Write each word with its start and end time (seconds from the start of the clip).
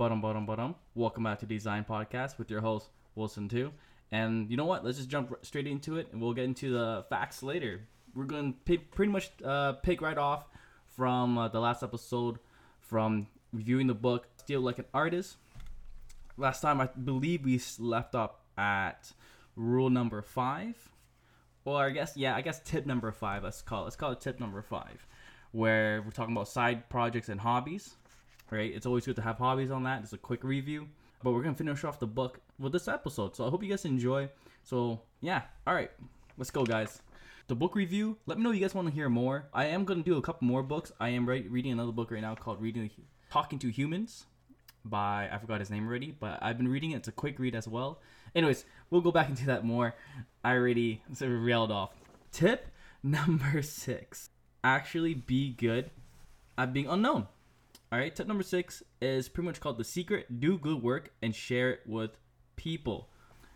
bottom, 0.00 0.22
bottom, 0.22 0.46
bottom. 0.46 0.74
Welcome 0.94 1.24
back 1.24 1.40
to 1.40 1.44
Design 1.44 1.84
Podcast 1.86 2.38
with 2.38 2.50
your 2.50 2.62
host 2.62 2.88
Wilson 3.16 3.50
too. 3.50 3.70
And 4.10 4.50
you 4.50 4.56
know 4.56 4.64
what? 4.64 4.82
Let's 4.82 4.96
just 4.96 5.10
jump 5.10 5.36
straight 5.42 5.66
into 5.66 5.98
it, 5.98 6.08
and 6.10 6.22
we'll 6.22 6.32
get 6.32 6.46
into 6.46 6.72
the 6.72 7.04
facts 7.10 7.42
later. 7.42 7.82
We're 8.14 8.24
going 8.24 8.54
to 8.64 8.78
pretty 8.78 9.12
much 9.12 9.30
uh, 9.44 9.72
pick 9.72 10.00
right 10.00 10.16
off 10.16 10.46
from 10.86 11.36
uh, 11.36 11.48
the 11.48 11.60
last 11.60 11.82
episode 11.82 12.38
from 12.80 13.26
reviewing 13.52 13.88
the 13.88 13.94
book 13.94 14.26
Steal 14.38 14.62
Like 14.62 14.78
an 14.78 14.86
Artist. 14.94 15.36
Last 16.38 16.62
time, 16.62 16.80
I 16.80 16.86
believe 16.86 17.44
we 17.44 17.60
left 17.78 18.14
up 18.14 18.40
at 18.56 19.12
rule 19.54 19.90
number 19.90 20.22
five. 20.22 20.76
Well, 21.66 21.76
I 21.76 21.90
guess 21.90 22.16
yeah, 22.16 22.34
I 22.34 22.40
guess 22.40 22.62
tip 22.64 22.86
number 22.86 23.12
five. 23.12 23.44
Let's 23.44 23.60
call 23.60 23.82
it. 23.82 23.84
Let's 23.84 23.96
call 23.96 24.12
it 24.12 24.22
tip 24.22 24.40
number 24.40 24.62
five, 24.62 25.06
where 25.52 26.00
we're 26.00 26.10
talking 26.10 26.34
about 26.34 26.48
side 26.48 26.88
projects 26.88 27.28
and 27.28 27.38
hobbies. 27.38 27.96
Right? 28.50 28.72
It's 28.74 28.86
always 28.86 29.06
good 29.06 29.16
to 29.16 29.22
have 29.22 29.38
hobbies 29.38 29.70
on 29.70 29.84
that. 29.84 30.02
Just 30.02 30.12
a 30.12 30.18
quick 30.18 30.42
review. 30.44 30.88
But 31.22 31.32
we're 31.32 31.42
gonna 31.42 31.54
finish 31.54 31.84
off 31.84 31.98
the 31.98 32.06
book 32.06 32.40
with 32.58 32.72
this 32.72 32.88
episode. 32.88 33.36
So 33.36 33.46
I 33.46 33.50
hope 33.50 33.62
you 33.62 33.70
guys 33.70 33.84
enjoy. 33.84 34.30
So 34.64 35.02
yeah, 35.20 35.42
all 35.66 35.74
right, 35.74 35.90
let's 36.38 36.50
go, 36.50 36.64
guys. 36.64 37.02
The 37.48 37.54
book 37.54 37.74
review. 37.74 38.16
Let 38.26 38.38
me 38.38 38.44
know 38.44 38.50
if 38.50 38.56
you 38.56 38.62
guys 38.62 38.74
want 38.74 38.88
to 38.88 38.94
hear 38.94 39.08
more. 39.08 39.48
I 39.52 39.66
am 39.66 39.84
gonna 39.84 40.02
do 40.02 40.16
a 40.16 40.22
couple 40.22 40.46
more 40.46 40.62
books. 40.62 40.92
I 41.00 41.10
am 41.10 41.28
re- 41.28 41.48
reading 41.48 41.72
another 41.72 41.92
book 41.92 42.10
right 42.10 42.22
now 42.22 42.34
called 42.34 42.60
"Reading 42.60 42.90
Talking 43.30 43.58
to 43.58 43.70
Humans" 43.70 44.26
by 44.84 45.28
I 45.30 45.38
forgot 45.38 45.60
his 45.60 45.70
name 45.70 45.86
already, 45.86 46.14
but 46.18 46.38
I've 46.40 46.56
been 46.56 46.68
reading 46.68 46.92
it. 46.92 46.98
It's 46.98 47.08
a 47.08 47.12
quick 47.12 47.38
read 47.38 47.54
as 47.54 47.68
well. 47.68 48.00
Anyways, 48.34 48.64
we'll 48.88 49.00
go 49.00 49.10
back 49.10 49.28
into 49.28 49.46
that 49.46 49.64
more. 49.64 49.94
I 50.44 50.52
already 50.52 51.02
sort 51.12 51.32
of 51.32 51.42
railed 51.42 51.72
off. 51.72 51.90
Tip 52.32 52.68
number 53.02 53.62
six: 53.62 54.30
actually 54.62 55.14
be 55.14 55.50
good 55.50 55.90
at 56.56 56.72
being 56.72 56.86
unknown. 56.86 57.26
All 57.92 57.98
right, 57.98 58.14
tip 58.14 58.28
number 58.28 58.44
six 58.44 58.84
is 59.02 59.28
pretty 59.28 59.46
much 59.46 59.58
called 59.58 59.76
the 59.76 59.82
secret: 59.82 60.38
do 60.38 60.56
good 60.56 60.80
work 60.80 61.10
and 61.22 61.34
share 61.34 61.70
it 61.70 61.80
with 61.86 62.12
people. 62.54 63.08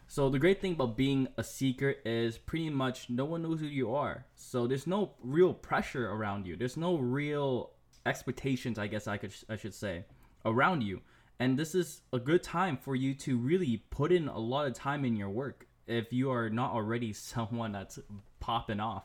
So 0.09 0.29
the 0.29 0.41
great 0.41 0.61
thing 0.61 0.73
about 0.73 0.97
being 0.97 1.29
a 1.39 1.45
seeker 1.45 1.95
is 2.05 2.37
pretty 2.37 2.69
much 2.69 3.09
no 3.09 3.25
one 3.25 3.43
knows 3.43 3.61
who 3.61 3.67
you 3.67 3.95
are. 3.95 4.27
So 4.35 4.67
there's 4.67 4.89
no 4.89 5.13
real 5.23 5.55
pressure 5.55 6.11
around 6.11 6.49
you. 6.49 6.57
There's 6.57 6.77
no 6.77 6.97
real 6.97 7.75
expectations, 8.07 8.77
I 8.77 8.89
guess 8.89 9.07
I 9.07 9.19
could 9.19 9.33
I 9.49 9.55
should 9.55 9.73
say, 9.73 10.05
around 10.45 10.83
you. 10.83 11.03
And 11.39 11.57
this 11.57 11.77
is 11.77 12.01
a 12.13 12.19
good 12.19 12.43
time 12.43 12.77
for 12.77 12.97
you 12.97 13.15
to 13.15 13.39
really 13.39 13.85
put 13.91 14.11
in 14.11 14.27
a 14.27 14.39
lot 14.39 14.67
of 14.67 14.75
time 14.75 15.05
in 15.05 15.15
your 15.15 15.31
work 15.31 15.69
if 15.87 16.13
you 16.13 16.33
are 16.33 16.51
not 16.51 16.73
already 16.73 17.13
someone 17.13 17.71
that's 17.71 18.01
popping 18.41 18.81
off. 18.81 19.05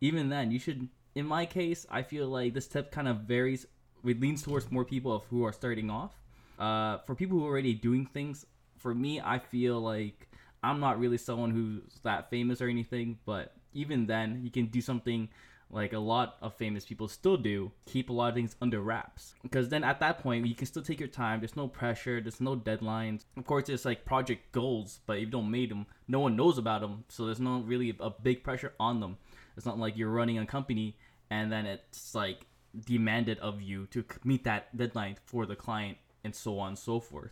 Even 0.00 0.30
then, 0.30 0.50
you 0.50 0.58
should 0.58 0.88
in 1.14 1.26
my 1.26 1.46
case, 1.46 1.86
I 1.90 2.02
feel 2.02 2.28
like 2.28 2.54
this 2.54 2.66
tip 2.66 2.90
kind 2.90 3.06
of 3.06 3.20
varies. 3.20 3.66
It 4.04 4.20
leans 4.20 4.42
towards 4.42 4.70
more 4.70 4.84
people 4.84 5.12
of 5.12 5.24
who 5.24 5.44
are 5.44 5.52
starting 5.52 5.90
off. 5.90 6.12
Uh, 6.58 6.98
for 6.98 7.14
people 7.14 7.38
who 7.38 7.46
are 7.46 7.50
already 7.50 7.74
doing 7.74 8.06
things, 8.06 8.46
for 8.76 8.94
me, 8.94 9.20
I 9.20 9.38
feel 9.38 9.80
like 9.80 10.28
I'm 10.62 10.80
not 10.80 10.98
really 10.98 11.18
someone 11.18 11.50
who's 11.50 12.00
that 12.02 12.30
famous 12.30 12.60
or 12.60 12.68
anything, 12.68 13.18
but 13.24 13.54
even 13.72 14.06
then, 14.06 14.40
you 14.42 14.50
can 14.50 14.66
do 14.66 14.80
something 14.80 15.28
like 15.70 15.92
a 15.92 15.98
lot 15.98 16.36
of 16.40 16.54
famous 16.54 16.84
people 16.84 17.08
still 17.08 17.36
do 17.36 17.72
keep 17.86 18.08
a 18.08 18.12
lot 18.12 18.28
of 18.28 18.34
things 18.34 18.54
under 18.60 18.80
wraps. 18.80 19.34
Because 19.42 19.68
then 19.68 19.82
at 19.82 20.00
that 20.00 20.20
point 20.20 20.46
you 20.46 20.54
can 20.54 20.66
still 20.66 20.82
take 20.82 21.00
your 21.00 21.08
time. 21.08 21.40
There's 21.40 21.56
no 21.56 21.68
pressure. 21.68 22.20
There's 22.20 22.40
no 22.40 22.56
deadlines. 22.56 23.24
Of 23.36 23.44
course 23.44 23.68
it's 23.68 23.84
like 23.84 24.04
project 24.04 24.52
goals 24.52 25.00
but 25.06 25.16
if 25.16 25.22
you 25.22 25.26
don't 25.26 25.50
make 25.50 25.70
them 25.70 25.86
no 26.06 26.20
one 26.20 26.36
knows 26.36 26.58
about 26.58 26.80
them 26.80 27.04
so 27.08 27.26
there's 27.26 27.40
no 27.40 27.60
really 27.60 27.96
a 27.98 28.10
big 28.10 28.44
pressure 28.44 28.72
on 28.78 29.00
them. 29.00 29.16
It's 29.56 29.66
not 29.66 29.78
like 29.78 29.96
you're 29.96 30.10
running 30.10 30.38
a 30.38 30.46
company 30.46 30.96
and 31.30 31.50
then 31.50 31.66
it's 31.66 32.14
like 32.14 32.46
demanded 32.86 33.38
of 33.38 33.62
you 33.62 33.86
to 33.86 34.04
meet 34.24 34.44
that 34.44 34.76
deadline 34.76 35.16
for 35.24 35.46
the 35.46 35.56
client 35.56 35.96
and 36.24 36.34
so 36.34 36.58
on 36.58 36.68
and 36.68 36.78
so 36.78 37.00
forth 37.00 37.30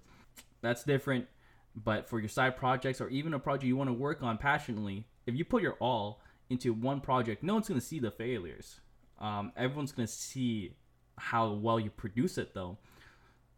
that's 0.60 0.84
different 0.84 1.26
but 1.74 2.08
for 2.08 2.20
your 2.20 2.28
side 2.28 2.56
projects 2.56 3.00
or 3.00 3.08
even 3.08 3.34
a 3.34 3.38
project 3.38 3.64
you 3.64 3.76
want 3.76 3.88
to 3.88 3.94
work 3.94 4.22
on 4.22 4.38
passionately 4.38 5.04
if 5.26 5.34
you 5.34 5.44
put 5.44 5.62
your 5.62 5.74
all 5.74 6.20
into 6.52 6.72
one 6.72 7.00
project, 7.00 7.42
no 7.42 7.54
one's 7.54 7.69
gonna 7.69 7.81
see 7.81 7.98
the 7.98 8.10
failures. 8.10 8.81
Um, 9.19 9.52
everyone's 9.56 9.92
gonna 9.92 10.06
see 10.06 10.75
how 11.16 11.52
well 11.52 11.81
you 11.81 11.91
produce 11.91 12.38
it, 12.38 12.54
though. 12.54 12.78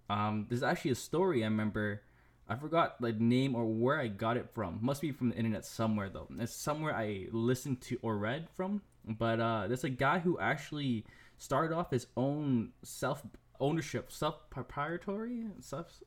Um, 0.08 0.46
there's 0.48 0.62
actually 0.62 0.92
a 0.92 0.96
story 0.96 1.42
I 1.42 1.46
remember. 1.46 2.02
I 2.46 2.56
forgot 2.56 3.00
the 3.00 3.12
name 3.12 3.54
or 3.54 3.64
where 3.64 3.98
I 3.98 4.08
got 4.08 4.36
it 4.36 4.50
from. 4.54 4.78
Must 4.82 5.00
be 5.00 5.12
from 5.12 5.30
the 5.30 5.36
internet 5.36 5.64
somewhere 5.64 6.10
though. 6.10 6.28
It's 6.38 6.54
somewhere 6.54 6.94
I 6.94 7.28
listened 7.32 7.80
to 7.82 7.98
or 8.02 8.18
read 8.18 8.48
from. 8.54 8.82
But 9.06 9.40
uh, 9.40 9.66
there's 9.66 9.84
a 9.84 9.88
guy 9.88 10.18
who 10.18 10.38
actually 10.38 11.06
started 11.38 11.74
off 11.74 11.90
his 11.90 12.06
own 12.16 12.70
self 12.82 13.22
ownership, 13.60 14.10
self 14.10 14.50
proprietary, 14.50 15.46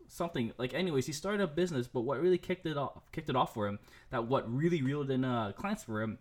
something 0.07 0.53
like. 0.57 0.73
Anyways, 0.73 1.05
he 1.05 1.13
started 1.13 1.41
a 1.41 1.47
business, 1.47 1.88
but 1.88 2.01
what 2.01 2.21
really 2.21 2.38
kicked 2.38 2.65
it 2.65 2.77
off, 2.77 3.01
kicked 3.11 3.29
it 3.29 3.35
off 3.35 3.53
for 3.53 3.67
him, 3.67 3.79
that 4.09 4.25
what 4.25 4.51
really 4.51 4.81
reeled 4.81 5.11
in 5.11 5.23
uh, 5.23 5.51
clients 5.53 5.83
for 5.83 6.01
him 6.01 6.17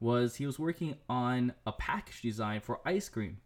was 0.00 0.36
he 0.36 0.46
was 0.46 0.58
working 0.58 0.96
on 1.08 1.52
a 1.66 1.72
package 1.72 2.22
design 2.22 2.60
for 2.60 2.80
ice 2.84 3.08
cream. 3.08 3.38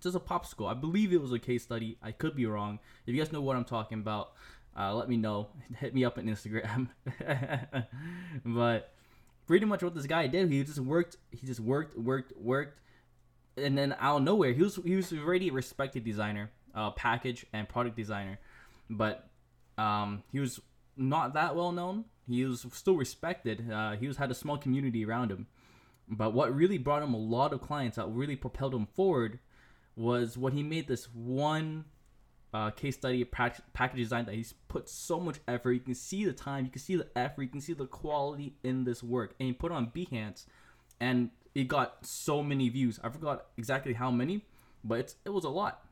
Just 0.00 0.14
a 0.14 0.20
popsicle. 0.20 0.70
I 0.70 0.74
believe 0.74 1.12
it 1.12 1.22
was 1.22 1.32
a 1.32 1.38
case 1.38 1.62
study. 1.62 1.96
I 2.02 2.12
could 2.12 2.36
be 2.36 2.44
wrong. 2.44 2.78
If 3.06 3.14
you 3.14 3.20
guys 3.20 3.32
know 3.32 3.40
what 3.40 3.56
I'm 3.56 3.64
talking 3.64 3.98
about, 3.98 4.32
uh, 4.78 4.94
let 4.94 5.08
me 5.08 5.16
know. 5.16 5.48
Hit 5.78 5.94
me 5.94 6.04
up 6.04 6.18
on 6.18 6.24
Instagram. 6.24 6.90
but 8.44 8.92
pretty 9.46 9.64
much 9.64 9.82
what 9.82 9.94
this 9.94 10.06
guy 10.06 10.26
did, 10.26 10.52
he 10.52 10.62
just 10.64 10.78
worked. 10.78 11.16
He 11.30 11.46
just 11.46 11.60
worked, 11.60 11.96
worked, 11.98 12.36
worked, 12.36 12.78
and 13.56 13.76
then 13.76 13.94
out 13.98 14.18
of 14.18 14.22
nowhere, 14.22 14.52
he 14.52 14.62
was 14.62 14.76
he 14.76 14.96
was 14.96 15.12
already 15.12 15.48
a 15.48 15.52
respected 15.52 16.04
designer, 16.04 16.50
uh, 16.74 16.90
package 16.90 17.46
and 17.52 17.68
product 17.68 17.96
designer, 17.96 18.38
but 18.90 19.28
um, 19.78 20.22
he 20.32 20.40
was 20.40 20.60
not 20.96 21.34
that 21.34 21.56
well 21.56 21.72
known. 21.72 22.04
He 22.28 22.44
was 22.44 22.66
still 22.72 22.96
respected. 22.96 23.70
Uh, 23.70 23.92
he 23.92 24.08
was 24.08 24.16
had 24.16 24.30
a 24.30 24.34
small 24.34 24.58
community 24.58 25.04
around 25.04 25.30
him 25.30 25.46
but 26.08 26.32
what 26.32 26.54
really 26.54 26.78
brought 26.78 27.02
him 27.02 27.14
a 27.14 27.18
lot 27.18 27.52
of 27.52 27.60
clients 27.60 27.96
that 27.96 28.06
really 28.08 28.36
propelled 28.36 28.74
him 28.74 28.86
forward 28.86 29.38
was 29.96 30.38
when 30.38 30.52
he 30.52 30.62
made 30.62 30.86
this 30.86 31.06
one 31.12 31.84
uh, 32.54 32.70
case 32.70 32.94
study 32.94 33.24
package 33.24 33.96
design 33.96 34.24
that 34.26 34.34
he's 34.34 34.54
put 34.68 34.88
so 34.88 35.18
much 35.18 35.40
effort. 35.48 35.72
You 35.72 35.80
can 35.80 35.94
see 35.94 36.24
the 36.24 36.32
time, 36.32 36.64
you 36.64 36.70
can 36.70 36.80
see 36.80 36.96
the 36.96 37.08
effort, 37.16 37.42
you 37.42 37.48
can 37.48 37.60
see 37.60 37.72
the 37.72 37.86
quality 37.86 38.54
in 38.62 38.84
this 38.84 39.02
work, 39.02 39.34
and 39.40 39.48
he 39.48 39.52
put 39.52 39.72
on 39.72 39.90
Behance, 39.94 40.44
and 41.00 41.30
it 41.56 41.68
got 41.68 42.06
so 42.06 42.42
many 42.42 42.68
views. 42.68 43.00
I 43.02 43.08
forgot 43.08 43.46
exactly 43.56 43.94
how 43.94 44.10
many, 44.10 44.44
but 44.84 45.14
it 45.24 45.30
was 45.30 45.44
a 45.44 45.48
lot, 45.48 45.84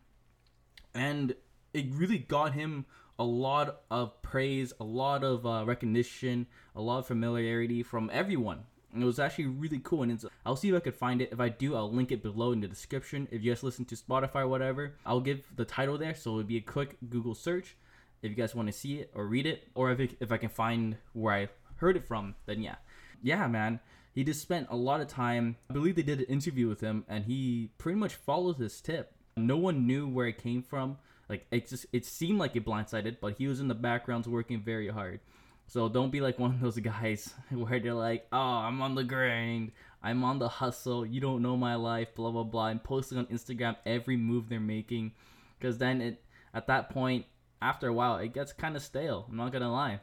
and 0.94 1.34
it 1.72 1.86
really 1.90 2.18
got 2.18 2.52
him 2.52 2.86
a 3.18 3.24
lot 3.24 3.82
of 3.90 4.20
praise, 4.22 4.72
a 4.78 4.84
lot 4.84 5.24
of 5.24 5.46
uh, 5.46 5.64
recognition, 5.64 6.46
a 6.76 6.80
lot 6.80 6.98
of 6.98 7.06
familiarity 7.06 7.82
from 7.82 8.10
everyone 8.12 8.64
and 8.94 9.02
it 9.02 9.06
was 9.06 9.18
actually 9.18 9.46
really 9.46 9.80
cool. 9.82 10.04
And 10.04 10.24
I'll 10.46 10.56
see 10.56 10.68
if 10.68 10.74
I 10.76 10.80
could 10.80 10.94
find 10.94 11.20
it. 11.20 11.30
If 11.32 11.40
I 11.40 11.48
do, 11.48 11.74
I'll 11.74 11.90
link 11.90 12.12
it 12.12 12.22
below 12.22 12.52
in 12.52 12.60
the 12.60 12.68
description. 12.68 13.26
If 13.30 13.42
you 13.42 13.50
guys 13.50 13.64
listen 13.64 13.84
to 13.86 13.96
Spotify 13.96 14.42
or 14.42 14.48
whatever, 14.48 14.94
I'll 15.04 15.20
give 15.20 15.42
the 15.56 15.64
title 15.64 15.98
there. 15.98 16.14
So 16.14 16.36
it'd 16.36 16.46
be 16.46 16.58
a 16.58 16.60
quick 16.60 16.96
Google 17.10 17.34
search 17.34 17.76
if 18.22 18.30
you 18.30 18.36
guys 18.36 18.54
want 18.54 18.68
to 18.68 18.72
see 18.72 19.00
it 19.00 19.10
or 19.12 19.26
read 19.26 19.46
it. 19.46 19.68
Or 19.74 19.90
if, 19.90 19.98
it, 19.98 20.16
if 20.20 20.30
I 20.30 20.36
can 20.36 20.48
find 20.48 20.96
where 21.12 21.34
I 21.34 21.48
heard 21.76 21.96
it 21.96 22.06
from, 22.06 22.36
then 22.46 22.62
yeah. 22.62 22.76
Yeah, 23.20 23.48
man. 23.48 23.80
He 24.14 24.22
just 24.22 24.40
spent 24.40 24.68
a 24.70 24.76
lot 24.76 25.00
of 25.00 25.08
time. 25.08 25.56
I 25.68 25.72
believe 25.72 25.96
they 25.96 26.02
did 26.02 26.20
an 26.20 26.26
interview 26.26 26.68
with 26.68 26.80
him, 26.80 27.04
and 27.08 27.24
he 27.24 27.70
pretty 27.78 27.98
much 27.98 28.14
followed 28.14 28.56
his 28.56 28.80
tip. 28.80 29.12
No 29.36 29.56
one 29.56 29.86
knew 29.86 30.08
where 30.08 30.28
it 30.28 30.42
came 30.42 30.62
from. 30.62 30.98
Like 31.28 31.46
it 31.50 31.68
just 31.68 31.86
it 31.92 32.04
seemed 32.04 32.38
like 32.38 32.54
it 32.54 32.64
blindsided, 32.64 33.16
but 33.20 33.36
he 33.38 33.48
was 33.48 33.60
in 33.60 33.68
the 33.68 33.74
backgrounds 33.74 34.28
working 34.28 34.62
very 34.62 34.88
hard. 34.88 35.20
So 35.66 35.88
don't 35.88 36.12
be 36.12 36.20
like 36.20 36.38
one 36.38 36.50
of 36.50 36.60
those 36.60 36.78
guys 36.80 37.32
where 37.50 37.80
they're 37.80 37.94
like, 37.94 38.26
oh, 38.32 38.38
I'm 38.38 38.80
on 38.82 38.94
the 38.94 39.04
grind, 39.04 39.72
I'm 40.02 40.22
on 40.22 40.38
the 40.38 40.48
hustle, 40.48 41.04
you 41.06 41.20
don't 41.20 41.42
know 41.42 41.56
my 41.56 41.74
life, 41.74 42.14
blah 42.14 42.30
blah 42.30 42.44
blah, 42.44 42.68
and 42.68 42.82
posting 42.82 43.18
on 43.18 43.26
Instagram 43.26 43.76
every 43.86 44.16
move 44.16 44.48
they're 44.48 44.60
making, 44.60 45.12
because 45.58 45.78
then 45.78 46.00
it 46.00 46.22
at 46.52 46.68
that 46.68 46.90
point, 46.90 47.24
after 47.60 47.88
a 47.88 47.92
while, 47.92 48.18
it 48.18 48.34
gets 48.34 48.52
kind 48.52 48.76
of 48.76 48.82
stale. 48.82 49.26
I'm 49.28 49.36
not 49.36 49.50
gonna 49.50 49.72
lie, 49.72 50.00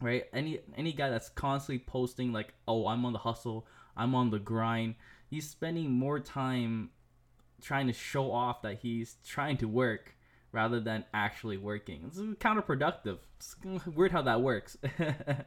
right? 0.00 0.24
Any 0.32 0.60
any 0.76 0.92
guy 0.92 1.10
that's 1.10 1.28
constantly 1.28 1.84
posting 1.84 2.32
like, 2.32 2.54
oh, 2.66 2.86
I'm 2.86 3.04
on 3.04 3.12
the 3.12 3.18
hustle, 3.18 3.66
I'm 3.96 4.14
on 4.14 4.30
the 4.30 4.38
grind, 4.38 4.94
he's 5.28 5.48
spending 5.48 5.90
more 5.90 6.20
time 6.20 6.90
trying 7.60 7.86
to 7.86 7.92
show 7.92 8.32
off 8.32 8.62
that 8.62 8.78
he's 8.80 9.16
trying 9.26 9.56
to 9.58 9.68
work 9.68 10.14
rather 10.52 10.80
than 10.80 11.04
actually 11.14 11.56
working. 11.56 12.04
It's 12.06 12.18
counterproductive. 12.18 13.18
It's 13.36 13.56
weird 13.86 14.12
how 14.12 14.22
that 14.22 14.40
works. 14.42 14.76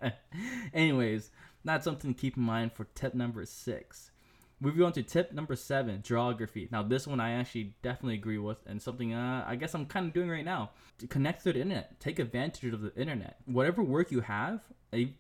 Anyways, 0.74 1.32
that's 1.66 1.84
something 1.84 2.14
to 2.14 2.20
keep 2.20 2.38
in 2.38 2.44
mind 2.44 2.74
for 2.74 2.86
tip 2.96 3.14
number 3.14 3.46
six. 3.46 4.12
Moving 4.64 4.84
on 4.84 4.94
to 4.94 5.04
tip 5.04 5.34
number 5.34 5.58
seven, 5.58 6.02
geography. 6.04 6.70
Now, 6.72 6.84
this 6.84 7.06
one 7.06 7.20
I 7.20 7.32
actually 7.32 7.76
definitely 7.82 8.14
agree 8.14 8.38
with, 8.38 8.60
and 8.66 8.82
something 8.82 9.14
uh, 9.14 9.44
I 9.46 9.58
guess 9.58 9.76
I'm 9.76 9.86
kind 9.86 10.08
of 10.08 10.14
doing 10.14 10.30
right 10.30 10.46
now. 10.46 10.70
To 11.00 11.08
connect 11.08 11.44
to 11.44 11.52
the 11.52 11.60
internet, 11.60 12.00
take 12.00 12.18
advantage 12.18 12.74
of 12.74 12.80
the 12.80 12.96
internet. 12.96 13.40
Whatever 13.44 13.84
work 13.84 14.10
you 14.10 14.22
have, 14.22 14.62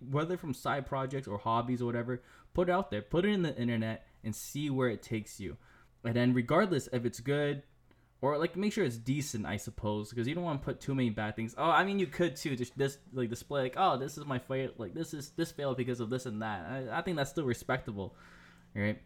whether 0.09 0.37
from 0.37 0.53
side 0.53 0.85
projects 0.85 1.27
or 1.27 1.37
hobbies 1.37 1.81
or 1.81 1.85
whatever, 1.85 2.21
put 2.53 2.69
it 2.69 2.71
out 2.71 2.89
there, 2.89 3.01
put 3.01 3.25
it 3.25 3.31
in 3.31 3.41
the 3.41 3.53
internet, 3.57 4.07
and 4.23 4.33
see 4.33 4.69
where 4.69 4.87
it 4.87 5.03
takes 5.03 5.41
you. 5.41 5.57
And 6.05 6.15
then, 6.15 6.33
regardless 6.33 6.87
if 6.93 7.03
it's 7.03 7.19
good, 7.19 7.63
or 8.21 8.37
like 8.37 8.55
make 8.55 8.71
sure 8.71 8.85
it's 8.85 8.95
decent, 8.95 9.45
I 9.45 9.57
suppose, 9.57 10.09
because 10.09 10.25
you 10.25 10.35
don't 10.35 10.45
want 10.45 10.61
to 10.61 10.65
put 10.65 10.79
too 10.79 10.95
many 10.95 11.09
bad 11.09 11.35
things. 11.35 11.53
Oh, 11.57 11.69
I 11.69 11.83
mean, 11.83 11.99
you 11.99 12.07
could 12.07 12.37
too, 12.37 12.55
just 12.55 12.77
this 12.77 12.97
like 13.11 13.29
display 13.29 13.63
like, 13.63 13.75
oh, 13.75 13.97
this 13.97 14.17
is 14.17 14.25
my 14.25 14.39
fail, 14.39 14.69
like 14.77 14.93
this 14.93 15.13
is 15.13 15.31
this 15.31 15.51
failed 15.51 15.75
because 15.75 15.99
of 15.99 16.09
this 16.09 16.25
and 16.25 16.41
that. 16.41 16.65
I, 16.65 16.99
I 16.99 17.01
think 17.01 17.17
that's 17.17 17.31
still 17.31 17.43
respectable, 17.43 18.15
right? 18.73 19.01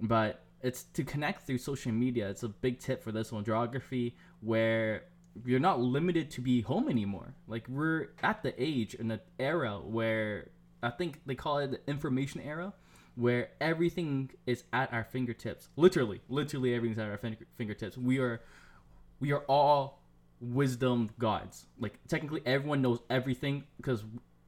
But 0.00 0.42
it's 0.62 0.84
to 0.84 1.04
connect 1.04 1.46
through 1.46 1.58
social 1.58 1.92
media. 1.92 2.28
It's 2.30 2.42
a 2.42 2.48
big 2.48 2.78
tip 2.78 3.02
for 3.02 3.12
this 3.12 3.32
one, 3.32 3.44
geography, 3.44 4.16
where 4.40 5.04
you're 5.44 5.60
not 5.60 5.80
limited 5.80 6.30
to 6.32 6.40
be 6.40 6.60
home 6.60 6.88
anymore. 6.88 7.34
Like 7.46 7.66
we're 7.68 8.08
at 8.22 8.42
the 8.42 8.54
age 8.62 8.94
in 8.94 9.08
the 9.08 9.20
era 9.38 9.78
where 9.78 10.50
I 10.82 10.90
think 10.90 11.20
they 11.26 11.34
call 11.34 11.58
it 11.58 11.70
the 11.70 11.90
information 11.90 12.40
era, 12.40 12.72
where 13.14 13.50
everything 13.60 14.30
is 14.46 14.64
at 14.72 14.92
our 14.92 15.04
fingertips. 15.04 15.68
Literally, 15.76 16.20
literally 16.28 16.74
everything's 16.74 16.98
at 16.98 17.08
our 17.08 17.20
fingertips. 17.56 17.96
We 17.96 18.18
are 18.18 18.40
we 19.20 19.32
are 19.32 19.44
all 19.48 20.02
wisdom 20.40 21.10
gods. 21.18 21.66
Like 21.78 21.98
technically 22.08 22.42
everyone 22.44 22.82
knows 22.82 23.00
everything 23.08 23.64
because 23.76 24.04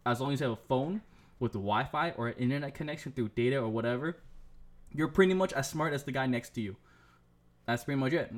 as 0.06 0.20
long 0.20 0.32
as 0.32 0.40
you 0.40 0.48
have 0.48 0.58
a 0.58 0.62
phone 0.68 1.02
with 1.38 1.52
Wi-Fi 1.52 2.10
or 2.12 2.28
an 2.28 2.34
internet 2.38 2.74
connection 2.74 3.12
through 3.12 3.30
data 3.30 3.58
or 3.58 3.68
whatever, 3.68 4.18
you're 4.94 5.08
pretty 5.08 5.34
much 5.34 5.52
as 5.52 5.68
smart 5.68 5.92
as 5.92 6.04
the 6.04 6.12
guy 6.12 6.26
next 6.26 6.50
to 6.50 6.60
you. 6.60 6.76
That's 7.66 7.84
pretty 7.84 7.98
much 7.98 8.12
it. 8.12 8.32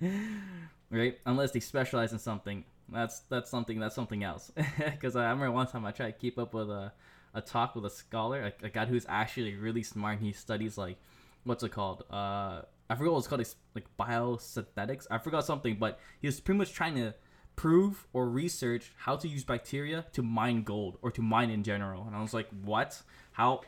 right? 0.90 1.18
Unless 1.26 1.52
they 1.52 1.60
specialize 1.60 2.12
in 2.12 2.18
something. 2.18 2.64
That's 2.88 3.20
that's 3.20 3.50
something 3.50 3.78
that's 3.80 3.94
something 3.94 4.24
else. 4.24 4.50
Because 4.78 5.16
I 5.16 5.22
remember 5.30 5.50
one 5.50 5.66
time 5.66 5.84
I 5.84 5.92
tried 5.92 6.12
to 6.12 6.18
keep 6.18 6.38
up 6.38 6.54
with 6.54 6.70
a, 6.70 6.92
a 7.34 7.40
talk 7.40 7.74
with 7.74 7.84
a 7.86 7.90
scholar, 7.90 8.52
a, 8.62 8.66
a 8.66 8.68
guy 8.68 8.86
who's 8.86 9.06
actually 9.08 9.54
really 9.54 9.82
smart. 9.82 10.18
And 10.18 10.26
he 10.26 10.32
studies 10.32 10.76
like, 10.76 10.98
what's 11.44 11.62
it 11.62 11.70
called? 11.70 12.04
Uh, 12.10 12.62
I 12.90 12.94
forgot 12.94 13.12
what 13.12 13.18
it's 13.18 13.28
called, 13.28 13.46
like 13.74 13.86
biosynthetics. 13.98 15.06
I 15.10 15.18
forgot 15.18 15.44
something, 15.44 15.76
but 15.76 15.98
he 16.20 16.28
was 16.28 16.40
pretty 16.40 16.58
much 16.58 16.72
trying 16.72 16.96
to 16.96 17.14
prove 17.56 18.06
or 18.12 18.28
research 18.28 18.92
how 18.96 19.16
to 19.16 19.28
use 19.28 19.44
bacteria 19.44 20.06
to 20.12 20.22
mine 20.22 20.62
gold 20.62 20.98
or 21.02 21.10
to 21.10 21.22
mine 21.22 21.50
in 21.50 21.62
general. 21.62 22.04
And 22.06 22.16
I 22.16 22.22
was 22.22 22.34
like, 22.34 22.48
what? 22.64 23.00
How? 23.32 23.62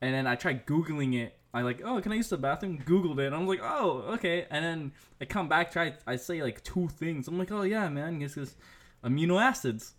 And 0.00 0.14
then 0.14 0.26
I 0.26 0.36
tried 0.36 0.66
googling 0.66 1.14
it. 1.14 1.38
I 1.52 1.62
like, 1.62 1.80
oh, 1.84 2.00
can 2.00 2.12
I 2.12 2.16
use 2.16 2.28
the 2.28 2.36
bathroom? 2.36 2.78
Googled 2.78 3.18
it. 3.18 3.26
And 3.26 3.34
I'm 3.34 3.46
like, 3.46 3.60
oh, 3.62 4.04
okay. 4.14 4.46
And 4.50 4.64
then 4.64 4.92
I 5.20 5.24
come 5.24 5.48
back, 5.48 5.72
try. 5.72 5.94
I 6.06 6.16
say 6.16 6.42
like 6.42 6.62
two 6.62 6.88
things. 6.88 7.26
I'm 7.26 7.38
like, 7.38 7.50
oh 7.50 7.62
yeah, 7.62 7.88
man, 7.88 8.18
this 8.18 8.36
is 8.36 8.56
amino 9.02 9.40
acids. 9.40 9.94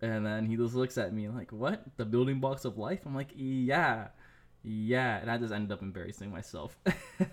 And 0.00 0.26
then 0.26 0.46
he 0.46 0.56
just 0.56 0.74
looks 0.74 0.98
at 0.98 1.12
me 1.12 1.28
like, 1.28 1.52
what? 1.52 1.84
The 1.96 2.04
building 2.04 2.40
blocks 2.40 2.64
of 2.64 2.76
life? 2.78 3.00
I'm 3.06 3.14
like, 3.14 3.30
yeah, 3.34 4.08
yeah. 4.62 5.18
And 5.18 5.30
I 5.30 5.38
just 5.38 5.52
ended 5.52 5.72
up 5.72 5.82
embarrassing 5.82 6.30
myself. 6.30 6.76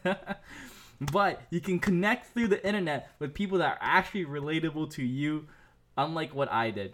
but 1.12 1.42
you 1.50 1.60
can 1.60 1.80
connect 1.80 2.34
through 2.34 2.50
the 2.50 2.66
internet 2.66 3.12
with 3.20 3.34
people 3.34 3.58
that 3.58 3.68
are 3.68 3.78
actually 3.82 4.26
relatable 4.26 4.92
to 4.92 5.04
you, 5.04 5.48
unlike 5.98 6.34
what 6.34 6.52
I 6.52 6.72
did. 6.72 6.94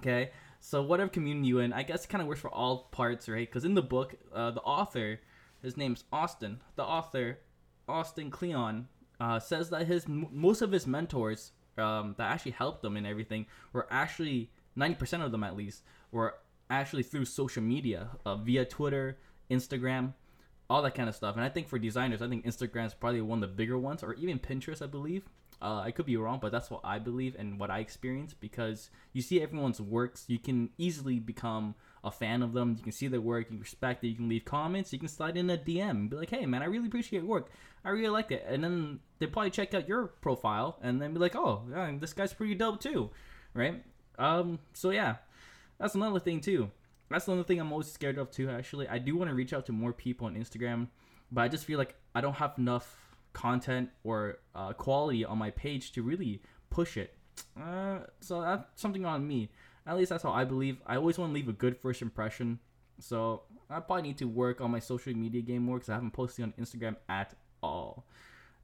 Okay, 0.00 0.30
so 0.64 0.80
whatever 0.80 1.10
community 1.10 1.48
you 1.48 1.58
in, 1.58 1.72
I 1.72 1.82
guess 1.82 2.04
it 2.04 2.08
kind 2.08 2.22
of 2.22 2.28
works 2.28 2.40
for 2.40 2.48
all 2.50 2.88
parts, 2.92 3.28
right? 3.28 3.48
Because 3.48 3.64
in 3.64 3.74
the 3.74 3.82
book, 3.82 4.14
uh, 4.32 4.52
the 4.52 4.60
author, 4.60 5.20
his 5.60 5.76
name's 5.76 6.04
Austin. 6.12 6.60
The 6.76 6.84
author, 6.84 7.40
Austin 7.88 8.30
Kleon, 8.30 8.86
uh, 9.18 9.40
says 9.40 9.70
that 9.70 9.88
his 9.88 10.06
most 10.06 10.62
of 10.62 10.70
his 10.70 10.86
mentors 10.86 11.50
um, 11.76 12.14
that 12.16 12.30
actually 12.30 12.52
helped 12.52 12.82
them 12.82 12.96
and 12.96 13.06
everything 13.06 13.46
were 13.72 13.88
actually 13.90 14.52
ninety 14.76 14.94
percent 14.94 15.24
of 15.24 15.32
them 15.32 15.42
at 15.42 15.56
least 15.56 15.82
were 16.12 16.36
actually 16.70 17.02
through 17.02 17.24
social 17.24 17.62
media, 17.62 18.10
uh, 18.24 18.36
via 18.36 18.64
Twitter, 18.64 19.18
Instagram, 19.50 20.14
all 20.70 20.80
that 20.82 20.94
kind 20.94 21.08
of 21.08 21.16
stuff. 21.16 21.34
And 21.34 21.44
I 21.44 21.48
think 21.48 21.68
for 21.68 21.78
designers, 21.78 22.22
I 22.22 22.28
think 22.28 22.46
Instagram 22.46 22.86
is 22.86 22.94
probably 22.94 23.20
one 23.20 23.42
of 23.42 23.50
the 23.50 23.56
bigger 23.56 23.78
ones, 23.78 24.04
or 24.04 24.14
even 24.14 24.38
Pinterest, 24.38 24.80
I 24.80 24.86
believe. 24.86 25.28
Uh, 25.62 25.80
I 25.80 25.92
could 25.92 26.06
be 26.06 26.16
wrong, 26.16 26.40
but 26.42 26.50
that's 26.50 26.70
what 26.70 26.80
I 26.82 26.98
believe 26.98 27.36
and 27.38 27.58
what 27.58 27.70
I 27.70 27.78
experience 27.78 28.34
because 28.34 28.90
you 29.12 29.22
see 29.22 29.40
everyone's 29.40 29.80
works. 29.80 30.24
You 30.26 30.38
can 30.38 30.70
easily 30.76 31.20
become 31.20 31.76
a 32.02 32.10
fan 32.10 32.42
of 32.42 32.52
them. 32.52 32.74
You 32.76 32.82
can 32.82 32.92
see 32.92 33.06
their 33.06 33.20
work, 33.20 33.46
you 33.46 33.50
can 33.50 33.60
respect 33.60 34.02
it. 34.02 34.08
You 34.08 34.16
can 34.16 34.28
leave 34.28 34.44
comments. 34.44 34.92
You 34.92 34.98
can 34.98 35.08
slide 35.08 35.36
in 35.36 35.48
a 35.50 35.56
DM 35.56 35.90
and 35.90 36.10
be 36.10 36.16
like, 36.16 36.30
"Hey, 36.30 36.44
man, 36.46 36.62
I 36.62 36.66
really 36.66 36.88
appreciate 36.88 37.20
your 37.20 37.28
work. 37.28 37.50
I 37.84 37.90
really 37.90 38.08
like 38.08 38.32
it." 38.32 38.44
And 38.48 38.64
then 38.64 38.98
they 39.20 39.26
probably 39.26 39.50
check 39.50 39.72
out 39.72 39.88
your 39.88 40.08
profile 40.08 40.78
and 40.82 41.00
then 41.00 41.14
be 41.14 41.20
like, 41.20 41.36
"Oh, 41.36 41.62
yeah, 41.70 41.92
this 41.98 42.12
guy's 42.12 42.34
pretty 42.34 42.56
dope 42.56 42.80
too," 42.80 43.10
right? 43.54 43.84
Um, 44.18 44.58
so 44.72 44.90
yeah, 44.90 45.16
that's 45.78 45.94
another 45.94 46.20
thing 46.20 46.40
too 46.40 46.70
that's 47.12 47.28
another 47.28 47.44
thing 47.44 47.60
I'm 47.60 47.72
always 47.72 47.90
scared 47.92 48.18
of 48.18 48.30
too. 48.30 48.48
Actually, 48.48 48.88
I 48.88 48.98
do 48.98 49.16
want 49.16 49.30
to 49.30 49.34
reach 49.34 49.52
out 49.52 49.66
to 49.66 49.72
more 49.72 49.92
people 49.92 50.26
on 50.26 50.34
Instagram, 50.34 50.88
but 51.30 51.42
I 51.42 51.48
just 51.48 51.64
feel 51.64 51.78
like 51.78 51.94
I 52.14 52.20
don't 52.20 52.34
have 52.34 52.54
enough 52.58 53.11
content 53.32 53.90
or 54.04 54.38
uh, 54.54 54.72
quality 54.72 55.24
on 55.24 55.38
my 55.38 55.50
page 55.50 55.92
to 55.92 56.02
really 56.02 56.42
push 56.70 56.96
it. 56.96 57.14
Uh, 57.60 58.00
so 58.20 58.40
that's 58.40 58.64
something 58.80 59.04
on 59.04 59.26
me. 59.26 59.50
At 59.86 59.96
least 59.96 60.10
that's 60.10 60.22
how 60.22 60.32
I 60.32 60.44
believe. 60.44 60.78
I 60.86 60.96
always 60.96 61.18
want 61.18 61.30
to 61.30 61.34
leave 61.34 61.48
a 61.48 61.52
good 61.52 61.76
first 61.76 62.02
impression. 62.02 62.60
So 62.98 63.42
I 63.68 63.80
probably 63.80 64.02
need 64.02 64.18
to 64.18 64.28
work 64.28 64.60
on 64.60 64.70
my 64.70 64.78
social 64.78 65.12
media 65.14 65.42
game 65.42 65.62
more 65.62 65.76
because 65.76 65.88
I 65.88 65.94
haven't 65.94 66.12
posted 66.12 66.44
on 66.44 66.54
Instagram 66.60 66.96
at 67.08 67.34
all. 67.62 68.06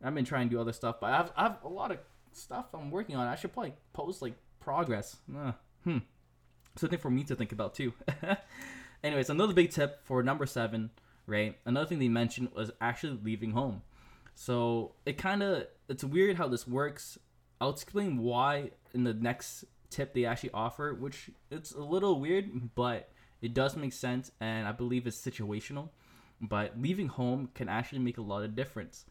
I've 0.02 0.14
been 0.14 0.24
trying 0.24 0.48
to 0.48 0.54
do 0.54 0.60
other 0.60 0.72
stuff, 0.72 0.96
but 1.00 1.10
I 1.10 1.16
have, 1.16 1.32
I 1.36 1.42
have 1.44 1.58
a 1.64 1.68
lot 1.68 1.90
of 1.90 1.98
stuff 2.32 2.66
I'm 2.72 2.90
working 2.90 3.16
on. 3.16 3.26
I 3.26 3.34
should 3.34 3.52
probably 3.52 3.74
post 3.92 4.22
like 4.22 4.34
progress. 4.60 5.16
Uh, 5.34 5.52
hmm 5.82 5.98
something 6.78 6.98
for 6.98 7.10
me 7.10 7.24
to 7.24 7.34
think 7.34 7.52
about 7.52 7.74
too. 7.74 7.92
Anyways, 9.04 9.30
another 9.30 9.52
big 9.52 9.70
tip 9.70 10.04
for 10.04 10.22
number 10.22 10.46
seven, 10.46 10.90
right? 11.26 11.58
Another 11.64 11.86
thing 11.86 11.98
they 11.98 12.08
mentioned 12.08 12.50
was 12.54 12.70
actually 12.80 13.18
leaving 13.22 13.52
home. 13.52 13.82
So 14.40 14.92
it 15.04 15.18
kind 15.18 15.42
of 15.42 15.66
it's 15.88 16.04
weird 16.04 16.36
how 16.36 16.46
this 16.46 16.64
works. 16.64 17.18
I'll 17.60 17.70
explain 17.70 18.18
why 18.18 18.70
in 18.94 19.02
the 19.02 19.12
next 19.12 19.64
tip 19.90 20.14
they 20.14 20.26
actually 20.26 20.52
offer, 20.54 20.94
which 20.94 21.28
it's 21.50 21.72
a 21.72 21.80
little 21.80 22.20
weird, 22.20 22.74
but 22.76 23.10
it 23.42 23.52
does 23.52 23.74
make 23.76 23.92
sense, 23.92 24.30
and 24.40 24.68
I 24.68 24.70
believe 24.70 25.08
it's 25.08 25.20
situational. 25.20 25.88
But 26.40 26.80
leaving 26.80 27.08
home 27.08 27.50
can 27.52 27.68
actually 27.68 27.98
make 27.98 28.16
a 28.16 28.22
lot 28.22 28.44
of 28.44 28.54
difference. 28.54 29.06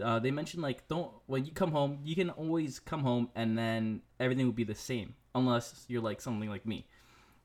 Uh, 0.00 0.20
they 0.20 0.30
mentioned 0.30 0.62
like 0.62 0.86
don't 0.86 1.10
when 1.26 1.44
you 1.44 1.50
come 1.50 1.72
home, 1.72 1.98
you 2.04 2.14
can 2.14 2.30
always 2.30 2.78
come 2.78 3.02
home 3.02 3.28
and 3.34 3.58
then 3.58 4.02
everything 4.20 4.46
will 4.46 4.52
be 4.52 4.64
the 4.64 4.74
same 4.74 5.14
unless 5.34 5.84
you're 5.88 6.00
like 6.00 6.20
something 6.20 6.48
like 6.48 6.64
me 6.64 6.86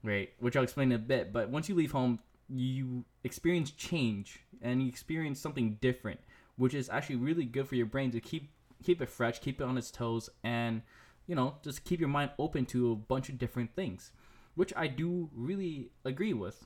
right? 0.04 0.30
Which 0.40 0.56
I'll 0.56 0.62
explain 0.62 0.92
in 0.92 0.98
a 0.98 1.00
bit. 1.00 1.34
But 1.34 1.50
once 1.50 1.68
you 1.68 1.74
leave 1.74 1.92
home, 1.92 2.20
you 2.48 3.04
experience 3.24 3.72
change 3.72 4.42
and 4.62 4.84
you 4.84 4.88
experience 4.88 5.40
something 5.40 5.80
different, 5.82 6.20
which 6.58 6.74
is 6.74 6.90
actually 6.90 7.18
really 7.18 7.46
good 7.46 7.68
for 7.68 7.76
your 7.76 7.86
brain 7.86 8.12
to 8.12 8.20
keep 8.20 8.52
keep 8.84 9.02
it 9.02 9.10
fresh, 9.10 9.40
keep 9.40 9.62
it 9.62 9.64
on 9.64 9.78
its 9.78 9.92
toes, 9.92 10.30
and 10.44 10.82
you 11.28 11.36
know 11.36 11.56
just 11.64 11.84
keep 11.84 12.00
your 12.00 12.10
mind 12.10 12.32
open 12.40 12.66
to 12.68 12.92
a 12.92 12.96
bunch 12.96 13.30
of 13.30 13.38
different 13.38 13.76
things, 13.76 14.12
which 14.56 14.74
I 14.76 14.88
do 14.88 15.30
really 15.34 15.92
agree 16.04 16.34
with, 16.34 16.66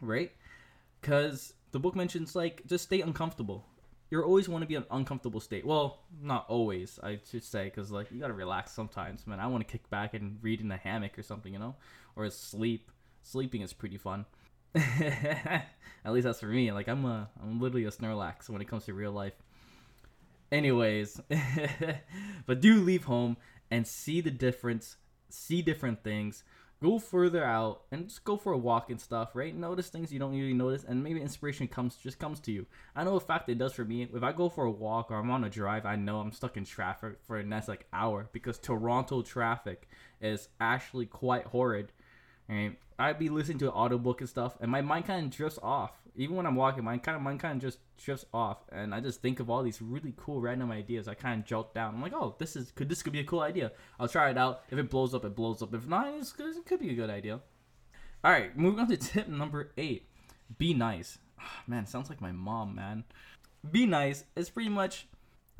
right? 0.00 0.32
Because 1.00 1.54
the 1.72 1.80
book 1.80 1.96
mentions 1.96 2.36
like 2.36 2.62
just 2.66 2.84
stay 2.84 3.00
uncomfortable. 3.00 3.66
You 4.10 4.22
always 4.22 4.46
want 4.46 4.60
to 4.60 4.68
be 4.68 4.74
in 4.74 4.82
an 4.82 4.88
uncomfortable 4.90 5.40
state. 5.40 5.64
Well, 5.64 6.00
not 6.20 6.44
always, 6.46 7.00
I 7.02 7.18
should 7.30 7.44
say, 7.44 7.64
because 7.64 7.90
like 7.90 8.12
you 8.12 8.20
gotta 8.20 8.34
relax 8.34 8.72
sometimes, 8.72 9.26
man. 9.26 9.40
I 9.40 9.46
want 9.46 9.66
to 9.66 9.72
kick 9.72 9.88
back 9.88 10.12
and 10.12 10.38
read 10.42 10.60
in 10.60 10.70
a 10.70 10.76
hammock 10.76 11.18
or 11.18 11.22
something, 11.22 11.52
you 11.52 11.58
know 11.58 11.76
or 12.16 12.28
sleep. 12.30 12.90
Sleeping 13.22 13.62
is 13.62 13.72
pretty 13.72 13.98
fun. 13.98 14.26
At 16.04 16.12
least 16.12 16.24
that's 16.24 16.40
for 16.40 16.46
me. 16.46 16.72
Like 16.72 16.88
I'm 16.88 17.04
a 17.04 17.28
I'm 17.42 17.60
literally 17.60 17.84
a 17.84 17.90
Snorlax 17.90 18.48
when 18.48 18.60
it 18.60 18.68
comes 18.68 18.84
to 18.86 18.94
real 18.94 19.12
life. 19.12 19.34
Anyways, 20.50 21.20
but 22.46 22.60
do 22.60 22.80
leave 22.82 23.04
home 23.04 23.36
and 23.70 23.86
see 23.86 24.20
the 24.20 24.30
difference, 24.30 24.96
see 25.30 25.62
different 25.62 26.04
things, 26.04 26.44
go 26.82 26.98
further 26.98 27.42
out 27.44 27.84
and 27.90 28.08
just 28.08 28.24
go 28.24 28.36
for 28.36 28.52
a 28.52 28.58
walk 28.58 28.90
and 28.90 29.00
stuff, 29.00 29.30
right? 29.34 29.56
Notice 29.56 29.88
things 29.88 30.12
you 30.12 30.18
don't 30.18 30.34
usually 30.34 30.52
notice, 30.52 30.84
and 30.84 31.02
maybe 31.02 31.22
inspiration 31.22 31.68
comes 31.68 31.96
just 31.96 32.18
comes 32.18 32.40
to 32.40 32.52
you. 32.52 32.66
I 32.94 33.04
know 33.04 33.16
a 33.16 33.20
fact 33.20 33.48
it 33.48 33.56
does 33.56 33.72
for 33.72 33.84
me. 33.84 34.08
If 34.12 34.22
I 34.22 34.32
go 34.32 34.48
for 34.48 34.64
a 34.64 34.70
walk 34.70 35.10
or 35.10 35.16
I'm 35.16 35.30
on 35.30 35.44
a 35.44 35.50
drive, 35.50 35.86
I 35.86 35.96
know 35.96 36.20
I'm 36.20 36.32
stuck 36.32 36.56
in 36.56 36.64
traffic 36.64 37.18
for 37.22 37.40
the 37.40 37.48
next 37.48 37.68
like 37.68 37.86
hour 37.92 38.28
because 38.32 38.58
Toronto 38.58 39.22
traffic 39.22 39.88
is 40.20 40.48
actually 40.60 41.06
quite 41.06 41.46
horrid 41.46 41.92
I'd 42.98 43.18
be 43.18 43.28
listening 43.28 43.58
to 43.58 43.66
an 43.66 43.72
audiobook 43.72 44.20
and 44.20 44.30
stuff, 44.30 44.56
and 44.60 44.70
my 44.70 44.80
mind 44.80 45.06
kind 45.06 45.26
of 45.26 45.36
drifts 45.36 45.58
off. 45.62 45.92
Even 46.14 46.36
when 46.36 46.46
I'm 46.46 46.54
walking, 46.54 46.84
my 46.84 46.98
kind 46.98 47.16
of 47.16 47.22
mind 47.22 47.40
kind 47.40 47.56
of 47.56 47.62
just 47.62 47.78
drifts 47.96 48.26
off, 48.34 48.58
and 48.70 48.94
I 48.94 49.00
just 49.00 49.22
think 49.22 49.40
of 49.40 49.48
all 49.48 49.62
these 49.62 49.80
really 49.80 50.12
cool 50.16 50.40
random 50.40 50.70
ideas. 50.70 51.08
I 51.08 51.14
kind 51.14 51.40
of 51.40 51.46
jolt 51.46 51.74
down. 51.74 51.94
I'm 51.94 52.02
like, 52.02 52.12
oh, 52.14 52.36
this 52.38 52.54
is 52.54 52.70
could 52.70 52.88
this 52.88 53.02
could 53.02 53.12
be 53.12 53.20
a 53.20 53.24
cool 53.24 53.40
idea. 53.40 53.72
I'll 53.98 54.08
try 54.08 54.30
it 54.30 54.38
out. 54.38 54.62
If 54.70 54.78
it 54.78 54.90
blows 54.90 55.14
up, 55.14 55.24
it 55.24 55.34
blows 55.34 55.62
up. 55.62 55.74
If 55.74 55.88
not, 55.88 56.06
it 56.06 56.66
could 56.66 56.80
be 56.80 56.90
a 56.90 56.94
good 56.94 57.10
idea. 57.10 57.40
All 58.22 58.30
right, 58.30 58.56
moving 58.56 58.80
on 58.80 58.88
to 58.88 58.96
tip 58.98 59.26
number 59.26 59.72
eight: 59.76 60.06
be 60.58 60.74
nice. 60.74 61.18
Oh, 61.40 61.62
man, 61.66 61.86
sounds 61.86 62.08
like 62.08 62.20
my 62.20 62.32
mom, 62.32 62.74
man. 62.74 63.04
Be 63.68 63.86
nice 63.86 64.24
is 64.36 64.50
pretty 64.50 64.68
much 64.68 65.06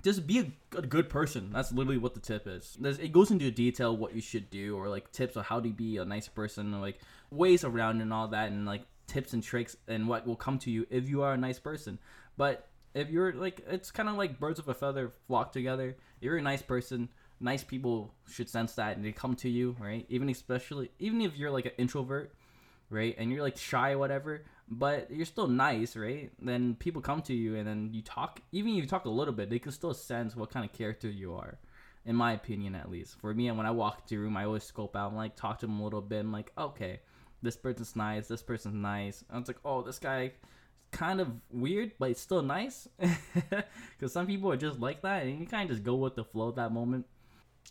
just 0.03 0.27
be 0.27 0.53
a, 0.77 0.83
good 0.83 1.09
person. 1.09 1.51
That's 1.53 1.73
literally 1.73 1.99
what 1.99 2.15
the 2.15 2.21
tip 2.21 2.47
is. 2.47 2.77
There's, 2.81 2.99
it 2.99 3.13
goes 3.13 3.31
into 3.31 3.51
detail 3.51 3.97
what 3.97 4.15
you 4.15 4.21
should 4.21 4.51
do, 4.51 4.77
or 4.77 4.89
like 4.89 5.13
tips 5.13 5.37
on 5.37 5.45
how 5.45 5.61
to 5.61 5.69
be 5.69 5.99
a 5.99 6.05
nice 6.05 6.29
person, 6.29 6.75
or 6.75 6.81
like 6.81 6.99
ways 7.31 7.65
around 7.65 8.01
and 8.01 8.13
all 8.13 8.29
that, 8.29 8.51
and 8.51 8.67
like 8.67 8.83
tips 9.07 9.33
and 9.33 9.43
tricks 9.43 9.77
and 9.89 10.09
what 10.09 10.27
will 10.27 10.37
come 10.37 10.59
to 10.59 10.71
you 10.71 10.87
if 10.91 11.09
you 11.09 11.23
are 11.23 11.35
a 11.35 11.39
nice 11.39 11.59
person. 11.59 11.99
But 12.37 12.69
if 12.95 13.11
you're 13.11 13.33
like, 13.33 13.65
it's 13.69 13.91
kind 13.91 14.09
of 14.09 14.17
like 14.17 14.41
birds 14.41 14.59
of 14.59 14.69
a 14.69 14.75
feather 14.75 15.13
flock 15.27 15.53
together. 15.53 15.97
You're 16.21 16.37
a 16.37 16.43
nice 16.43 16.63
person. 16.63 17.09
Nice 17.41 17.65
people 17.65 18.15
should 18.31 18.49
sense 18.49 18.75
that 18.75 18.97
and 18.97 19.05
they 19.05 19.13
come 19.13 19.35
to 19.37 19.49
you, 19.49 19.77
right? 19.81 20.07
Even 20.09 20.29
especially, 20.29 20.91
even 20.99 21.21
if 21.21 21.37
you're 21.37 21.51
like 21.51 21.67
an 21.67 21.73
introvert, 21.77 22.33
right? 22.91 23.15
And 23.19 23.31
you're 23.31 23.43
like 23.43 23.57
shy 23.57 23.97
whatever, 23.97 24.45
but 24.69 25.11
you're 25.11 25.27
still 25.27 25.49
nice, 25.49 25.97
right? 25.97 26.31
Then 26.41 26.77
people 26.77 27.03
come 27.03 27.23
to 27.23 27.35
you 27.35 27.57
and 27.57 27.67
then 27.67 27.91
you 27.93 28.03
talk, 28.03 28.41
even 28.53 28.73
if 28.73 28.77
you 28.77 28.87
talk 28.87 29.05
a 29.05 29.11
little 29.11 29.35
bit, 29.35 29.51
they 29.51 29.59
can 29.59 29.73
still 29.73 29.95
sense 29.95 30.35
what 30.37 30.51
kind 30.51 30.65
of 30.65 30.73
character 30.73 31.09
you 31.09 31.35
are. 31.35 31.59
In 32.05 32.17
my 32.17 32.33
opinion, 32.33 32.75
at 32.75 32.91
least. 32.91 33.17
For 33.21 33.33
me, 33.33 33.49
when 33.53 33.65
I 33.67 33.71
walk 33.71 34.01
into 34.03 34.17
a 34.17 34.25
room, 34.25 34.37
I 34.37 34.45
always 34.45 34.65
scope 34.65 34.97
out 34.97 35.09
and 35.09 35.17
like 35.17 35.37
talk 35.37 35.61
to 35.61 35.67
them 35.67 35.79
a 35.79 35.85
little 35.85 36.01
bit. 36.01 36.21
I'm 36.21 36.33
like, 36.33 36.51
okay, 36.59 37.01
this 37.43 37.57
person's 37.57 37.95
nice, 37.95 38.27
this 38.27 38.43
person's 38.43 38.75
nice. 38.75 39.25
And 39.31 39.41
it's 39.41 39.49
like, 39.49 39.61
oh, 39.65 39.83
this 39.83 40.01
guy 40.01 40.33
kind 40.91 41.21
of 41.21 41.29
weird, 41.51 41.93
but 41.99 42.11
it's 42.11 42.21
still 42.21 42.43
nice. 42.43 42.89
Because 43.99 44.13
some 44.13 44.27
people 44.27 44.51
are 44.51 44.57
just 44.57 44.81
like 44.81 45.03
that, 45.03 45.23
and 45.23 45.39
you 45.39 45.47
kind 45.47 45.71
of 45.71 45.77
just 45.77 45.85
go 45.85 45.95
with 45.95 46.17
the 46.17 46.25
flow 46.25 46.49
at 46.49 46.57
that 46.57 46.73
moment. 46.73 47.07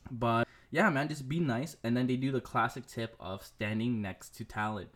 But 0.10 0.48
yeah, 0.72 0.90
man, 0.90 1.10
just 1.10 1.28
be 1.28 1.40
nice. 1.40 1.76
And 1.84 1.96
then 1.96 2.08
they 2.08 2.16
do 2.16 2.32
the 2.32 2.40
classic 2.42 2.86
tip 2.88 3.16
of 3.20 3.44
standing 3.44 4.02
next 4.02 4.36
to 4.38 4.46
talent. 4.46 4.90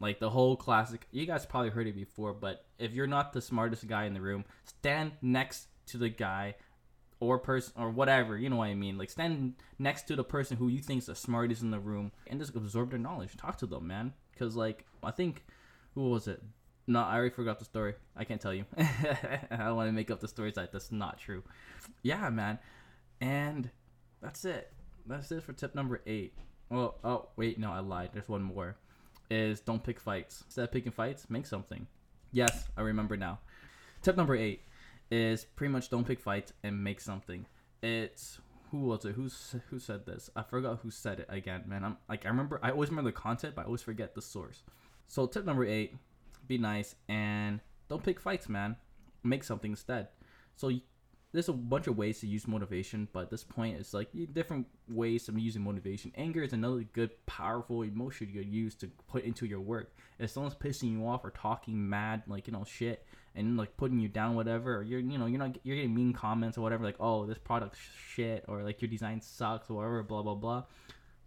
Like 0.00 0.18
the 0.18 0.30
whole 0.30 0.56
classic, 0.56 1.06
you 1.10 1.26
guys 1.26 1.44
probably 1.44 1.68
heard 1.68 1.86
it 1.86 1.94
before, 1.94 2.32
but 2.32 2.64
if 2.78 2.92
you're 2.92 3.06
not 3.06 3.34
the 3.34 3.42
smartest 3.42 3.86
guy 3.86 4.06
in 4.06 4.14
the 4.14 4.20
room, 4.20 4.46
stand 4.64 5.12
next 5.20 5.68
to 5.88 5.98
the 5.98 6.08
guy 6.08 6.54
or 7.20 7.38
person 7.38 7.74
or 7.76 7.90
whatever, 7.90 8.38
you 8.38 8.48
know 8.48 8.56
what 8.56 8.68
I 8.68 8.74
mean? 8.74 8.96
Like 8.96 9.10
stand 9.10 9.56
next 9.78 10.04
to 10.04 10.16
the 10.16 10.24
person 10.24 10.56
who 10.56 10.68
you 10.68 10.78
think 10.78 11.00
is 11.02 11.06
the 11.06 11.14
smartest 11.14 11.60
in 11.60 11.70
the 11.70 11.78
room 11.78 12.12
and 12.26 12.40
just 12.40 12.56
absorb 12.56 12.90
their 12.90 12.98
knowledge. 12.98 13.36
Talk 13.36 13.58
to 13.58 13.66
them, 13.66 13.86
man. 13.86 14.14
Cause 14.38 14.56
like 14.56 14.86
I 15.02 15.10
think 15.10 15.44
who 15.94 16.08
was 16.08 16.26
it? 16.26 16.42
No, 16.86 17.00
I 17.00 17.14
already 17.14 17.34
forgot 17.34 17.58
the 17.58 17.66
story. 17.66 17.94
I 18.16 18.24
can't 18.24 18.40
tell 18.40 18.54
you. 18.54 18.64
I 18.78 19.56
don't 19.58 19.76
want 19.76 19.88
to 19.88 19.92
make 19.92 20.10
up 20.10 20.20
the 20.20 20.28
stories 20.28 20.54
that 20.54 20.72
that's 20.72 20.90
not 20.90 21.18
true. 21.18 21.44
Yeah, 22.02 22.30
man. 22.30 22.58
And 23.20 23.70
that's 24.22 24.46
it. 24.46 24.72
That's 25.06 25.30
it 25.30 25.42
for 25.42 25.52
tip 25.52 25.74
number 25.74 26.00
eight. 26.06 26.38
Well, 26.70 26.96
oh 27.04 27.28
wait, 27.36 27.58
no, 27.58 27.70
I 27.70 27.80
lied. 27.80 28.10
There's 28.14 28.28
one 28.30 28.42
more 28.42 28.76
is 29.30 29.60
don't 29.60 29.82
pick 29.82 30.00
fights. 30.00 30.42
Instead 30.46 30.64
of 30.64 30.72
picking 30.72 30.92
fights, 30.92 31.28
make 31.30 31.46
something. 31.46 31.86
Yes, 32.32 32.68
I 32.76 32.82
remember 32.82 33.16
now. 33.16 33.38
Tip 34.02 34.16
number 34.16 34.36
eight 34.36 34.62
is 35.10 35.44
pretty 35.44 35.72
much 35.72 35.90
don't 35.90 36.06
pick 36.06 36.20
fights 36.20 36.52
and 36.62 36.82
make 36.82 37.00
something. 37.00 37.46
It's 37.82 38.38
who 38.70 38.78
was 38.78 39.04
it? 39.04 39.12
Who's 39.12 39.56
who 39.68 39.78
said 39.78 40.06
this? 40.06 40.30
I 40.36 40.42
forgot 40.42 40.80
who 40.82 40.90
said 40.90 41.20
it 41.20 41.26
again, 41.28 41.64
man. 41.66 41.84
I'm 41.84 41.96
like 42.08 42.24
I 42.24 42.28
remember 42.28 42.60
I 42.62 42.70
always 42.70 42.90
remember 42.90 43.10
the 43.10 43.16
content, 43.16 43.54
but 43.54 43.62
I 43.62 43.64
always 43.64 43.82
forget 43.82 44.14
the 44.14 44.22
source. 44.22 44.62
So 45.06 45.26
tip 45.26 45.44
number 45.44 45.64
eight, 45.64 45.94
be 46.46 46.58
nice 46.58 46.94
and 47.08 47.60
don't 47.88 48.02
pick 48.02 48.20
fights, 48.20 48.48
man. 48.48 48.76
Make 49.24 49.44
something 49.44 49.72
instead. 49.72 50.08
So 50.56 50.70
there's 51.32 51.48
a 51.48 51.52
bunch 51.52 51.86
of 51.86 51.96
ways 51.96 52.20
to 52.20 52.26
use 52.26 52.48
motivation, 52.48 53.06
but 53.12 53.24
at 53.24 53.30
this 53.30 53.44
point, 53.44 53.78
it's 53.78 53.94
like 53.94 54.08
different 54.32 54.66
ways 54.88 55.28
of 55.28 55.38
using 55.38 55.62
motivation. 55.62 56.12
Anger 56.16 56.42
is 56.42 56.52
another 56.52 56.82
good, 56.92 57.10
powerful 57.26 57.82
emotion 57.82 58.28
you 58.32 58.40
could 58.40 58.52
use 58.52 58.74
to 58.76 58.88
put 59.08 59.24
into 59.24 59.46
your 59.46 59.60
work. 59.60 59.94
If 60.18 60.30
someone's 60.30 60.56
pissing 60.56 60.92
you 60.92 61.06
off 61.06 61.24
or 61.24 61.30
talking 61.30 61.88
mad, 61.88 62.24
like 62.26 62.48
you 62.48 62.52
know, 62.52 62.64
shit, 62.64 63.06
and 63.36 63.56
like 63.56 63.76
putting 63.76 64.00
you 64.00 64.08
down, 64.08 64.34
whatever, 64.34 64.78
or 64.78 64.82
you're 64.82 64.98
you 64.98 65.18
know 65.18 65.26
you're 65.26 65.38
not 65.38 65.56
you're 65.62 65.76
getting 65.76 65.94
mean 65.94 66.12
comments 66.12 66.58
or 66.58 66.62
whatever, 66.62 66.82
like 66.82 66.96
oh 66.98 67.26
this 67.26 67.38
product 67.38 67.76
shit 68.08 68.44
or 68.48 68.64
like 68.64 68.82
your 68.82 68.90
design 68.90 69.20
sucks 69.20 69.70
or 69.70 69.74
whatever, 69.74 70.02
blah 70.02 70.22
blah 70.22 70.34
blah. 70.34 70.64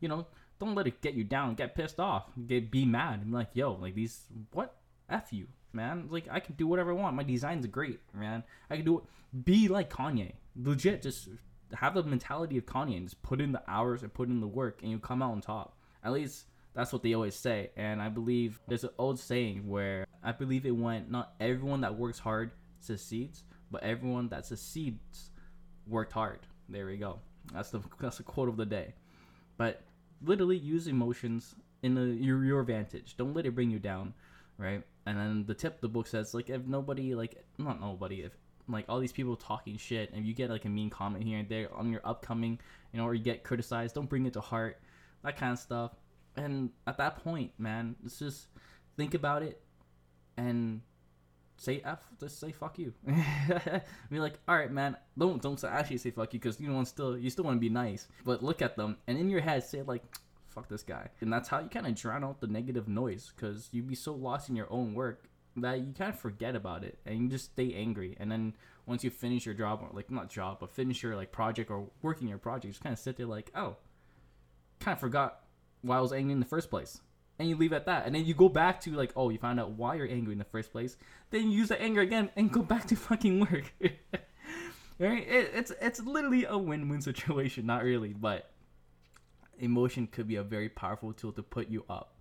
You 0.02 0.10
know, 0.10 0.28
don't 0.60 0.76
let 0.76 0.86
it 0.86 1.02
get 1.02 1.14
you 1.14 1.24
down. 1.24 1.56
Get 1.56 1.76
pissed 1.76 2.02
off. 2.02 2.26
Get 2.46 2.72
be 2.72 2.84
mad. 2.84 3.22
I'm 3.24 3.32
like 3.32 3.52
yo, 3.54 3.74
like 3.76 3.96
these 3.96 4.24
what 4.52 4.76
f 5.10 5.32
you 5.32 5.48
man. 5.74 6.08
Like 6.10 6.28
I 6.32 6.40
can 6.40 6.56
do 6.56 6.68
whatever 6.68 6.92
I 6.92 6.96
want. 6.96 7.16
My 7.16 7.24
design's 7.24 7.68
great, 7.68 8.00
man. 8.14 8.44
I 8.70 8.76
can 8.76 8.86
do 8.86 9.00
it. 9.00 9.46
Be 9.46 9.68
like 9.68 9.90
Kanye. 9.90 10.34
Legit, 10.56 11.02
just 11.02 11.30
have 11.74 11.96
the 11.96 12.04
mentality 12.04 12.58
of 12.58 12.66
Kanye 12.66 12.98
and 12.98 13.08
just 13.08 13.22
put 13.24 13.42
in 13.42 13.52
the 13.52 13.64
hours 13.68 14.04
and 14.04 14.14
put 14.14 14.30
in 14.30 14.40
the 14.40 14.48
work, 14.48 14.80
and 14.82 14.92
you 14.92 15.00
come 15.00 15.22
out 15.22 15.32
on 15.32 15.42
top. 15.42 15.76
At 16.04 16.14
least 16.14 16.46
that's 16.74 16.92
what 16.94 17.04
they 17.04 17.14
always 17.14 17.36
say. 17.36 17.72
And 17.76 18.02
I 18.02 18.10
believe 18.10 18.60
there's 18.68 18.84
an 18.84 18.92
old 18.98 19.20
saying 19.20 19.68
where 19.68 20.06
I 20.24 20.32
believe 20.32 20.66
it 20.66 20.76
went 20.76 21.10
not 21.10 21.34
everyone 21.40 21.82
that 21.82 21.96
works 21.96 22.20
hard 22.20 22.52
succeeds, 22.80 23.44
but 23.72 23.84
everyone 23.84 24.30
that 24.30 24.46
succeeds 24.46 25.32
worked 25.88 26.14
hard. 26.14 26.40
There 26.70 26.86
we 26.86 26.98
go. 26.98 27.20
That's 27.54 27.72
the 27.72 27.82
that's 28.00 28.18
the 28.18 28.24
quote 28.24 28.50
of 28.50 28.58
the 28.58 28.66
day. 28.66 28.94
But 29.58 29.82
literally 30.24 30.58
use 30.58 30.88
emotions 30.88 31.56
in 31.82 31.96
your 32.22 32.44
your 32.44 32.62
advantage. 32.62 33.16
Don't 33.18 33.34
let 33.34 33.46
it 33.46 33.56
bring 33.56 33.70
you 33.70 33.80
down, 33.80 34.14
right? 34.58 34.84
And 35.06 35.18
then 35.18 35.46
the 35.46 35.54
tip 35.54 35.82
the 35.82 35.90
book 35.90 36.08
says 36.08 36.34
like 36.34 36.50
if 36.50 36.66
nobody 36.66 37.14
like 37.16 37.44
not 37.58 37.80
nobody 37.82 38.22
if 38.22 38.32
like 38.70 38.86
all 38.88 39.00
these 39.00 39.12
people 39.12 39.36
talking 39.36 39.78
shit 39.78 40.12
and 40.14 40.26
you 40.26 40.34
get 40.34 40.50
like 40.50 40.66
a 40.66 40.70
mean 40.70 40.90
comment 40.90 41.24
here 41.24 41.40
and 41.40 41.50
there 41.50 41.68
on 41.76 41.92
your 41.92 42.02
upcoming 42.06 42.58
you 42.92 43.00
know 43.00 43.06
or 43.06 43.14
you 43.14 43.24
get 43.24 43.44
criticized 43.44 43.96
don't 43.96 44.10
bring 44.10 44.26
it 44.26 44.34
to 44.34 44.42
heart 44.42 44.80
that 45.24 45.38
kind 45.38 45.54
of 45.54 45.60
stuff. 45.60 45.92
And 46.36 46.72
at 46.88 46.98
that 46.98 47.24
point 47.24 47.52
man 47.58 47.96
let's 48.02 48.20
just 48.20 48.48
think 48.98 49.14
about 49.14 49.44
it 49.44 49.62
and 50.38 50.82
say 51.58 51.82
f 51.86 52.00
just 52.20 52.40
say 52.40 52.52
fuck 52.52 52.80
you. 52.80 52.94
Be 54.10 54.20
like 54.20 54.40
all 54.48 54.56
right 54.56 54.72
man 54.72 54.98
don't 55.18 55.42
don't 55.42 55.64
actually 55.64 55.98
say 55.98 56.12
fuck 56.12 56.34
you 56.34 56.40
because 56.40 56.60
you 56.60 56.68
don't 56.68 56.76
want 56.76 56.88
still 56.88 57.18
you 57.18 57.30
still 57.30 57.46
want 57.46 57.58
to 57.58 57.62
be 57.62 57.70
nice 57.70 58.08
but 58.26 58.44
look 58.44 58.62
at 58.62 58.76
them 58.76 58.98
and 59.08 59.18
in 59.18 59.30
your 59.30 59.42
head 59.42 59.64
say 59.64 59.82
like 59.84 60.04
fuck 60.54 60.70
this 60.70 60.84
guy. 60.84 61.10
And 61.22 61.32
that's 61.32 61.50
how 61.50 61.60
you 61.60 61.70
kind 61.70 61.88
of 61.88 61.96
drown 61.96 62.24
out 62.24 62.42
the 62.42 62.48
negative 62.48 62.88
noise 62.88 63.32
because 63.36 63.70
you'd 63.72 63.88
be 63.88 63.96
so 63.96 64.14
lost 64.14 64.50
in 64.50 64.56
your 64.56 64.72
own 64.72 64.94
work 64.94 65.26
that 65.58 65.80
you 65.80 65.94
kind 65.94 66.14
of 66.14 66.20
forget 66.20 66.56
about 66.56 66.84
it 66.84 66.98
and 67.06 67.20
you 67.20 67.30
just 67.30 67.46
stay 67.46 67.74
angry. 67.74 68.16
And 68.20 68.32
then 68.32 68.56
once 68.86 69.04
you 69.04 69.10
finish 69.10 69.46
your 69.46 69.56
job, 69.56 69.82
or 69.82 69.90
like 69.94 70.12
not 70.12 70.30
job, 70.30 70.58
but 70.60 70.72
finish 70.72 71.04
your 71.04 71.16
like 71.16 71.32
project 71.32 71.70
or 71.70 71.88
working 72.02 72.28
your 72.28 72.38
project, 72.38 72.66
you 72.66 72.72
just 72.72 72.84
kind 72.84 72.94
of 72.94 73.00
sit 73.00 73.18
there 73.18 73.26
like, 73.26 73.52
oh, 73.56 73.78
kind 74.80 74.96
of 74.96 75.00
forgot 75.00 75.42
why 75.82 75.98
I 75.98 76.02
was 76.02 76.14
angry 76.14 76.34
in 76.34 76.40
the 76.40 76.46
first 76.46 76.70
place. 76.70 77.02
And 77.40 77.50
you 77.50 77.56
leave 77.56 77.74
at 77.74 77.86
that. 77.88 78.06
And 78.06 78.14
then 78.14 78.26
you 78.26 78.34
go 78.34 78.48
back 78.48 78.80
to 78.82 78.92
like, 78.92 79.12
oh, 79.16 79.30
you 79.30 79.38
found 79.40 79.60
out 79.60 79.72
why 79.72 79.96
you're 79.96 80.08
angry 80.08 80.34
in 80.34 80.40
the 80.40 80.46
first 80.46 80.72
place. 80.72 80.98
Then 81.32 81.50
you 81.50 81.58
use 81.58 81.70
the 81.70 81.82
anger 81.82 82.02
again 82.02 82.30
and 82.36 82.52
go 82.52 82.62
back 82.62 82.88
to 82.88 82.96
fucking 82.96 83.40
work. 83.40 83.74
right? 85.00 85.28
It, 85.28 85.52
it's 85.54 85.72
it's 85.82 86.00
literally 86.02 86.46
a 86.46 86.58
win-win 86.58 87.02
situation. 87.02 87.66
Not 87.66 87.84
really, 87.84 88.14
but 88.14 88.52
emotion 89.64 90.08
could 90.08 90.28
be 90.28 90.36
a 90.36 90.44
very 90.44 90.70
powerful 90.70 91.14
tool 91.14 91.32
to 91.34 91.44
put 91.44 91.70
you 91.70 91.86
up. 91.90 92.16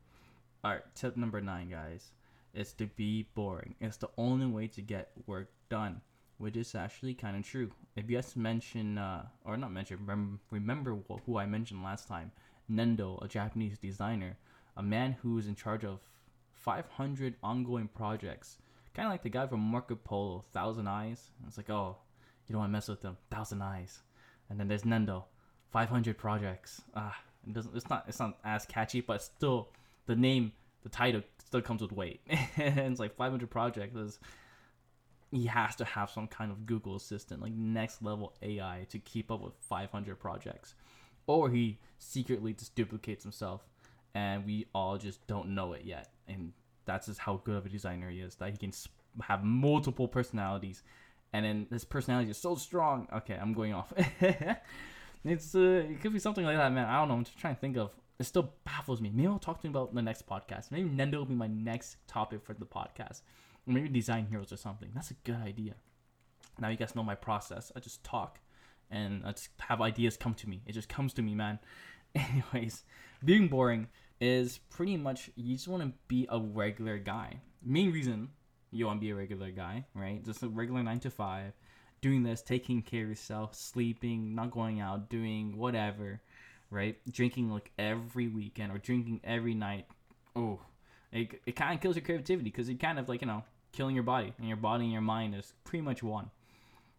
All 0.65 0.71
right, 0.71 0.83
tip 0.95 1.17
number 1.17 1.41
nine, 1.41 1.71
guys, 1.71 2.13
is 2.55 2.73
to 2.75 2.87
be 2.87 3.29
boring. 3.35 3.75
It's 3.81 3.97
the 3.97 4.11
only 4.17 4.47
way 4.47 4.69
to 4.69 4.81
get 4.81 5.11
work 5.27 5.51
done, 5.69 6.01
which 6.39 6.57
is 6.57 6.75
actually 6.75 7.15
kind 7.15 7.37
of 7.37 7.45
true. 7.45 7.73
If 7.97 8.09
you 8.09 8.17
guys 8.17 8.37
mention, 8.37 8.97
uh, 8.97 9.27
or 9.45 9.57
not 9.57 9.73
mention, 9.73 9.99
remember, 10.01 10.39
remember 10.51 10.97
who 11.27 11.39
I 11.39 11.47
mentioned 11.47 11.83
last 11.83 12.07
time, 12.07 12.31
Nendo, 12.71 13.23
a 13.25 13.29
Japanese 13.29 13.77
designer, 13.77 14.39
a 14.77 14.83
man 14.83 15.17
who 15.21 15.37
is 15.39 15.49
in 15.49 15.57
charge 15.57 15.85
of 15.85 15.99
500 16.53 17.35
ongoing 17.43 17.89
projects, 17.89 18.59
kind 18.95 19.07
of 19.07 19.13
like 19.13 19.23
the 19.23 19.31
guy 19.31 19.49
from 19.49 19.61
Marco 19.61 19.97
Polo, 19.97 20.45
Thousand 20.53 20.87
Eyes. 20.87 21.31
It's 21.47 21.57
like, 21.57 21.71
oh, 21.71 21.97
you 22.47 22.53
don't 22.53 22.61
want 22.61 22.71
to 22.71 22.73
mess 22.73 22.89
with 22.89 23.03
them, 23.03 23.17
Thousand 23.31 23.63
Eyes. 23.63 24.01
And 24.49 24.61
then 24.61 24.69
there's 24.69 24.85
Nendo, 24.85 25.25
500 25.73 26.17
projects. 26.17 26.83
Ah, 26.95 27.19
it 27.47 27.55
doesn't. 27.55 27.77
It's 27.77 27.89
not. 27.89 28.05
It's 28.09 28.21
not 28.21 28.39
as 28.45 28.65
catchy, 28.67 29.01
but 29.01 29.23
still, 29.23 29.69
the 30.07 30.17
name, 30.17 30.53
the 30.83 30.89
title 30.89 31.23
still 31.45 31.63
comes 31.63 31.83
with 31.83 31.93
weight. 31.93 32.21
and 32.57 32.79
it's 32.79 33.01
like 33.01 33.17
500 33.17 33.51
projects. 33.51 33.97
Is, 33.97 34.19
he 35.31 35.47
has 35.47 35.77
to 35.77 35.85
have 35.85 36.11
some 36.11 36.27
kind 36.27 36.51
of 36.51 36.67
Google 36.67 36.97
Assistant, 36.97 37.41
like 37.41 37.53
next 37.53 38.03
level 38.03 38.35
AI, 38.43 38.87
to 38.91 38.99
keep 38.99 39.31
up 39.31 39.41
with 39.41 39.55
500 39.69 40.19
projects, 40.19 40.75
or 41.27 41.51
he 41.51 41.79
secretly 41.99 42.53
just 42.53 42.75
duplicates 42.75 43.25
himself, 43.25 43.67
and 44.15 44.45
we 44.45 44.67
all 44.75 44.99
just 44.99 45.27
don't 45.27 45.55
know 45.55 45.73
it 45.73 45.85
yet. 45.85 46.11
And 46.29 46.53
that's 46.85 47.07
just 47.07 47.19
how 47.19 47.41
good 47.45 47.57
of 47.57 47.67
a 47.67 47.69
designer 47.69 48.11
he 48.11 48.21
is 48.21 48.35
that 48.37 48.51
he 48.51 48.59
can 48.59 48.73
have 49.23 49.43
multiple 49.43 50.07
personalities, 50.07 50.83
and 51.33 51.45
then 51.45 51.67
his 51.71 51.85
personality 51.85 52.31
is 52.31 52.39
so 52.39 52.55
strong. 52.55 53.09
Okay, 53.13 53.35
I'm 53.35 53.55
going 53.55 53.73
off. 53.73 53.93
It's 55.25 55.55
uh, 55.55 55.85
it 55.89 56.01
could 56.01 56.13
be 56.13 56.19
something 56.19 56.45
like 56.45 56.57
that, 56.57 56.73
man. 56.73 56.89
I 56.89 56.99
don't 56.99 57.09
know. 57.09 57.15
I'm 57.15 57.25
just 57.25 57.39
trying 57.39 57.55
to 57.55 57.61
think 57.61 57.77
of. 57.77 57.91
It 58.19 58.25
still 58.25 58.53
baffles 58.65 59.01
me. 59.01 59.11
Maybe 59.13 59.29
I'll 59.29 59.39
talk 59.39 59.61
to 59.61 59.67
him 59.67 59.75
about 59.75 59.95
the 59.95 60.03
next 60.03 60.27
podcast. 60.27 60.71
Maybe 60.71 60.89
Nendo 60.89 61.17
will 61.17 61.25
be 61.27 61.35
my 61.35 61.47
next 61.47 61.97
topic 62.07 62.45
for 62.45 62.55
the 62.55 62.67
podcast. 62.67 63.23
Or 63.67 63.73
maybe 63.73 63.89
design 63.89 64.27
heroes 64.29 64.53
or 64.53 64.57
something. 64.57 64.91
That's 64.95 65.11
a 65.11 65.15
good 65.25 65.37
idea. 65.37 65.75
Now 66.59 66.69
you 66.69 66.77
guys 66.77 66.95
know 66.95 67.03
my 67.03 67.15
process. 67.15 67.73
I 67.75 67.81
just 67.81 68.05
talk, 68.05 68.41
and 68.91 69.23
I 69.25 69.33
just 69.33 69.51
have 69.61 69.81
ideas 69.81 70.17
come 70.17 70.35
to 70.35 70.49
me. 70.49 70.63
It 70.67 70.73
just 70.73 70.89
comes 70.89 71.15
to 71.15 71.23
me, 71.23 71.35
man. 71.35 71.61
Anyways, 72.15 72.85
being 73.25 73.49
boring 73.49 73.89
is 74.21 74.59
pretty 74.71 74.97
much 74.97 75.31
you 75.37 75.55
just 75.55 75.69
want 75.69 75.83
to 75.83 75.93
be 76.09 76.27
a 76.31 76.39
regular 76.39 76.99
guy. 76.99 77.41
Main 77.65 77.93
reason 77.93 78.29
you 78.71 78.87
want 78.87 78.99
to 78.99 79.05
be 79.05 79.11
a 79.11 79.15
regular 79.15 79.51
guy, 79.51 79.87
right? 79.95 80.25
Just 80.25 80.43
a 80.43 80.49
regular 80.49 80.83
nine 80.83 81.01
to 81.01 81.11
five 81.11 81.53
doing 82.03 82.23
this, 82.25 82.43
taking 82.43 82.83
care 82.83 83.05
of 83.05 83.09
yourself, 83.09 83.55
sleeping, 83.55 84.35
not 84.35 84.51
going 84.51 84.81
out, 84.81 85.09
doing 85.09 85.57
whatever, 85.57 86.21
right? 86.71 86.97
Drinking 87.11 87.51
like 87.51 87.71
every 87.79 88.29
weekend 88.29 88.73
or 88.73 88.79
drinking 88.79 89.21
every 89.25 89.55
night. 89.55 89.87
Oh, 90.37 90.61
it, 91.13 91.41
it 91.47 91.57
kind 91.57 91.75
of 91.75 91.81
kills 91.81 91.97
your 91.97 92.05
creativity 92.05 92.51
because 92.51 92.69
you 92.69 92.77
kind 92.77 92.99
of 92.99 93.09
like, 93.09 93.23
you 93.23 93.27
know, 93.27 93.45
killing 93.73 93.95
your 93.95 94.05
body, 94.05 94.35
and 94.39 94.47
your 94.47 94.57
body 94.59 94.85
and 94.85 94.93
your 94.93 95.01
mind 95.01 95.35
is 95.35 95.55
pretty 95.65 95.83
much 95.83 96.03
one. 96.03 96.31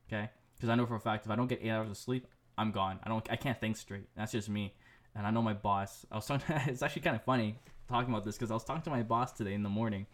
Okay, 0.07 0.29
because 0.55 0.69
I 0.69 0.75
know 0.75 0.85
for 0.85 0.95
a 0.95 0.99
fact 0.99 1.25
if 1.25 1.31
I 1.31 1.35
don't 1.35 1.47
get 1.47 1.59
eight 1.61 1.69
hours 1.69 1.89
of 1.89 1.97
sleep, 1.97 2.25
I'm 2.57 2.71
gone. 2.71 2.99
I 3.03 3.09
don't. 3.09 3.25
I 3.31 3.35
can't 3.35 3.59
think 3.59 3.77
straight. 3.77 4.07
That's 4.15 4.31
just 4.31 4.49
me. 4.49 4.73
And 5.15 5.27
I 5.27 5.31
know 5.31 5.41
my 5.41 5.53
boss. 5.53 6.05
I 6.11 6.15
was 6.15 6.25
talking. 6.27 6.55
it's 6.67 6.81
actually 6.81 7.03
kind 7.03 7.15
of 7.15 7.23
funny 7.23 7.59
talking 7.89 8.11
about 8.11 8.25
this 8.25 8.35
because 8.35 8.51
I 8.51 8.53
was 8.53 8.63
talking 8.63 8.83
to 8.83 8.89
my 8.89 9.03
boss 9.03 9.33
today 9.33 9.53
in 9.53 9.63
the 9.63 9.69
morning, 9.69 10.07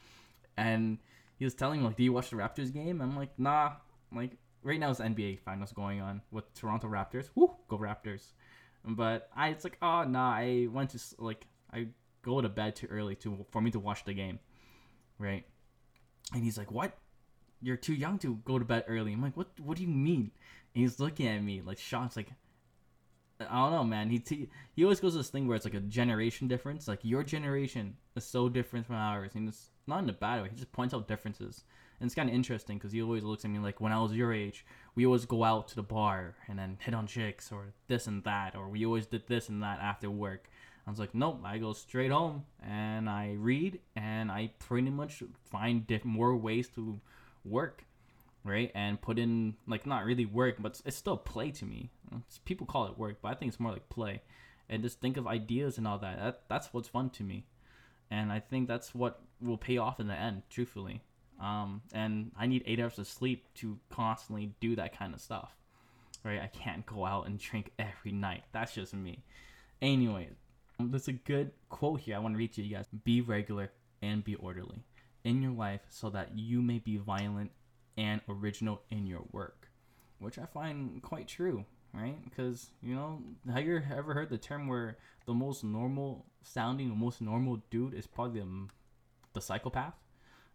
and 0.57 0.97
he 1.37 1.45
was 1.45 1.53
telling 1.53 1.81
me 1.81 1.87
like, 1.87 1.97
"Do 1.97 2.03
you 2.03 2.13
watch 2.13 2.31
the 2.31 2.37
Raptors 2.37 2.73
game?" 2.73 3.01
I'm 3.01 3.15
like, 3.15 3.37
"Nah." 3.37 3.73
I'm 4.11 4.17
like 4.17 4.31
right 4.63 4.79
now, 4.79 4.89
is 4.89 4.99
NBA 4.99 5.39
finals 5.39 5.71
going 5.71 6.01
on 6.01 6.21
with 6.31 6.53
Toronto 6.53 6.87
Raptors. 6.87 7.29
Woo, 7.35 7.55
go 7.67 7.77
Raptors! 7.77 8.33
But 8.85 9.29
I, 9.35 9.49
it's 9.49 9.63
like, 9.63 9.77
oh 9.81 10.03
nah. 10.03 10.31
I 10.31 10.67
went 10.71 10.91
to 10.91 10.99
like 11.17 11.45
I 11.73 11.87
go 12.21 12.41
to 12.41 12.49
bed 12.49 12.75
too 12.75 12.87
early 12.87 13.15
to 13.15 13.45
for 13.51 13.61
me 13.61 13.71
to 13.71 13.79
watch 13.79 14.05
the 14.05 14.13
game, 14.13 14.39
right? 15.17 15.45
And 16.33 16.43
he's 16.43 16.57
like, 16.57 16.71
"What? 16.71 16.97
You're 17.61 17.77
too 17.77 17.93
young 17.93 18.19
to 18.19 18.35
go 18.45 18.59
to 18.59 18.65
bed 18.65 18.85
early." 18.87 19.13
I'm 19.13 19.21
like, 19.21 19.37
"What? 19.37 19.49
What 19.59 19.77
do 19.77 19.83
you 19.83 19.89
mean?" 19.89 20.31
And 20.73 20.83
he's 20.83 20.99
looking 20.99 21.27
at 21.27 21.43
me 21.43 21.61
like 21.61 21.77
shocked, 21.79 22.15
like, 22.15 22.29
I 23.39 23.55
don't 23.55 23.71
know, 23.71 23.83
man. 23.83 24.09
He 24.09 24.19
t- 24.19 24.49
he 24.75 24.83
always 24.83 24.99
goes 24.99 25.15
this 25.15 25.29
thing 25.29 25.47
where 25.47 25.55
it's 25.55 25.65
like 25.65 25.73
a 25.73 25.79
generation 25.81 26.47
difference. 26.47 26.87
Like 26.87 26.99
your 27.03 27.23
generation 27.23 27.95
is 28.15 28.25
so 28.25 28.49
different 28.49 28.85
from 28.85 28.95
ours, 28.95 29.31
and 29.35 29.47
it's 29.47 29.71
not 29.87 30.03
in 30.03 30.09
a 30.09 30.13
bad 30.13 30.43
way. 30.43 30.49
He 30.49 30.55
just 30.55 30.71
points 30.71 30.93
out 30.93 31.07
differences, 31.07 31.63
and 31.99 32.07
it's 32.07 32.15
kind 32.15 32.29
of 32.29 32.35
interesting 32.35 32.77
because 32.77 32.91
he 32.91 33.01
always 33.01 33.23
looks 33.23 33.43
at 33.45 33.51
me 33.51 33.59
like 33.59 33.81
when 33.81 33.91
I 33.91 34.01
was 34.01 34.13
your 34.13 34.33
age, 34.33 34.65
we 34.95 35.05
always 35.05 35.25
go 35.25 35.43
out 35.43 35.67
to 35.69 35.75
the 35.75 35.83
bar 35.83 36.35
and 36.47 36.57
then 36.57 36.77
hit 36.79 36.93
on 36.93 37.07
chicks 37.07 37.51
or 37.51 37.73
this 37.87 38.07
and 38.07 38.23
that, 38.23 38.55
or 38.55 38.69
we 38.69 38.85
always 38.85 39.05
did 39.05 39.27
this 39.27 39.49
and 39.49 39.61
that 39.63 39.79
after 39.81 40.09
work. 40.09 40.49
I 40.87 40.89
was 40.89 40.99
like, 40.99 41.13
nope. 41.13 41.41
I 41.43 41.57
go 41.57 41.73
straight 41.73 42.11
home 42.11 42.45
and 42.65 43.09
I 43.09 43.35
read, 43.37 43.79
and 43.95 44.31
I 44.31 44.51
pretty 44.59 44.89
much 44.89 45.21
find 45.51 45.85
diff- 45.85 46.05
more 46.05 46.35
ways 46.35 46.69
to 46.69 46.99
work 47.45 47.83
right? 48.43 48.71
And 48.73 49.01
put 49.01 49.19
in 49.19 49.55
like 49.67 49.85
not 49.85 50.05
really 50.05 50.25
work, 50.25 50.55
but 50.59 50.81
it's 50.85 50.97
still 50.97 51.17
play 51.17 51.51
to 51.51 51.65
me. 51.65 51.89
It's, 52.15 52.39
people 52.39 52.65
call 52.65 52.87
it 52.87 52.97
work, 52.97 53.17
but 53.21 53.29
I 53.29 53.35
think 53.35 53.49
it's 53.49 53.59
more 53.59 53.71
like 53.71 53.89
play. 53.89 54.21
And 54.69 54.83
just 54.83 55.01
think 55.01 55.17
of 55.17 55.27
ideas 55.27 55.77
and 55.77 55.87
all 55.87 55.97
that. 55.99 56.19
that. 56.19 56.41
That's 56.47 56.73
what's 56.73 56.87
fun 56.87 57.09
to 57.11 57.23
me, 57.23 57.45
and 58.11 58.31
I 58.31 58.39
think 58.39 58.67
that's 58.67 58.93
what 58.93 59.21
will 59.41 59.57
pay 59.57 59.77
off 59.77 59.99
in 59.99 60.07
the 60.07 60.13
end, 60.13 60.43
truthfully. 60.49 61.01
Um, 61.39 61.81
and 61.93 62.31
I 62.37 62.47
need 62.47 62.63
eight 62.65 62.79
hours 62.79 62.99
of 62.99 63.07
sleep 63.07 63.45
to 63.55 63.79
constantly 63.89 64.51
do 64.59 64.75
that 64.75 64.97
kind 64.97 65.13
of 65.13 65.21
stuff, 65.21 65.55
right? 66.23 66.41
I 66.41 66.47
can't 66.47 66.85
go 66.85 67.05
out 67.05 67.27
and 67.27 67.39
drink 67.39 67.71
every 67.79 68.11
night. 68.11 68.43
That's 68.51 68.73
just 68.73 68.93
me. 68.93 69.23
Anyway, 69.81 70.29
there's 70.79 71.07
a 71.07 71.13
good 71.13 71.51
quote 71.69 72.01
here 72.01 72.15
I 72.15 72.19
want 72.19 72.33
to 72.33 72.37
read 72.37 72.53
to 72.53 72.61
you 72.61 72.75
guys. 72.75 72.87
Be 73.03 73.21
regular 73.21 73.71
and 74.01 74.23
be 74.23 74.35
orderly 74.35 74.83
in 75.23 75.41
your 75.41 75.51
life 75.51 75.81
so 75.89 76.09
that 76.09 76.37
you 76.37 76.61
may 76.61 76.79
be 76.79 76.97
violent 76.97 77.51
and 77.97 78.21
original 78.29 78.81
in 78.89 79.05
your 79.05 79.23
work, 79.31 79.69
which 80.19 80.39
I 80.39 80.45
find 80.45 81.01
quite 81.01 81.27
true, 81.27 81.65
right? 81.93 82.17
Because 82.23 82.71
you 82.81 82.95
know, 82.95 83.21
have 83.53 83.65
you 83.65 83.81
ever 83.95 84.13
heard 84.13 84.29
the 84.29 84.37
term 84.37 84.67
where 84.67 84.97
the 85.25 85.33
most 85.33 85.63
normal 85.63 86.25
sounding, 86.43 86.89
the 86.89 86.95
most 86.95 87.21
normal 87.21 87.61
dude 87.69 87.93
is 87.93 88.07
probably 88.07 88.39
the, 88.39 88.67
the 89.33 89.41
psychopath, 89.41 89.93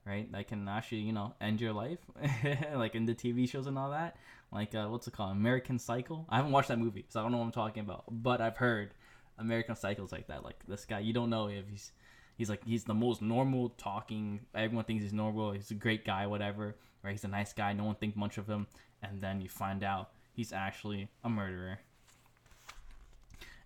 right? 0.07 0.31
That 0.33 0.49
can 0.49 0.69
actually 0.69 1.03
you 1.03 1.13
know 1.13 1.35
end 1.41 1.61
your 1.61 1.73
life, 1.73 1.99
like 2.75 2.95
in 2.95 3.07
the 3.07 3.15
TV 3.15 3.49
shows 3.49 3.67
and 3.67 3.79
all 3.79 3.91
that. 3.91 4.17
Like 4.53 4.75
uh, 4.75 4.87
what's 4.87 5.07
it 5.07 5.15
called, 5.15 5.33
American 5.33 5.79
Psycho? 5.79 6.27
I 6.29 6.37
haven't 6.37 6.53
watched 6.53 6.69
that 6.69 6.79
movie, 6.79 7.07
so 7.09 7.21
I 7.21 7.23
don't 7.23 7.33
know 7.33 7.39
what 7.39 7.45
I'm 7.45 7.53
talking 7.53 7.83
about, 7.83 8.05
but 8.09 8.41
I've 8.41 8.57
heard 8.57 8.95
American 9.39 9.77
Psycho's 9.77 10.13
like 10.13 10.29
that. 10.29 10.45
Like 10.45 10.57
this 10.67 10.85
guy, 10.85 11.01
you 11.01 11.13
don't 11.13 11.31
know 11.31 11.49
if 11.49 11.69
he's 11.69 11.93
he's 12.37 12.51
like 12.51 12.65
he's 12.65 12.85
the 12.85 12.95
most 12.95 13.23
normal 13.23 13.71
talking. 13.71 14.41
Everyone 14.55 14.85
thinks 14.85 15.03
he's 15.03 15.13
normal. 15.13 15.53
He's 15.53 15.71
a 15.71 15.75
great 15.75 16.05
guy, 16.05 16.27
whatever. 16.27 16.77
Right? 17.03 17.13
He's 17.13 17.25
a 17.25 17.29
nice 17.29 17.53
guy. 17.53 17.73
No 17.73 17.85
one 17.85 17.97
thinks 17.97 18.17
much 18.17 18.39
of 18.39 18.47
him, 18.47 18.67
and 19.03 19.21
then 19.21 19.41
you 19.41 19.49
find 19.49 19.83
out 19.85 20.11
he's 20.33 20.53
actually 20.53 21.09
a 21.23 21.29
murderer. 21.29 21.79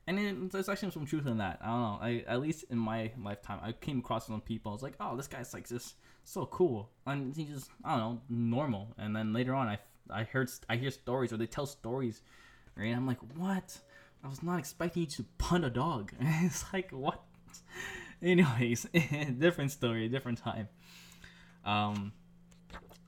And 0.06 0.18
it, 0.18 0.52
there's 0.52 0.70
actually 0.70 0.90
some 0.92 1.04
truth 1.04 1.26
in 1.26 1.36
that. 1.36 1.58
I 1.60 1.66
don't 1.66 1.80
know. 1.80 1.98
I 2.00 2.24
at 2.26 2.40
least 2.40 2.64
in 2.70 2.78
my 2.78 3.12
lifetime, 3.22 3.60
I 3.62 3.72
came 3.72 3.98
across 3.98 4.26
some 4.26 4.40
people. 4.40 4.72
I 4.72 4.74
was 4.74 4.82
like, 4.82 4.94
oh, 5.00 5.16
this 5.16 5.26
guy's 5.26 5.52
like 5.52 5.68
just 5.68 5.96
so 6.28 6.46
cool, 6.46 6.90
and 7.06 7.34
he's 7.34 7.48
just 7.48 7.70
I 7.84 7.96
don't 7.96 8.00
know 8.00 8.20
normal. 8.28 8.94
And 8.98 9.16
then 9.16 9.32
later 9.32 9.54
on, 9.54 9.68
I 9.68 9.78
I 10.10 10.24
heard 10.24 10.50
I 10.68 10.76
hear 10.76 10.90
stories 10.90 11.32
or 11.32 11.36
they 11.36 11.46
tell 11.46 11.66
stories, 11.66 12.22
right? 12.76 12.94
I'm 12.94 13.06
like, 13.06 13.18
what? 13.36 13.78
I 14.22 14.28
was 14.28 14.42
not 14.42 14.58
expecting 14.58 15.02
you 15.02 15.08
to 15.08 15.24
punt 15.38 15.64
a 15.64 15.70
dog. 15.70 16.12
it's 16.20 16.64
like 16.72 16.90
what? 16.90 17.22
Anyways, 18.22 18.86
different 19.38 19.70
story, 19.70 20.08
different 20.08 20.38
time. 20.38 20.68
Um, 21.64 22.12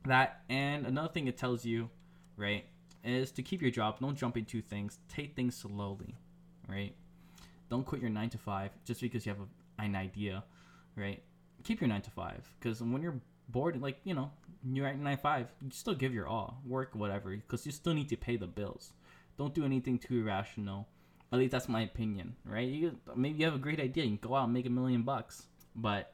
that 0.07 0.43
and 0.49 0.87
another 0.87 1.09
thing 1.09 1.27
it 1.27 1.37
tells 1.37 1.65
you, 1.65 1.91
right, 2.37 2.65
is 3.05 3.33
to 3.33 3.43
keep 3.43 3.61
your 3.61 3.71
job. 3.71 4.01
Don't 4.01 4.17
jump 4.17 4.37
into 4.37 4.63
things. 4.63 4.99
Take 5.09 5.35
things 5.37 5.57
slowly, 5.57 6.17
right? 6.69 6.95
Don't 7.69 7.85
quit 7.85 8.01
your 8.01 8.11
nine 8.11 8.31
to 8.31 8.39
five 8.39 8.71
just 8.85 9.01
because 9.01 9.27
you 9.27 9.33
have 9.33 9.41
a, 9.41 9.83
an 9.83 9.95
idea, 9.95 10.45
right? 10.97 11.23
Keep 11.65 11.81
your 11.81 11.89
nine 11.89 12.03
to 12.03 12.11
five 12.11 12.53
because 12.59 12.83
when 12.83 13.03
you're 13.03 13.21
bored, 13.49 13.81
like 13.81 14.01
you 14.05 14.15
know, 14.15 14.31
you're 14.65 14.87
at 14.87 14.99
nine 14.99 15.17
to 15.17 15.23
five, 15.23 15.47
you 15.63 15.71
still 15.73 15.95
give 15.95 16.15
your 16.15 16.27
all, 16.27 16.61
work 16.67 16.91
whatever, 16.95 17.31
because 17.31 17.67
you 17.67 17.73
still 17.73 17.95
need 17.95 18.09
to 18.09 18.17
pay 18.17 18.37
the 18.37 18.47
bills. 18.47 18.93
Don't 19.39 19.55
do 19.55 19.65
anything 19.65 19.99
too 19.99 20.21
irrational 20.21 20.89
at 21.33 21.39
least 21.39 21.53
that's 21.53 21.69
my 21.69 21.83
opinion, 21.83 22.35
right? 22.45 22.67
You 22.67 22.97
maybe 23.15 23.39
you 23.39 23.45
have 23.45 23.55
a 23.55 23.59
great 23.59 23.81
idea, 23.81 24.05
you 24.05 24.17
go 24.17 24.35
out 24.35 24.45
and 24.45 24.53
make 24.53 24.67
a 24.67 24.71
million 24.71 25.03
bucks, 25.03 25.47
but 25.77 26.13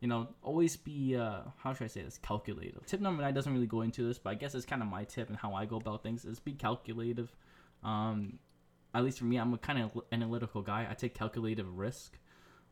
you 0.00 0.08
know, 0.08 0.28
always 0.42 0.76
be 0.76 1.16
uh, 1.16 1.42
how 1.58 1.72
should 1.72 1.84
I 1.84 1.88
say 1.88 2.02
this? 2.02 2.18
Calculative. 2.18 2.84
Tip 2.86 3.00
number 3.00 3.22
nine 3.22 3.34
doesn't 3.34 3.52
really 3.52 3.66
go 3.66 3.82
into 3.82 4.06
this, 4.06 4.18
but 4.18 4.30
I 4.30 4.34
guess 4.34 4.54
it's 4.54 4.66
kind 4.66 4.82
of 4.82 4.88
my 4.88 5.04
tip 5.04 5.28
and 5.28 5.36
how 5.36 5.54
I 5.54 5.66
go 5.66 5.76
about 5.76 6.02
things 6.02 6.24
is 6.24 6.40
be 6.40 6.52
calculative. 6.52 7.32
Um, 7.84 8.38
at 8.94 9.04
least 9.04 9.18
for 9.18 9.24
me, 9.26 9.36
I'm 9.36 9.54
a 9.54 9.58
kind 9.58 9.80
of 9.80 10.02
analytical 10.10 10.62
guy. 10.62 10.86
I 10.90 10.94
take 10.94 11.14
calculative 11.14 11.68
risk, 11.76 12.18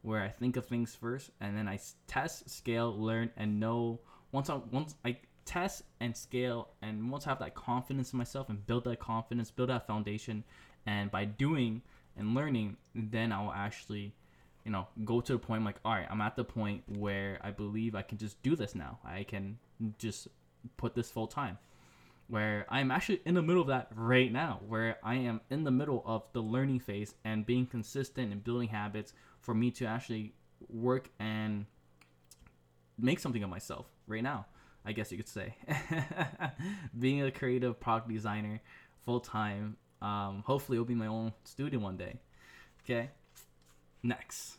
where 0.03 0.23
I 0.23 0.29
think 0.29 0.57
of 0.57 0.67
things 0.67 0.95
first 0.95 1.31
and 1.41 1.57
then 1.57 1.69
I 1.69 1.79
test, 2.07 2.49
scale, 2.51 2.97
learn, 2.99 3.31
and 3.37 3.61
know. 3.61 4.01
Once 4.33 4.51
I 4.51 4.57
once 4.71 4.95
I 5.05 5.17
test 5.45 5.83
and 6.01 6.17
scale, 6.17 6.69
and 6.83 7.11
once 7.11 7.27
I 7.27 7.31
have 7.31 7.39
that 7.39 7.55
confidence 7.55 8.13
in 8.13 8.19
myself 8.19 8.49
and 8.51 8.67
build 8.67 8.85
that 8.85 9.01
confidence, 9.01 9.51
build 9.51 9.71
that 9.71 9.87
foundation, 9.87 10.45
and 10.87 11.11
by 11.11 11.25
doing 11.25 11.83
and 12.17 12.35
learning 12.35 12.77
then 12.95 13.33
i'll 13.33 13.53
actually 13.53 14.13
you 14.65 14.71
know 14.71 14.87
go 15.05 15.21
to 15.21 15.33
the 15.33 15.39
point 15.39 15.65
like 15.65 15.77
all 15.85 15.93
right 15.93 16.07
i'm 16.11 16.21
at 16.21 16.37
the 16.37 16.45
point 16.45 16.83
where 16.97 17.39
i 17.43 17.51
believe 17.51 17.95
i 17.95 18.03
can 18.03 18.19
just 18.19 18.43
do 18.43 18.57
this 18.57 18.75
now 18.75 18.99
i 19.05 19.23
can 19.23 19.59
just 19.99 20.29
put 20.77 20.95
this 20.95 21.11
full 21.11 21.27
time 21.27 21.57
where 22.27 22.67
i'm 22.69 22.91
actually 22.91 23.21
in 23.25 23.35
the 23.35 23.43
middle 23.43 23.63
of 23.63 23.69
that 23.69 23.89
right 23.95 24.33
now 24.33 24.61
where 24.67 24.99
i 25.03 25.15
am 25.15 25.41
in 25.51 25.65
the 25.65 25.71
middle 25.71 26.03
of 26.05 26.25
the 26.33 26.41
learning 26.41 26.81
phase 26.81 27.15
and 27.25 27.47
being 27.47 27.67
consistent 27.67 28.33
and 28.33 28.43
building 28.45 28.69
habits 28.69 29.13
for 29.49 29.55
me 29.55 29.71
to 29.71 29.87
actually 29.87 30.35
work 30.69 31.09
and 31.19 31.65
make 32.99 33.19
something 33.19 33.43
of 33.43 33.49
myself 33.49 33.87
right 34.07 34.23
now 34.23 34.45
i 34.85 34.93
guess 34.93 35.11
you 35.11 35.17
could 35.17 35.29
say 35.29 35.55
being 36.99 37.23
a 37.23 37.31
creative 37.31 37.81
product 37.81 38.11
designer 38.11 38.61
full 39.07 39.21
time 39.21 39.77
um, 40.01 40.43
hopefully, 40.47 40.77
it'll 40.77 40.87
be 40.87 40.95
my 40.95 41.07
own 41.07 41.33
studio 41.45 41.81
one 41.81 41.97
day. 41.97 42.21
Okay. 42.85 43.11
Next. 44.03 44.57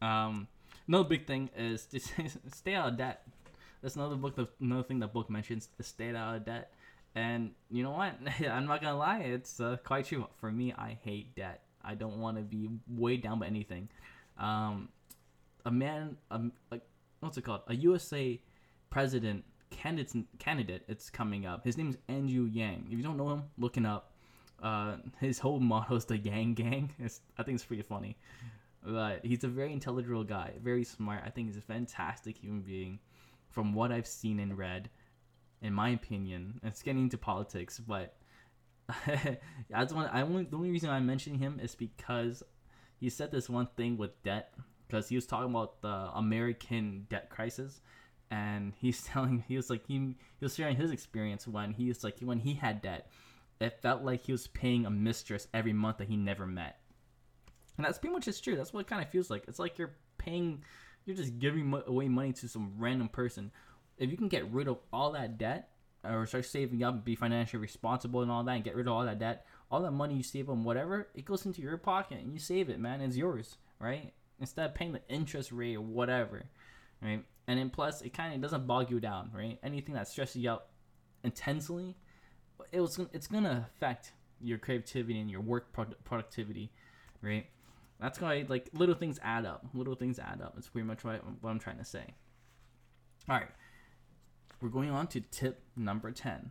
Um, 0.00 0.48
another 0.88 1.08
big 1.08 1.26
thing 1.26 1.50
is 1.56 1.86
to 1.86 2.00
stay 2.52 2.74
out 2.74 2.88
of 2.88 2.96
debt. 2.96 3.26
That's 3.82 3.96
another 3.96 4.16
book. 4.16 4.36
That, 4.36 4.48
another 4.60 4.82
thing 4.82 5.00
that 5.00 5.12
book 5.12 5.28
mentions 5.28 5.68
is 5.78 5.86
stay 5.86 6.14
out 6.14 6.36
of 6.36 6.44
debt. 6.44 6.72
And 7.14 7.52
you 7.70 7.82
know 7.82 7.90
what? 7.90 8.14
I'm 8.50 8.66
not 8.66 8.80
gonna 8.80 8.96
lie. 8.96 9.20
It's 9.20 9.60
uh, 9.60 9.76
quite 9.84 10.06
true. 10.06 10.26
For 10.36 10.50
me, 10.50 10.72
I 10.72 10.98
hate 11.02 11.34
debt. 11.34 11.63
I 11.84 11.94
don't 11.94 12.18
want 12.18 12.36
to 12.36 12.42
be 12.42 12.68
weighed 12.88 13.22
down 13.22 13.38
by 13.38 13.46
anything. 13.46 13.88
Um, 14.38 14.88
a 15.64 15.70
man, 15.70 16.16
a, 16.30 16.40
what's 17.20 17.38
it 17.38 17.42
called? 17.42 17.62
A 17.68 17.74
USA 17.76 18.40
president 18.90 19.44
candidate. 19.70 20.24
Candidate. 20.38 20.82
It's 20.88 21.10
coming 21.10 21.46
up. 21.46 21.64
His 21.64 21.76
name 21.76 21.90
is 21.90 21.98
Andrew 22.08 22.44
Yang. 22.44 22.86
If 22.90 22.98
you 22.98 23.02
don't 23.02 23.16
know 23.16 23.30
him, 23.30 23.44
look 23.58 23.76
him 23.76 23.86
up. 23.86 24.12
Uh, 24.62 24.96
his 25.20 25.38
whole 25.38 25.60
motto 25.60 25.96
is 25.96 26.04
the 26.04 26.18
Yang 26.18 26.54
Gang. 26.54 26.90
It's, 26.98 27.20
I 27.38 27.42
think 27.42 27.56
it's 27.56 27.64
pretty 27.64 27.82
funny. 27.82 28.16
But 28.84 29.24
he's 29.24 29.44
a 29.44 29.48
very 29.48 29.72
intelligent 29.72 30.28
guy, 30.28 30.52
very 30.62 30.84
smart. 30.84 31.22
I 31.24 31.30
think 31.30 31.48
he's 31.48 31.56
a 31.56 31.62
fantastic 31.62 32.36
human 32.36 32.60
being 32.60 32.98
from 33.50 33.72
what 33.72 33.90
I've 33.90 34.06
seen 34.06 34.40
and 34.40 34.58
read, 34.58 34.90
in 35.62 35.72
my 35.72 35.90
opinion. 35.90 36.60
It's 36.62 36.82
getting 36.82 37.04
into 37.04 37.16
politics, 37.16 37.80
but 37.80 38.14
Just 39.70 39.94
want, 39.94 40.14
I 40.14 40.22
only, 40.22 40.44
the 40.44 40.56
only 40.56 40.70
reason 40.70 40.90
I'm 40.90 41.06
mentioning 41.06 41.38
him 41.38 41.60
is 41.62 41.74
because 41.74 42.42
he 42.98 43.10
said 43.10 43.30
this 43.30 43.48
one 43.48 43.68
thing 43.76 43.96
with 43.96 44.22
debt, 44.22 44.54
because 44.86 45.08
he 45.08 45.16
was 45.16 45.26
talking 45.26 45.50
about 45.50 45.80
the 45.82 46.10
American 46.14 47.06
debt 47.08 47.30
crisis 47.30 47.80
and 48.30 48.72
he's 48.76 49.02
telling 49.04 49.44
he 49.46 49.56
was 49.56 49.70
like 49.70 49.86
he, 49.86 49.94
he 49.94 50.16
was 50.44 50.54
sharing 50.54 50.76
his 50.76 50.90
experience 50.90 51.46
when 51.46 51.72
he 51.72 51.88
was 51.88 52.04
like 52.04 52.18
when 52.20 52.38
he 52.38 52.54
had 52.54 52.82
debt 52.82 53.08
it 53.60 53.80
felt 53.80 54.02
like 54.02 54.22
he 54.22 54.32
was 54.32 54.46
paying 54.48 54.86
a 54.86 54.90
mistress 54.90 55.48
every 55.54 55.72
month 55.72 55.98
that 55.98 56.08
he 56.08 56.16
never 56.16 56.46
met. 56.46 56.78
And 57.76 57.84
that's 57.84 57.98
pretty 57.98 58.12
much 58.12 58.28
it's 58.28 58.40
true. 58.40 58.56
That's 58.56 58.72
what 58.72 58.80
it 58.80 58.86
kind 58.86 59.02
of 59.02 59.10
feels 59.10 59.30
like. 59.30 59.44
It's 59.48 59.58
like 59.58 59.78
you're 59.78 59.94
paying, 60.18 60.64
you're 61.04 61.16
just 61.16 61.38
giving 61.38 61.74
away 61.86 62.08
money 62.08 62.32
to 62.34 62.48
some 62.48 62.74
random 62.78 63.08
person. 63.08 63.50
if 63.98 64.10
you 64.10 64.16
can 64.16 64.28
get 64.28 64.50
rid 64.50 64.68
of 64.68 64.78
all 64.92 65.12
that 65.12 65.38
debt 65.38 65.70
or 66.04 66.26
start 66.26 66.44
saving 66.44 66.82
up 66.82 66.94
and 66.94 67.04
be 67.04 67.14
financially 67.14 67.60
responsible 67.60 68.22
and 68.22 68.30
all 68.30 68.44
that 68.44 68.52
and 68.52 68.64
get 68.64 68.74
rid 68.76 68.86
of 68.86 68.92
all 68.92 69.04
that 69.04 69.18
debt, 69.18 69.46
all 69.70 69.82
that 69.82 69.92
money 69.92 70.14
you 70.14 70.22
save 70.22 70.50
on 70.50 70.64
whatever, 70.64 71.08
it 71.14 71.24
goes 71.24 71.46
into 71.46 71.62
your 71.62 71.76
pocket 71.76 72.18
and 72.20 72.32
you 72.32 72.38
save 72.38 72.68
it, 72.68 72.78
man. 72.78 73.00
It's 73.00 73.16
yours, 73.16 73.56
right? 73.78 74.12
Instead 74.40 74.66
of 74.66 74.74
paying 74.74 74.92
the 74.92 75.00
interest 75.08 75.52
rate 75.52 75.76
or 75.76 75.80
whatever, 75.80 76.44
right? 77.02 77.24
And 77.46 77.58
then 77.58 77.70
plus, 77.70 78.02
it 78.02 78.14
kind 78.14 78.34
of 78.34 78.40
doesn't 78.40 78.66
bog 78.66 78.90
you 78.90 79.00
down, 79.00 79.30
right? 79.34 79.58
Anything 79.62 79.94
that 79.94 80.08
stresses 80.08 80.42
you 80.42 80.50
out 80.50 80.66
intensely, 81.22 81.96
it 82.72 82.80
was 82.80 82.98
it's 83.12 83.26
gonna 83.26 83.68
affect 83.74 84.12
your 84.40 84.58
creativity 84.58 85.20
and 85.20 85.30
your 85.30 85.40
work 85.40 85.72
pro- 85.72 85.84
productivity, 86.04 86.70
right? 87.22 87.46
That's 88.00 88.20
why 88.20 88.44
like 88.48 88.70
little 88.72 88.94
things 88.94 89.18
add 89.22 89.46
up. 89.46 89.66
Little 89.74 89.94
things 89.94 90.18
add 90.18 90.40
up. 90.42 90.54
That's 90.54 90.68
pretty 90.68 90.86
much 90.86 91.04
what, 91.04 91.22
what 91.40 91.50
I'm 91.50 91.58
trying 91.58 91.78
to 91.78 91.84
say. 91.84 92.04
All 93.28 93.36
right, 93.36 93.48
we're 94.60 94.68
going 94.68 94.90
on 94.90 95.06
to 95.08 95.20
tip 95.20 95.62
number 95.76 96.10
ten. 96.10 96.50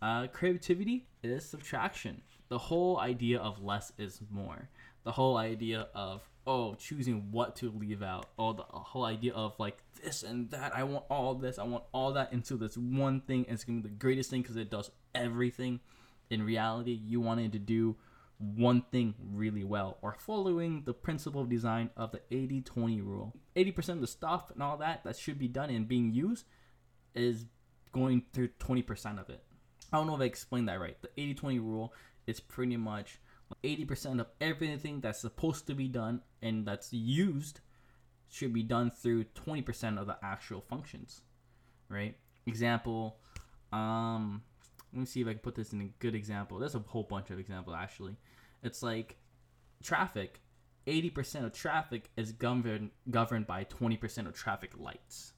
Uh, 0.00 0.26
creativity 0.28 1.06
is 1.22 1.44
subtraction. 1.44 2.22
The 2.48 2.58
whole 2.58 2.98
idea 2.98 3.38
of 3.38 3.62
less 3.62 3.92
is 3.98 4.20
more. 4.30 4.68
The 5.04 5.12
whole 5.12 5.36
idea 5.36 5.88
of 5.94 6.22
oh 6.46 6.74
choosing 6.74 7.30
what 7.30 7.56
to 7.56 7.70
leave 7.70 8.02
out. 8.02 8.26
Oh, 8.38 8.52
the 8.52 8.62
whole 8.62 9.04
idea 9.04 9.32
of 9.34 9.54
like 9.58 9.78
this 10.02 10.22
and 10.22 10.50
that. 10.50 10.74
I 10.74 10.84
want 10.84 11.04
all 11.10 11.34
this. 11.34 11.58
I 11.58 11.64
want 11.64 11.84
all 11.92 12.12
that 12.12 12.32
into 12.32 12.56
this 12.56 12.76
one 12.76 13.20
thing. 13.22 13.46
It's 13.48 13.64
gonna 13.64 13.80
be 13.80 13.88
the 13.88 13.94
greatest 13.94 14.30
thing 14.30 14.42
because 14.42 14.56
it 14.56 14.70
does 14.70 14.90
everything. 15.14 15.80
In 16.30 16.42
reality, 16.42 16.92
you 16.92 17.20
wanted 17.20 17.52
to 17.52 17.58
do 17.58 17.96
one 18.38 18.82
thing 18.92 19.14
really 19.32 19.64
well 19.64 19.98
or 20.00 20.14
following 20.18 20.82
the 20.84 20.94
principle 20.94 21.40
of 21.40 21.48
design 21.48 21.90
of 21.96 22.12
the 22.12 22.20
80-20 22.30 23.04
rule 23.04 23.34
80% 23.56 23.88
of 23.94 24.00
the 24.00 24.06
stuff 24.06 24.50
and 24.52 24.62
all 24.62 24.76
that 24.76 25.02
that 25.02 25.16
should 25.16 25.38
be 25.38 25.48
done 25.48 25.70
and 25.70 25.88
being 25.88 26.12
used 26.12 26.44
is 27.14 27.46
going 27.92 28.22
through 28.32 28.48
20% 28.60 29.20
of 29.20 29.30
it. 29.30 29.42
I 29.92 29.96
don't 29.96 30.06
know 30.06 30.14
if 30.14 30.20
i 30.20 30.24
explained 30.24 30.68
that 30.68 30.80
right. 30.80 30.96
The 31.00 31.08
80-20 31.34 31.60
rule 31.60 31.94
is 32.26 32.40
pretty 32.40 32.76
much 32.76 33.20
80% 33.64 34.20
of 34.20 34.26
everything 34.40 35.00
that's 35.00 35.20
supposed 35.20 35.66
to 35.66 35.74
be 35.74 35.88
done 35.88 36.20
and 36.42 36.66
that's 36.66 36.92
used 36.92 37.60
should 38.28 38.52
be 38.52 38.62
done 38.62 38.90
through 38.90 39.24
20% 39.24 39.98
of 39.98 40.06
the 40.06 40.18
actual 40.22 40.60
functions 40.60 41.22
right? 41.88 42.16
Example 42.46 43.16
um 43.72 44.42
let 44.92 45.00
me 45.00 45.04
see 45.04 45.20
if 45.20 45.26
i 45.26 45.32
can 45.32 45.40
put 45.40 45.54
this 45.54 45.72
in 45.72 45.80
a 45.80 45.90
good 45.98 46.14
example. 46.14 46.58
There's 46.58 46.74
a 46.74 46.78
whole 46.80 47.02
bunch 47.02 47.30
of 47.30 47.38
examples 47.38 47.76
actually. 47.78 48.16
It's 48.62 48.82
like 48.82 49.16
traffic. 49.82 50.40
80% 50.86 51.44
of 51.44 51.52
traffic 51.52 52.10
is 52.16 52.32
governed 52.32 52.90
governed 53.10 53.46
by 53.46 53.64
20% 53.64 54.26
of 54.26 54.34
traffic 54.34 54.70
lights 54.78 55.32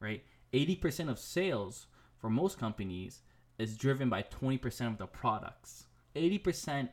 right 0.00 0.24
80% 0.52 1.08
of 1.08 1.18
sales 1.18 1.86
for 2.18 2.30
most 2.30 2.58
companies 2.58 3.22
is 3.58 3.76
driven 3.76 4.08
by 4.08 4.22
20% 4.22 4.86
of 4.86 4.98
the 4.98 5.06
products 5.06 5.86
80% 6.16 6.88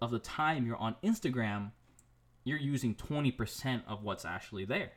of 0.00 0.10
the 0.10 0.18
time 0.18 0.66
you're 0.66 0.76
on 0.76 0.96
instagram 1.02 1.72
you're 2.44 2.58
using 2.58 2.94
20% 2.94 3.82
of 3.86 4.02
what's 4.02 4.24
actually 4.24 4.64
there 4.64 4.92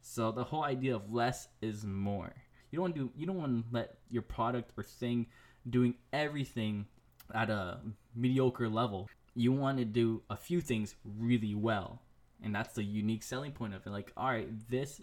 so 0.00 0.32
the 0.32 0.44
whole 0.44 0.64
idea 0.64 0.94
of 0.94 1.12
less 1.12 1.48
is 1.62 1.84
more 1.84 2.34
you 2.70 2.76
don't 2.78 2.82
want 2.82 2.94
to 2.94 3.00
do 3.00 3.10
you 3.16 3.26
don't 3.26 3.36
want 3.36 3.64
to 3.64 3.64
let 3.70 3.98
your 4.10 4.22
product 4.22 4.72
or 4.76 4.82
thing 4.82 5.26
doing 5.68 5.94
everything 6.12 6.86
at 7.32 7.50
a 7.50 7.78
mediocre 8.14 8.68
level. 8.68 9.08
You 9.34 9.52
want 9.52 9.78
to 9.78 9.84
do 9.84 10.22
a 10.28 10.36
few 10.36 10.60
things 10.60 10.94
really 11.04 11.54
well. 11.54 12.02
And 12.42 12.54
that's 12.54 12.74
the 12.74 12.84
unique 12.84 13.22
selling 13.22 13.52
point 13.52 13.74
of 13.74 13.86
it. 13.86 13.90
Like, 13.90 14.12
all 14.16 14.28
right, 14.28 14.48
this 14.68 15.00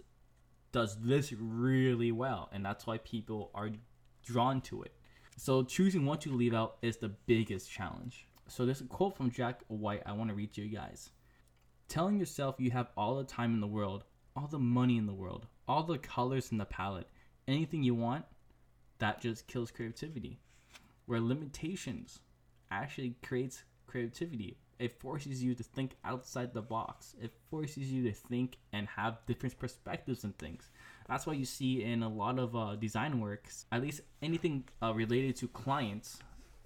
does 0.71 0.97
this 1.01 1.34
really 1.34 2.12
well. 2.12 2.49
And 2.51 2.65
that's 2.65 2.88
why 2.88 2.97
people 2.99 3.51
are 3.53 3.69
drawn 4.23 4.62
to 4.62 4.84
it. 4.84 4.93
So 5.38 5.63
choosing 5.63 6.05
what 6.05 6.21
to 6.21 6.31
leave 6.31 6.53
out 6.53 6.77
is 6.81 6.97
the 6.97 7.10
biggest 7.25 7.69
challenge. 7.71 8.27
So 8.47 8.65
there's 8.65 8.81
a 8.81 8.86
quote 8.86 9.15
from 9.15 9.31
Jack 9.31 9.62
White 9.67 10.03
I 10.05 10.12
want 10.12 10.29
to 10.29 10.36
read 10.36 10.53
to 10.53 10.62
you 10.62 10.75
guys. 10.75 11.12
Telling 11.88 12.19
yourself 12.19 12.55
you 12.60 12.71
have 12.71 12.89
all 12.95 13.17
the 13.17 13.23
time 13.23 13.53
in 13.53 13.62
the 13.62 13.67
world, 13.67 14.03
all 14.36 14.47
the 14.47 14.60
money 14.60 14.97
in 14.97 15.07
the 15.07 15.13
world, 15.13 15.47
all 15.67 15.84
the 15.84 15.97
colors 15.97 16.51
in 16.51 16.57
the 16.57 16.65
palette, 16.65 17.10
anything 17.47 17.84
you 17.84 17.95
want, 17.95 18.25
that 18.99 19.21
just 19.21 19.47
kills 19.47 19.71
creativity. 19.71 20.39
Where 21.05 21.19
limitations 21.19 22.19
actually 22.69 23.15
creates 23.21 23.63
creativity. 23.88 24.57
It 24.82 25.00
forces 25.00 25.44
you 25.44 25.54
to 25.54 25.63
think 25.63 25.96
outside 26.04 26.54
the 26.54 26.62
box. 26.62 27.15
It 27.22 27.32
forces 27.52 27.91
you 27.91 28.04
to 28.04 28.12
think 28.12 28.58
and 28.74 28.88
have 28.88 29.20
different 29.28 29.60
perspectives 29.60 30.24
and 30.24 30.36
things. 30.39 30.72
That's 31.08 31.28
why 31.28 31.34
you 31.34 31.46
see 31.46 31.84
in 31.84 32.02
a 32.02 32.10
lot 32.10 32.39
of 32.39 32.56
uh, 32.56 32.76
design 32.76 33.20
works, 33.20 33.65
at 33.72 33.82
least 33.84 34.02
anything 34.24 34.63
uh, 34.82 34.94
related 34.94 35.36
to 35.38 35.48
clients, 35.50 36.17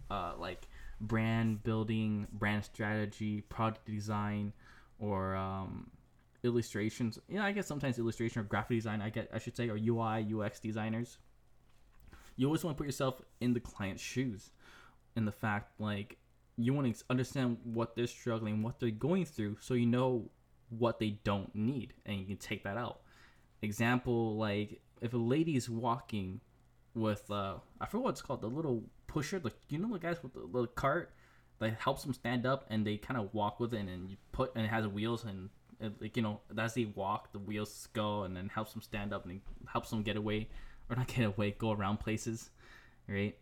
uh, 0.10 0.34
like 0.40 0.70
brand 1.02 1.64
building, 1.64 2.28
brand 2.32 2.64
strategy, 2.64 3.42
product 3.42 3.86
design, 3.86 4.54
or 4.98 5.36
um, 5.36 5.90
illustrations. 6.44 7.20
Yeah, 7.28 7.44
I 7.44 7.52
guess 7.52 7.68
sometimes 7.68 8.00
illustration 8.00 8.40
or 8.40 8.44
graphic 8.46 8.78
design. 8.78 9.02
I 9.02 9.10
get 9.10 9.30
I 9.34 9.40
should 9.40 9.58
say, 9.58 9.68
or 9.68 9.78
UI 9.78 10.26
UX 10.34 10.62
designers. 10.62 11.18
You 12.38 12.48
always 12.48 12.64
want 12.64 12.78
to 12.78 12.82
put 12.82 12.88
yourself 12.88 13.22
in 13.42 13.54
the 13.54 13.60
client's 13.60 14.02
shoes 14.02 14.52
in 15.16 15.26
the 15.26 15.32
fact 15.32 15.80
like 15.80 16.18
you 16.58 16.74
want 16.74 16.96
to 16.96 17.04
understand 17.10 17.58
what 17.64 17.96
they're 17.96 18.08
struggling, 18.08 18.64
what 18.64 18.80
they're 18.80 18.90
going 18.92 19.26
through, 19.26 19.58
so 19.60 19.74
you 19.74 19.86
know 19.86 20.30
what 20.70 21.00
they 21.00 21.20
don't 21.24 21.54
need, 21.56 21.94
and 22.06 22.20
you 22.20 22.26
can 22.26 22.38
take 22.38 22.64
that 22.64 22.78
out. 22.78 23.02
Example 23.62 24.38
like 24.38 24.82
if 25.02 25.14
a 25.14 25.18
lady 25.18 25.56
is 25.56 25.70
walking 25.70 26.40
with 26.94 27.30
uh 27.30 27.56
I 27.82 27.86
forget 27.86 28.04
what 28.04 28.10
it's 28.12 28.22
called, 28.22 28.42
the 28.42 28.48
little 28.48 28.84
pusher, 29.08 29.40
like 29.44 29.56
you 29.70 29.78
know 29.80 29.92
the 29.92 30.00
guys 30.00 30.24
with 30.24 30.34
the 30.34 30.40
little 30.40 30.68
cart 30.68 31.14
that 31.60 31.74
helps 31.80 32.04
them 32.04 32.14
stand 32.14 32.46
up, 32.46 32.66
and 32.70 32.86
they 32.86 32.98
kind 32.98 33.20
of 33.20 33.34
walk 33.34 33.60
with 33.60 33.74
it, 33.74 33.80
and 33.80 34.10
you 34.10 34.18
put 34.32 34.56
and 34.56 34.66
it 34.66 34.70
has 34.70 34.88
wheels 34.88 35.24
and. 35.26 35.50
like 36.00 36.16
you 36.16 36.24
know, 36.24 36.40
as 36.58 36.74
they 36.74 36.86
walk, 36.86 37.34
the 37.34 37.40
wheels 37.40 37.90
go 37.92 38.24
and 38.24 38.36
then 38.36 38.48
helps 38.48 38.72
them 38.72 38.82
stand 38.82 39.12
up 39.14 39.26
and 39.26 39.42
helps 39.68 39.90
them 39.90 40.04
get 40.04 40.16
away, 40.16 40.48
or 40.90 40.96
not 40.96 41.08
get 41.08 41.26
away, 41.26 41.52
go 41.52 41.72
around 41.72 41.98
places, 42.00 42.50
right? 43.10 43.38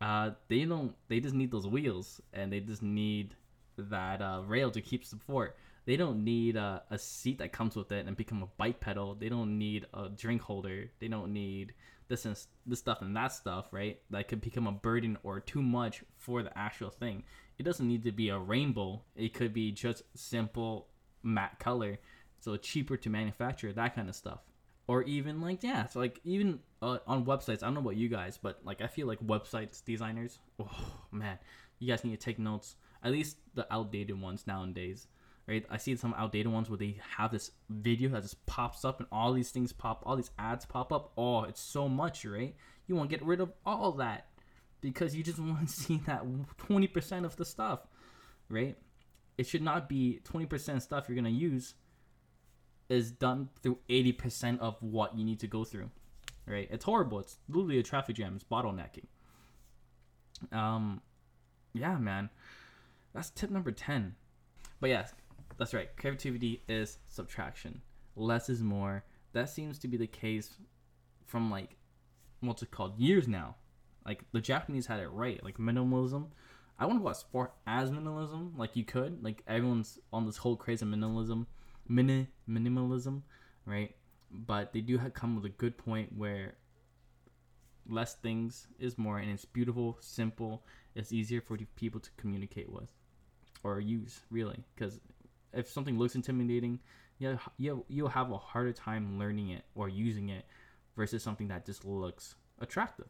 Uh, 0.00 0.30
they 0.48 0.64
don't. 0.64 0.94
They 1.08 1.20
just 1.20 1.34
need 1.34 1.50
those 1.50 1.66
wheels, 1.66 2.20
and 2.32 2.52
they 2.52 2.60
just 2.60 2.82
need 2.82 3.34
that 3.76 4.22
uh, 4.22 4.42
rail 4.46 4.70
to 4.70 4.80
keep 4.80 5.04
support. 5.04 5.56
They 5.86 5.96
don't 5.96 6.24
need 6.24 6.56
uh, 6.56 6.80
a 6.90 6.98
seat 6.98 7.38
that 7.38 7.52
comes 7.52 7.76
with 7.76 7.90
it 7.92 8.06
and 8.06 8.16
become 8.16 8.42
a 8.42 8.48
bike 8.56 8.80
pedal. 8.80 9.14
They 9.14 9.28
don't 9.28 9.58
need 9.58 9.86
a 9.92 10.08
drink 10.08 10.42
holder. 10.42 10.90
They 11.00 11.08
don't 11.08 11.32
need 11.32 11.74
this 12.08 12.24
and 12.24 12.36
this 12.66 12.78
stuff 12.78 13.02
and 13.02 13.16
that 13.16 13.32
stuff, 13.32 13.66
right? 13.72 13.98
That 14.10 14.28
could 14.28 14.40
become 14.40 14.66
a 14.66 14.72
burden 14.72 15.18
or 15.22 15.40
too 15.40 15.62
much 15.62 16.02
for 16.16 16.42
the 16.42 16.56
actual 16.56 16.90
thing. 16.90 17.24
It 17.58 17.62
doesn't 17.62 17.86
need 17.86 18.04
to 18.04 18.12
be 18.12 18.28
a 18.28 18.38
rainbow. 18.38 19.02
It 19.16 19.34
could 19.34 19.52
be 19.52 19.72
just 19.72 20.02
simple 20.14 20.88
matte 21.22 21.58
color, 21.58 21.98
so 22.40 22.56
cheaper 22.56 22.96
to 22.98 23.10
manufacture. 23.10 23.72
That 23.72 23.94
kind 23.94 24.08
of 24.08 24.14
stuff 24.14 24.40
or 24.90 25.02
even 25.04 25.40
like 25.40 25.62
yeah 25.62 25.86
so 25.86 26.00
like 26.00 26.18
even 26.24 26.58
uh, 26.82 26.98
on 27.06 27.24
websites 27.24 27.62
i 27.62 27.66
don't 27.66 27.74
know 27.74 27.80
about 27.80 27.96
you 27.96 28.08
guys 28.08 28.38
but 28.42 28.58
like 28.64 28.80
i 28.80 28.86
feel 28.86 29.06
like 29.06 29.20
websites 29.20 29.84
designers 29.84 30.38
oh 30.58 30.92
man 31.12 31.38
you 31.80 31.88
guys 31.88 32.04
need 32.04 32.12
to 32.12 32.24
take 32.24 32.38
notes. 32.38 32.76
At 33.02 33.10
least 33.10 33.38
the 33.54 33.66
outdated 33.72 34.20
ones 34.20 34.46
nowadays 34.46 35.08
right? 35.48 35.64
I 35.68 35.78
see 35.78 35.96
some 35.96 36.14
outdated 36.16 36.52
ones 36.52 36.70
where 36.70 36.76
they 36.76 37.00
have 37.16 37.32
this 37.32 37.50
video 37.68 38.10
that 38.10 38.22
just 38.22 38.44
pops 38.46 38.84
up 38.84 39.00
and 39.00 39.08
all 39.10 39.32
these 39.32 39.50
things 39.50 39.72
pop 39.72 40.02
all 40.06 40.14
these 40.14 40.30
ads 40.38 40.64
pop 40.64 40.92
up. 40.92 41.12
Oh 41.16 41.42
it's 41.44 41.60
so 41.60 41.88
much 41.88 42.24
right? 42.24 42.54
You 42.86 42.94
want 42.94 43.10
to 43.10 43.16
get 43.16 43.26
rid 43.26 43.40
of 43.40 43.52
all 43.66 43.92
that 43.92 44.26
because 44.80 45.16
you 45.16 45.24
just 45.24 45.38
want 45.40 45.66
to 45.66 45.74
see 45.74 46.00
that 46.06 46.22
20% 46.68 47.24
of 47.24 47.34
the 47.36 47.44
stuff 47.44 47.80
right? 48.48 48.76
It 49.38 49.46
should 49.46 49.62
not 49.62 49.88
be 49.88 50.20
20% 50.30 50.82
stuff 50.82 51.06
you're 51.08 51.14
going 51.14 51.24
to 51.24 51.30
use 51.30 51.74
is 52.90 53.12
done 53.12 53.48
through 53.62 53.78
80% 53.88 54.58
of 54.58 54.76
what 54.82 55.16
you 55.16 55.24
need 55.24 55.40
to 55.40 55.46
go 55.46 55.64
through. 55.64 55.90
Right? 56.46 56.68
It's 56.70 56.84
horrible. 56.84 57.20
It's 57.20 57.36
literally 57.48 57.78
a 57.78 57.82
traffic 57.82 58.16
jam. 58.16 58.34
It's 58.34 58.44
bottlenecking. 58.44 59.06
Um, 60.52 61.00
yeah, 61.72 61.96
man. 61.96 62.28
That's 63.14 63.30
tip 63.30 63.50
number 63.50 63.70
10. 63.70 64.16
But 64.80 64.90
yes, 64.90 65.14
that's 65.56 65.72
right. 65.72 65.96
Creativity 65.96 66.62
is 66.68 66.98
subtraction. 67.08 67.80
Less 68.16 68.48
is 68.48 68.62
more. 68.62 69.04
That 69.32 69.48
seems 69.48 69.78
to 69.78 69.88
be 69.88 69.96
the 69.96 70.08
case 70.08 70.56
from 71.26 71.50
like, 71.50 71.76
what's 72.40 72.62
it 72.62 72.72
called? 72.72 72.98
Years 72.98 73.28
now. 73.28 73.54
Like, 74.04 74.24
the 74.32 74.40
Japanese 74.40 74.86
had 74.86 74.98
it 74.98 75.08
right. 75.08 75.42
Like, 75.44 75.58
minimalism. 75.58 76.28
I 76.78 76.86
want 76.86 76.98
to 76.98 77.02
go 77.02 77.10
as 77.10 77.22
far 77.30 77.52
as 77.66 77.90
minimalism. 77.90 78.56
Like, 78.56 78.74
you 78.74 78.84
could. 78.84 79.22
Like, 79.22 79.42
everyone's 79.46 79.98
on 80.12 80.24
this 80.24 80.38
whole 80.38 80.56
craze 80.56 80.82
of 80.82 80.88
minimalism 80.88 81.46
mini 81.90 82.28
minimalism, 82.48 83.22
right? 83.66 83.94
But 84.30 84.72
they 84.72 84.80
do 84.80 84.96
have 84.98 85.12
come 85.12 85.34
with 85.34 85.44
a 85.44 85.50
good 85.50 85.76
point 85.76 86.16
where 86.16 86.54
less 87.88 88.14
things 88.14 88.68
is 88.78 88.96
more, 88.96 89.18
and 89.18 89.30
it's 89.30 89.44
beautiful, 89.44 89.98
simple. 90.00 90.62
It's 90.94 91.12
easier 91.12 91.40
for 91.40 91.58
people 91.76 92.00
to 92.00 92.10
communicate 92.16 92.70
with 92.70 92.88
or 93.62 93.80
use, 93.80 94.20
really, 94.30 94.64
because 94.74 95.00
if 95.52 95.68
something 95.68 95.98
looks 95.98 96.14
intimidating, 96.14 96.78
yeah, 97.18 97.36
you 97.58 97.84
you'll 97.88 98.08
have 98.08 98.30
a 98.30 98.38
harder 98.38 98.72
time 98.72 99.18
learning 99.18 99.50
it 99.50 99.64
or 99.74 99.88
using 99.88 100.30
it 100.30 100.46
versus 100.96 101.22
something 101.22 101.48
that 101.48 101.66
just 101.66 101.84
looks 101.84 102.36
attractive, 102.60 103.08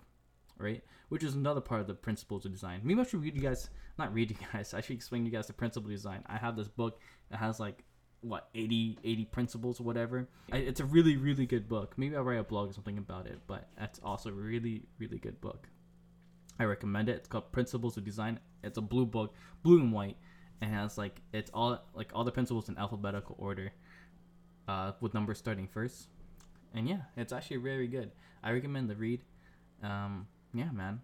right? 0.59 0.83
Which 1.11 1.23
is 1.23 1.35
another 1.35 1.61
part 1.61 1.81
of 1.81 1.87
the 1.87 1.95
principles 1.95 2.45
of 2.47 2.53
design. 2.53 2.81
Maybe 2.83 3.01
I 3.01 3.05
should 3.05 3.23
read 3.23 3.37
you 3.37 3.43
guys, 3.43 3.69
not 3.99 4.13
read 4.15 4.31
you 4.31 4.37
guys, 4.53 4.73
I 4.73 4.81
should 4.81 4.97
explain 4.97 5.27
you 5.27 5.33
guys 5.33 5.47
the 5.47 5.53
principle 5.53 5.91
of 5.91 5.95
design. 5.95 6.25
I 6.27 6.39
have 6.39 6.57
this 6.57 6.69
book 6.69 7.01
that 7.31 7.39
has 7.39 7.61
like 7.61 7.85
what 8.23 8.49
80 8.55 8.99
80 9.03 9.25
principles 9.27 9.81
or 9.81 9.85
whatever. 9.85 10.29
It's 10.53 10.81
a 10.81 10.85
really 10.85 11.17
really 11.17 11.47
good 11.47 11.69
book. 11.69 11.95
Maybe 11.97 12.17
i'll 12.17 12.23
write 12.23 12.39
a 12.39 12.45
blog 12.45 12.71
or 12.71 12.73
something 12.73 12.99
about 12.99 13.27
it 13.27 13.39
but 13.47 13.69
that's 13.79 14.01
also 14.05 14.31
a 14.31 14.33
really 14.33 14.83
really 14.99 15.19
good 15.19 15.41
book. 15.41 15.69
I 16.59 16.65
recommend 16.65 17.09
it. 17.09 17.17
It's 17.17 17.29
called 17.29 17.53
principles 17.53 17.97
of 17.97 18.05
design. 18.05 18.39
It's 18.63 18.79
a 18.79 18.83
blue 18.83 19.07
book 19.07 19.35
blue 19.63 19.81
and 19.81 19.93
white 19.93 20.17
and 20.61 20.73
has 20.73 20.99
like 20.99 21.21
it's 21.33 21.51
all 21.55 21.83
like 21.95 22.11
all 22.15 22.25
the 22.25 22.33
principles 22.33 22.69
in 22.69 22.77
alphabetical 22.77 23.37
order 23.39 23.73
uh, 24.69 24.93
with 25.01 25.15
numbers 25.15 25.39
starting 25.39 25.67
first. 25.67 26.09
And 26.75 26.89
yeah 26.89 27.03
it's 27.17 27.33
actually 27.33 27.59
very 27.59 27.89
good. 27.89 28.11
I 28.43 28.53
recommend 28.53 28.91
the 28.91 28.97
read. 28.97 29.21
Um, 29.83 30.27
yeah 30.53 30.71
man. 30.73 31.01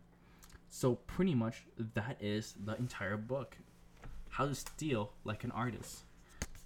So 0.69 0.97
pretty 0.97 1.35
much 1.35 1.65
that 1.95 2.19
is 2.21 2.55
the 2.63 2.77
entire 2.77 3.17
book. 3.17 3.57
How 4.29 4.47
to 4.47 4.55
steal 4.55 5.13
like 5.25 5.45
an 5.45 5.53
artist 5.53 6.03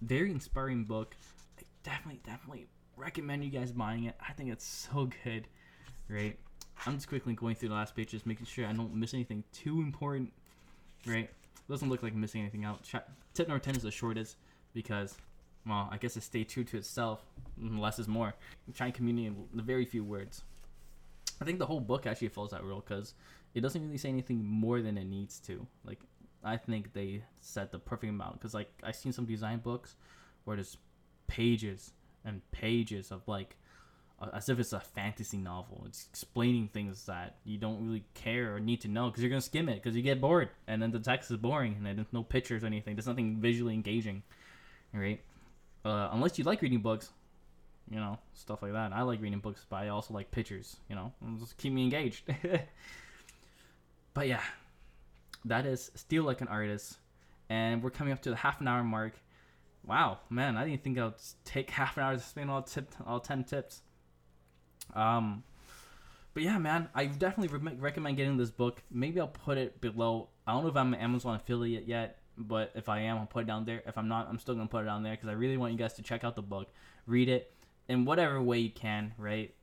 very 0.03 0.31
inspiring 0.31 0.85
book. 0.85 1.17
I 1.59 1.63
definitely, 1.83 2.21
definitely 2.25 2.67
recommend 2.97 3.45
you 3.45 3.51
guys 3.51 3.73
buying 3.73 4.05
it. 4.05 4.15
I 4.27 4.33
think 4.33 4.51
it's 4.51 4.65
so 4.67 5.11
good, 5.25 5.47
right? 6.09 6.39
I'm 6.87 6.95
just 6.95 7.09
quickly 7.09 7.35
going 7.35 7.55
through 7.55 7.71
the 7.71 7.75
last 7.75 7.95
pages, 7.95 8.25
making 8.25 8.47
sure 8.47 8.67
I 8.67 8.73
don't 8.73 8.95
miss 8.95 9.13
anything 9.15 9.45
too 9.53 9.81
important, 9.81 10.33
right? 11.07 11.31
Doesn't 11.69 11.89
look 11.89 12.03
like 12.03 12.13
I'm 12.13 12.21
missing 12.21 12.41
anything 12.41 12.65
out. 12.65 12.83
Tip 13.35 13.49
number 13.49 13.63
10 13.63 13.77
is 13.77 13.83
the 13.83 13.91
shortest 13.91 14.37
because, 14.73 15.17
well, 15.67 15.89
I 15.93 15.99
guess 15.99 16.17
it 16.17 16.23
stay 16.23 16.43
true 16.45 16.65
to 16.65 16.79
itself. 16.79 17.23
Less 17.59 17.99
is 17.99 18.09
more. 18.09 18.35
Try 18.75 18.87
and 18.87 18.95
communicate 18.95 19.33
in 19.53 19.57
the 19.57 19.63
very 19.63 19.85
few 19.85 20.03
words. 20.03 20.43
I 21.41 21.45
think 21.45 21.59
the 21.59 21.67
whole 21.67 21.81
book 21.81 22.07
actually 22.07 22.29
follows 22.29 22.51
that 22.51 22.65
rule 22.65 22.83
because 22.87 23.15
it 23.55 23.61
doesn't 23.61 23.81
really 23.83 23.99
say 23.99 24.09
anything 24.09 24.45
more 24.45 24.81
than 24.83 24.99
it 24.99 25.05
needs 25.05 25.39
to. 25.41 25.67
Like 25.85 26.01
I 26.43 26.57
think 26.57 26.93
they 26.93 27.23
set 27.41 27.71
the 27.71 27.79
perfect 27.79 28.11
amount 28.11 28.35
because 28.35 28.55
like 28.55 28.73
I've 28.83 28.97
seen 28.97 29.13
some 29.13 29.27
design 29.27 29.59
books 29.59 29.97
where 30.45 30.57
there's 30.57 30.77
pages 31.27 31.93
and 32.25 32.41
pages 32.51 33.11
of 33.11 33.27
like 33.29 33.57
as 34.35 34.49
if 34.49 34.59
it's 34.59 34.73
a 34.73 34.81
fantasy 34.81 35.39
novel. 35.39 35.85
It's 35.87 36.07
explaining 36.11 36.69
things 36.69 37.07
that 37.07 37.37
you 37.45 37.59
don't 37.59 37.85
really 37.85 38.05
care 38.15 38.55
or 38.55 38.61
need 38.61 38.83
to 38.83 38.89
know 38.89 39.09
because 39.09 39.23
you're 39.23 39.31
gonna 39.31 39.41
skim 39.41 39.69
it 39.69 39.77
because 39.77 39.97
you 39.97 40.03
get 40.03 40.21
bored 40.21 40.51
and 40.67 40.83
then 40.83 40.91
the 40.91 40.99
text 40.99 41.31
is 41.31 41.37
boring 41.39 41.77
and 41.77 41.99
there's 41.99 42.13
no 42.13 42.23
pictures 42.23 42.63
or 42.63 42.67
anything. 42.67 42.97
There's 42.97 43.07
nothing 43.07 43.37
visually 43.41 43.75
engaging, 43.75 44.23
right? 44.93 45.21
Uh, 45.85 46.11
unless 46.13 46.39
you 46.39 46.45
like 46.45 46.61
reading 46.61 46.81
books, 46.81 47.11
you 47.91 47.97
know, 47.97 48.19
stuff 48.35 48.63
like 48.63 48.73
that. 48.73 48.93
I 48.93 49.03
like 49.03 49.23
reading 49.23 49.41
books, 49.41 49.65
but 49.69 49.77
I 49.77 49.89
also 49.89 50.13
like 50.13 50.31
pictures. 50.31 50.77
You 50.89 50.97
know, 50.97 51.13
just 51.39 51.57
keep 51.57 51.73
me 51.73 51.83
engaged. 51.83 52.25
but 54.15 54.29
yeah, 54.29 54.43
that 55.45 55.67
is 55.67 55.91
Steal 55.95 56.25
Like 56.25 56.41
an 56.41 56.49
Artist. 56.49 56.99
And 57.49 57.83
we're 57.83 57.91
coming 57.91 58.13
up 58.13 58.23
to 58.23 58.31
the 58.31 58.37
half 58.37 58.61
an 58.61 58.69
hour 58.69 58.85
mark. 58.85 59.15
Wow, 59.85 60.19
man, 60.29 60.57
I 60.57 60.67
didn't 60.67 60.85
think 60.85 60.99
I'd 60.99 61.15
take 61.45 61.71
half 61.81 61.97
an 61.97 62.03
hour 62.03 62.13
to 62.13 62.19
explain 62.19 62.49
all 62.49 62.63
tip, 62.63 62.95
all 63.07 63.21
ten 63.21 63.45
tips. 63.45 63.83
Um, 64.95 65.43
but 66.35 66.43
yeah, 66.43 66.59
man, 66.59 66.89
I 66.95 67.07
definitely 67.07 67.57
re- 67.59 67.77
recommend 67.77 68.17
getting 68.17 68.37
this 68.37 68.51
book. 68.51 68.83
Maybe 68.91 69.21
I'll 69.21 69.29
put 69.29 69.59
it 69.59 69.81
below. 69.81 70.29
I 70.47 70.53
don't 70.53 70.63
know 70.63 70.69
if 70.69 70.77
I'm 70.77 70.95
an 70.95 71.01
Amazon 71.01 71.35
affiliate 71.37 71.87
yet, 71.87 72.19
but 72.37 72.73
if 72.75 72.89
I 72.89 73.01
am, 73.01 73.19
I'll 73.19 73.27
put 73.27 73.43
it 73.43 73.47
down 73.47 73.65
there. 73.65 73.83
If 73.87 73.99
I'm 73.99 74.09
not, 74.09 74.29
I'm 74.29 74.39
still 74.39 74.55
gonna 74.55 74.69
put 74.69 74.83
it 74.83 74.87
down 74.87 75.03
there 75.03 75.15
because 75.15 75.29
I 75.29 75.33
really 75.33 75.57
want 75.57 75.73
you 75.73 75.79
guys 75.79 75.95
to 75.95 76.03
check 76.03 76.23
out 76.23 76.37
the 76.37 76.43
book, 76.43 76.69
read 77.07 77.29
it 77.29 77.53
in 77.89 78.05
whatever 78.05 78.41
way 78.41 78.59
you 78.59 78.71
can, 78.71 79.13
right? 79.19 79.55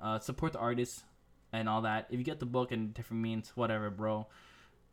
Uh, 0.00 0.18
support 0.18 0.52
the 0.52 0.58
artist 0.58 1.04
and 1.52 1.68
all 1.68 1.82
that. 1.82 2.06
If 2.10 2.18
you 2.18 2.24
get 2.24 2.40
the 2.40 2.46
book 2.46 2.72
in 2.72 2.90
different 2.90 3.22
means, 3.22 3.52
whatever, 3.54 3.90
bro. 3.90 4.26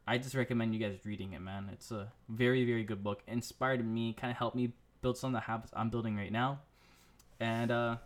I 0.06 0.18
just 0.18 0.36
recommend 0.36 0.74
you 0.74 0.80
guys 0.80 1.00
reading 1.06 1.34
it, 1.34 1.40
man. 1.40 1.70
It's 1.72 1.92
a 1.92 2.12
very, 2.28 2.66
very 2.66 2.84
good 2.84 3.04
book. 3.04 3.24
Inspired 3.28 3.86
me, 3.86 4.14
kind 4.14 4.32
of 4.32 4.38
helped 4.38 4.56
me 4.56 4.74
build 5.02 5.18
some 5.18 5.34
of 5.34 5.42
the 5.42 5.46
habits 5.46 5.72
I'm 5.76 5.90
building 5.90 6.18
right 6.18 6.32
now. 6.32 6.60
And 7.40 7.72
uh, 7.72 7.98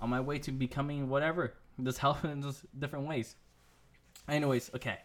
on 0.00 0.10
my 0.10 0.20
way 0.20 0.38
to 0.40 0.52
becoming 0.52 1.08
whatever, 1.08 1.54
just 1.82 1.98
help 1.98 2.24
in 2.24 2.42
just 2.42 2.64
different 2.78 3.06
ways. 3.06 3.36
Anyways, 4.28 4.70
okay. 4.74 4.98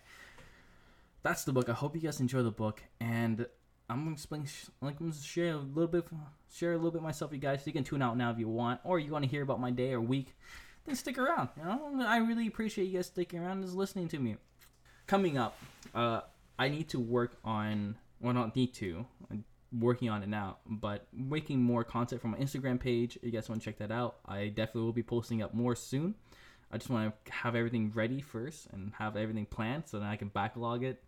That's 1.23 1.43
the 1.45 1.53
book. 1.53 1.69
I 1.69 1.73
hope 1.73 1.95
you 1.95 2.01
guys 2.01 2.19
enjoy 2.19 2.41
the 2.41 2.51
book. 2.51 2.83
And 2.99 3.45
I'm 3.89 4.03
gonna 4.03 4.13
explain, 4.13 4.45
like, 4.81 4.99
I'm 4.99 5.09
gonna 5.09 5.21
share 5.21 5.53
a 5.53 5.57
little 5.57 5.87
bit, 5.87 6.05
share 6.51 6.73
a 6.73 6.75
little 6.75 6.91
bit 6.91 7.01
myself, 7.01 7.31
you 7.31 7.37
guys. 7.37 7.59
So 7.61 7.67
you 7.67 7.73
can 7.73 7.83
tune 7.83 8.01
out 8.01 8.17
now 8.17 8.31
if 8.31 8.39
you 8.39 8.49
want, 8.49 8.81
or 8.83 8.99
you 8.99 9.11
want 9.11 9.23
to 9.23 9.29
hear 9.29 9.43
about 9.43 9.61
my 9.61 9.71
day 9.71 9.93
or 9.93 10.01
week. 10.01 10.35
Then 10.85 10.95
stick 10.95 11.17
around. 11.17 11.49
You 11.57 11.63
know, 11.63 12.05
I 12.05 12.17
really 12.17 12.47
appreciate 12.47 12.85
you 12.85 12.97
guys 12.97 13.07
sticking 13.07 13.39
around 13.39 13.57
and 13.57 13.63
just 13.63 13.75
listening 13.75 14.07
to 14.09 14.19
me. 14.19 14.37
Coming 15.05 15.37
up, 15.37 15.57
uh, 15.93 16.21
I 16.61 16.69
need 16.69 16.89
to 16.89 16.99
work 16.99 17.37
on 17.43 17.97
well 18.21 18.33
not 18.33 18.55
need 18.55 18.75
to 18.75 19.03
I'm 19.31 19.43
working 19.73 20.09
on 20.09 20.21
it 20.21 20.29
now 20.29 20.57
but 20.67 21.07
making 21.11 21.59
more 21.59 21.83
content 21.83 22.21
from 22.21 22.31
my 22.31 22.37
Instagram 22.37 22.79
page. 22.79 23.15
If 23.15 23.23
you 23.23 23.31
guys 23.31 23.49
want 23.49 23.61
to 23.61 23.65
check 23.65 23.79
that 23.79 23.91
out 23.91 24.17
I 24.27 24.49
definitely 24.49 24.83
will 24.83 24.93
be 24.93 25.01
posting 25.01 25.41
up 25.41 25.55
more 25.55 25.75
soon. 25.75 26.13
I 26.71 26.77
just 26.77 26.91
want 26.91 27.13
to 27.25 27.31
have 27.33 27.55
everything 27.55 27.91
ready 27.95 28.21
first 28.21 28.67
and 28.71 28.93
have 28.99 29.17
everything 29.17 29.47
planned 29.47 29.87
so 29.87 29.99
that 29.99 30.05
I 30.05 30.17
can 30.17 30.27
backlog 30.27 30.83
it. 30.83 31.03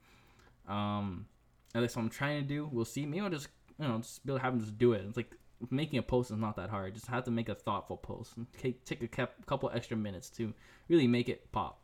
Um 0.67 1.27
at 1.75 1.83
least 1.83 1.95
what 1.95 2.01
I'm 2.01 2.09
trying 2.09 2.41
to 2.41 2.47
do 2.47 2.67
we'll 2.71 2.83
see. 2.83 3.05
Maybe 3.05 3.21
I'll 3.21 3.29
just 3.29 3.49
you 3.79 3.87
know 3.87 3.99
just 3.99 4.25
be 4.25 4.33
able 4.33 4.41
to 4.41 4.57
just 4.57 4.79
do 4.79 4.93
it. 4.93 5.05
It's 5.07 5.17
like 5.17 5.37
making 5.69 5.99
a 5.99 6.01
post 6.01 6.31
is 6.31 6.37
not 6.37 6.55
that 6.55 6.71
hard. 6.71 6.95
Just 6.95 7.05
have 7.07 7.25
to 7.25 7.31
make 7.31 7.47
a 7.47 7.55
thoughtful 7.55 7.97
post 7.97 8.37
and 8.37 8.47
take, 8.57 8.83
take 8.85 9.03
a 9.03 9.27
couple 9.45 9.69
extra 9.71 9.95
minutes 9.95 10.31
to 10.31 10.51
really 10.89 11.07
make 11.07 11.29
it 11.29 11.51
pop. 11.51 11.79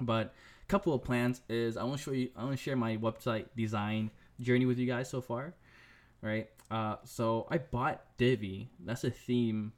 But 0.00 0.32
couple 0.72 0.94
of 0.94 1.04
plans 1.04 1.42
is 1.50 1.76
I 1.76 1.84
want 1.84 1.98
to 1.98 2.02
show 2.02 2.12
you 2.12 2.30
I 2.34 2.44
want 2.44 2.56
to 2.56 2.62
share 2.62 2.76
my 2.76 2.96
website 2.96 3.44
design 3.54 4.10
journey 4.40 4.64
with 4.64 4.78
you 4.78 4.86
guys 4.86 5.10
so 5.10 5.20
far, 5.20 5.52
right? 6.22 6.48
Uh, 6.70 6.96
so 7.04 7.46
I 7.50 7.58
bought 7.58 8.00
Divi. 8.16 8.70
That's 8.82 9.04
a 9.04 9.10
theme 9.10 9.74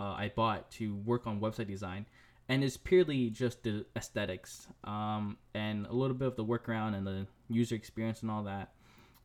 uh, 0.00 0.04
I 0.04 0.32
bought 0.34 0.70
to 0.72 0.94
work 1.04 1.26
on 1.26 1.38
website 1.38 1.66
design, 1.66 2.06
and 2.48 2.64
it's 2.64 2.78
purely 2.78 3.28
just 3.28 3.62
the 3.62 3.84
aesthetics 3.94 4.68
um, 4.84 5.36
and 5.52 5.86
a 5.86 5.92
little 5.92 6.16
bit 6.16 6.28
of 6.28 6.36
the 6.36 6.46
workaround 6.46 6.96
and 6.96 7.06
the 7.06 7.26
user 7.50 7.74
experience 7.74 8.22
and 8.22 8.30
all 8.30 8.44
that. 8.44 8.72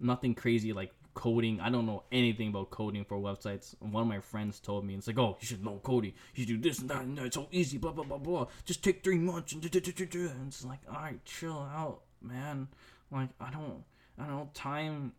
Nothing 0.01 0.35
crazy 0.35 0.73
like 0.73 0.91
coding. 1.13 1.59
I 1.59 1.69
don't 1.69 1.85
know 1.85 2.03
anything 2.11 2.49
about 2.49 2.69
coding 2.71 3.05
for 3.05 3.17
websites. 3.17 3.75
One 3.79 4.03
of 4.03 4.07
my 4.07 4.19
friends 4.19 4.59
told 4.59 4.85
me, 4.85 4.95
it's 4.95 5.07
like, 5.07 5.19
oh, 5.19 5.37
you 5.39 5.47
should 5.47 5.63
know 5.63 5.79
coding. 5.83 6.13
You 6.35 6.45
do 6.45 6.57
this 6.57 6.79
and 6.79 6.89
that 6.89 7.01
and 7.01 7.17
that. 7.17 7.25
It's 7.25 7.35
so 7.35 7.47
easy, 7.51 7.77
blah, 7.77 7.91
blah, 7.91 8.03
blah, 8.03 8.17
blah. 8.17 8.47
Just 8.65 8.83
take 8.83 9.03
three 9.03 9.17
months. 9.17 9.53
And, 9.53 9.63
and 9.63 10.47
it's 10.47 10.65
like, 10.65 10.79
all 10.89 10.95
right, 10.95 11.23
chill 11.25 11.57
out, 11.57 12.01
man. 12.21 12.67
Like, 13.11 13.29
I 13.39 13.51
don't, 13.51 13.83
I 14.17 14.25
don't 14.25 14.35
know, 14.35 14.49
time, 14.53 15.13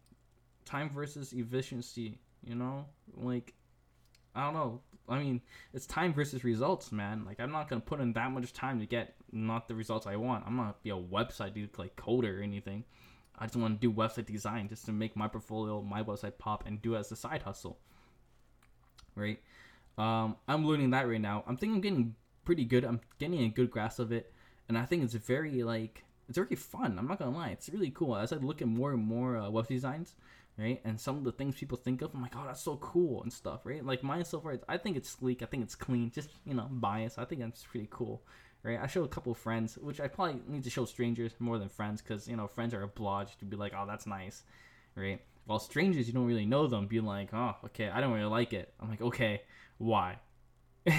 time 0.64 0.90
versus 0.90 1.32
efficiency, 1.32 2.18
you 2.44 2.54
know? 2.54 2.86
Like, 3.16 3.54
I 4.34 4.44
don't 4.44 4.54
know. 4.54 4.80
I 5.08 5.18
mean, 5.18 5.42
it's 5.72 5.86
time 5.86 6.14
versus 6.14 6.44
results, 6.44 6.90
man. 6.90 7.24
Like, 7.24 7.38
I'm 7.38 7.52
not 7.52 7.68
gonna 7.68 7.82
put 7.82 8.00
in 8.00 8.14
that 8.14 8.30
much 8.30 8.52
time 8.52 8.80
to 8.80 8.86
get 8.86 9.14
not 9.30 9.68
the 9.68 9.74
results 9.74 10.06
I 10.06 10.16
want. 10.16 10.44
I'm 10.46 10.56
not 10.56 10.82
be 10.82 10.90
a 10.90 10.96
website 10.96 11.54
dude 11.54 11.78
like 11.78 11.94
coder 11.96 12.40
or 12.40 12.42
anything. 12.42 12.84
I 13.38 13.46
just 13.46 13.56
want 13.56 13.80
to 13.80 13.86
do 13.86 13.92
website 13.92 14.26
design 14.26 14.68
just 14.68 14.86
to 14.86 14.92
make 14.92 15.16
my 15.16 15.28
portfolio, 15.28 15.82
my 15.82 16.02
website 16.02 16.38
pop 16.38 16.66
and 16.66 16.80
do 16.80 16.94
it 16.94 16.98
as 16.98 17.12
a 17.12 17.16
side 17.16 17.42
hustle. 17.42 17.78
Right? 19.16 19.40
Um, 19.98 20.36
I'm 20.48 20.66
learning 20.66 20.90
that 20.90 21.08
right 21.08 21.20
now. 21.20 21.44
I'm 21.46 21.56
thinking 21.56 21.76
I'm 21.76 21.80
getting 21.80 22.14
pretty 22.44 22.64
good. 22.64 22.84
I'm 22.84 23.00
getting 23.18 23.40
a 23.40 23.48
good 23.48 23.70
grasp 23.70 23.98
of 23.98 24.12
it, 24.12 24.32
and 24.68 24.76
I 24.76 24.84
think 24.84 25.02
it's 25.04 25.14
very 25.14 25.62
like 25.62 26.04
it's 26.28 26.38
very 26.38 26.56
fun. 26.56 26.98
I'm 26.98 27.06
not 27.06 27.18
gonna 27.18 27.36
lie, 27.36 27.50
it's 27.50 27.68
really 27.68 27.90
cool. 27.90 28.16
As 28.16 28.32
I 28.32 28.36
look 28.36 28.62
at 28.62 28.68
more 28.68 28.92
and 28.92 29.02
more 29.02 29.36
uh, 29.36 29.50
web 29.50 29.68
designs, 29.68 30.14
right, 30.58 30.80
and 30.84 31.00
some 31.00 31.16
of 31.16 31.24
the 31.24 31.32
things 31.32 31.56
people 31.56 31.78
think 31.78 32.02
of, 32.02 32.14
I'm 32.14 32.22
like, 32.22 32.34
oh, 32.36 32.44
that's 32.46 32.62
so 32.62 32.76
cool 32.76 33.22
and 33.22 33.32
stuff, 33.32 33.60
right? 33.64 33.84
Like 33.84 34.02
mine 34.02 34.24
so 34.24 34.40
far, 34.40 34.58
I 34.68 34.78
think 34.78 34.96
it's 34.96 35.10
sleek. 35.10 35.42
I 35.42 35.46
think 35.46 35.62
it's 35.62 35.74
clean. 35.74 36.10
Just 36.10 36.30
you 36.44 36.54
know, 36.54 36.68
bias. 36.70 37.18
I 37.18 37.24
think 37.24 37.40
that's 37.40 37.62
pretty 37.64 37.88
cool 37.90 38.22
right? 38.64 38.80
I 38.82 38.88
show 38.88 39.04
a 39.04 39.08
couple 39.08 39.32
friends, 39.34 39.78
which 39.80 40.00
I 40.00 40.08
probably 40.08 40.40
need 40.48 40.64
to 40.64 40.70
show 40.70 40.86
strangers 40.86 41.32
more 41.38 41.58
than 41.58 41.68
friends, 41.68 42.02
because 42.02 42.26
you 42.26 42.36
know 42.36 42.48
friends 42.48 42.74
are 42.74 42.82
obliged 42.82 43.38
to 43.40 43.44
be 43.44 43.56
like, 43.56 43.72
"Oh, 43.76 43.84
that's 43.86 44.06
nice," 44.06 44.42
right? 44.96 45.20
While 45.46 45.60
strangers, 45.60 46.08
you 46.08 46.14
don't 46.14 46.26
really 46.26 46.46
know 46.46 46.66
them, 46.66 46.86
be 46.88 47.00
like, 47.00 47.32
"Oh, 47.32 47.54
okay, 47.66 47.88
I 47.90 48.00
don't 48.00 48.12
really 48.12 48.24
like 48.24 48.52
it." 48.52 48.74
I'm 48.80 48.90
like, 48.90 49.02
"Okay, 49.02 49.42
why?" 49.78 50.18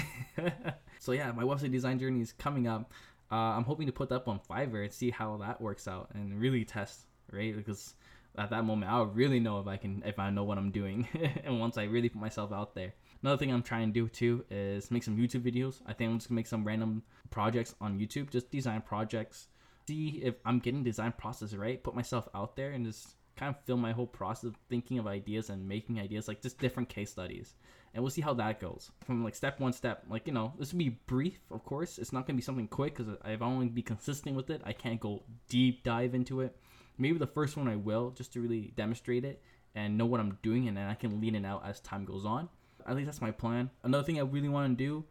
so 1.00 1.12
yeah, 1.12 1.32
my 1.32 1.42
website 1.42 1.72
design 1.72 1.98
journey 1.98 2.22
is 2.22 2.32
coming 2.32 2.66
up. 2.66 2.92
Uh, 3.30 3.34
I'm 3.34 3.64
hoping 3.64 3.86
to 3.86 3.92
put 3.92 4.08
that 4.10 4.16
up 4.16 4.28
on 4.28 4.40
Fiverr 4.40 4.84
and 4.84 4.92
see 4.92 5.10
how 5.10 5.36
that 5.38 5.60
works 5.60 5.88
out 5.88 6.10
and 6.14 6.40
really 6.40 6.64
test, 6.64 7.06
right? 7.32 7.56
Because 7.56 7.94
at 8.38 8.50
that 8.50 8.64
moment, 8.64 8.92
I'll 8.92 9.06
really 9.06 9.40
know 9.40 9.58
if 9.60 9.66
I 9.66 9.76
can, 9.76 10.02
if 10.06 10.18
I 10.18 10.30
know 10.30 10.44
what 10.44 10.58
I'm 10.58 10.70
doing, 10.70 11.08
and 11.44 11.58
once 11.58 11.76
I 11.76 11.84
really 11.84 12.08
put 12.08 12.20
myself 12.20 12.52
out 12.52 12.74
there. 12.74 12.94
Another 13.26 13.40
thing 13.40 13.52
I'm 13.52 13.64
trying 13.64 13.88
to 13.88 13.92
do 13.92 14.08
too 14.08 14.44
is 14.52 14.88
make 14.92 15.02
some 15.02 15.16
YouTube 15.16 15.42
videos. 15.42 15.82
I 15.84 15.94
think 15.94 16.12
I'm 16.12 16.18
just 16.18 16.28
gonna 16.28 16.36
make 16.36 16.46
some 16.46 16.62
random 16.62 17.02
projects 17.28 17.74
on 17.80 17.98
YouTube, 17.98 18.30
just 18.30 18.52
design 18.52 18.82
projects. 18.82 19.48
See 19.88 20.20
if 20.22 20.36
I'm 20.44 20.60
getting 20.60 20.84
design 20.84 21.12
process 21.18 21.52
right. 21.52 21.82
Put 21.82 21.96
myself 21.96 22.28
out 22.36 22.54
there 22.54 22.70
and 22.70 22.86
just 22.86 23.16
kind 23.34 23.52
of 23.52 23.60
film 23.64 23.80
my 23.80 23.90
whole 23.90 24.06
process 24.06 24.44
of 24.44 24.56
thinking 24.68 25.00
of 25.00 25.08
ideas 25.08 25.50
and 25.50 25.66
making 25.66 25.98
ideas, 25.98 26.28
like 26.28 26.40
just 26.40 26.60
different 26.60 26.88
case 26.88 27.10
studies. 27.10 27.56
And 27.92 28.04
we'll 28.04 28.12
see 28.12 28.22
how 28.22 28.34
that 28.34 28.60
goes 28.60 28.92
from 29.04 29.24
like 29.24 29.34
step 29.34 29.58
one 29.58 29.72
step. 29.72 30.04
Like, 30.08 30.28
you 30.28 30.32
know, 30.32 30.52
this 30.56 30.72
will 30.72 30.78
be 30.78 31.00
brief, 31.08 31.40
of 31.50 31.64
course. 31.64 31.98
It's 31.98 32.12
not 32.12 32.28
to 32.28 32.32
be 32.32 32.42
something 32.42 32.68
quick 32.68 32.96
because 32.96 33.12
I've 33.24 33.42
only 33.42 33.66
be 33.66 33.82
consistent 33.82 34.36
with 34.36 34.50
it. 34.50 34.62
I 34.64 34.72
can't 34.72 35.00
go 35.00 35.24
deep 35.48 35.82
dive 35.82 36.14
into 36.14 36.42
it. 36.42 36.56
Maybe 36.96 37.18
the 37.18 37.26
first 37.26 37.56
one 37.56 37.66
I 37.66 37.74
will 37.74 38.10
just 38.10 38.32
to 38.34 38.40
really 38.40 38.72
demonstrate 38.76 39.24
it 39.24 39.42
and 39.74 39.98
know 39.98 40.06
what 40.06 40.20
I'm 40.20 40.38
doing, 40.44 40.68
and 40.68 40.76
then 40.76 40.88
I 40.88 40.94
can 40.94 41.20
lean 41.20 41.34
it 41.34 41.44
out 41.44 41.66
as 41.66 41.80
time 41.80 42.04
goes 42.04 42.24
on. 42.24 42.48
At 42.86 42.96
least 42.96 43.06
that's 43.06 43.20
my 43.20 43.30
plan. 43.30 43.70
Another 43.82 44.04
thing 44.04 44.18
I 44.18 44.22
really 44.22 44.48
want 44.48 44.78
to 44.78 44.84
do 44.84 45.04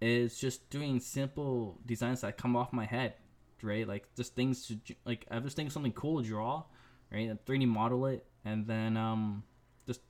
is 0.00 0.38
just 0.38 0.68
doing 0.70 1.00
simple 1.00 1.78
designs 1.86 2.20
that 2.20 2.36
come 2.36 2.56
off 2.56 2.72
my 2.72 2.84
head, 2.84 3.14
right? 3.62 3.88
Like 3.88 4.14
just 4.14 4.34
things 4.34 4.66
to 4.66 4.78
like 5.04 5.26
I 5.30 5.38
just 5.40 5.56
think 5.56 5.72
something 5.72 5.92
cool 5.92 6.22
to 6.22 6.28
draw, 6.28 6.64
right? 7.10 7.28
And 7.28 7.42
3D 7.44 7.66
model 7.66 8.06
it, 8.06 8.26
and 8.44 8.66
then 8.66 8.96
um 8.96 9.44
just 9.86 10.00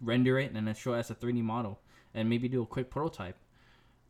render 0.00 0.38
it 0.38 0.52
and 0.52 0.66
then 0.66 0.74
show 0.74 0.94
it 0.94 1.00
as 1.00 1.10
a 1.10 1.14
3D 1.14 1.42
model, 1.42 1.80
and 2.14 2.28
maybe 2.30 2.48
do 2.48 2.62
a 2.62 2.66
quick 2.66 2.90
prototype. 2.90 3.36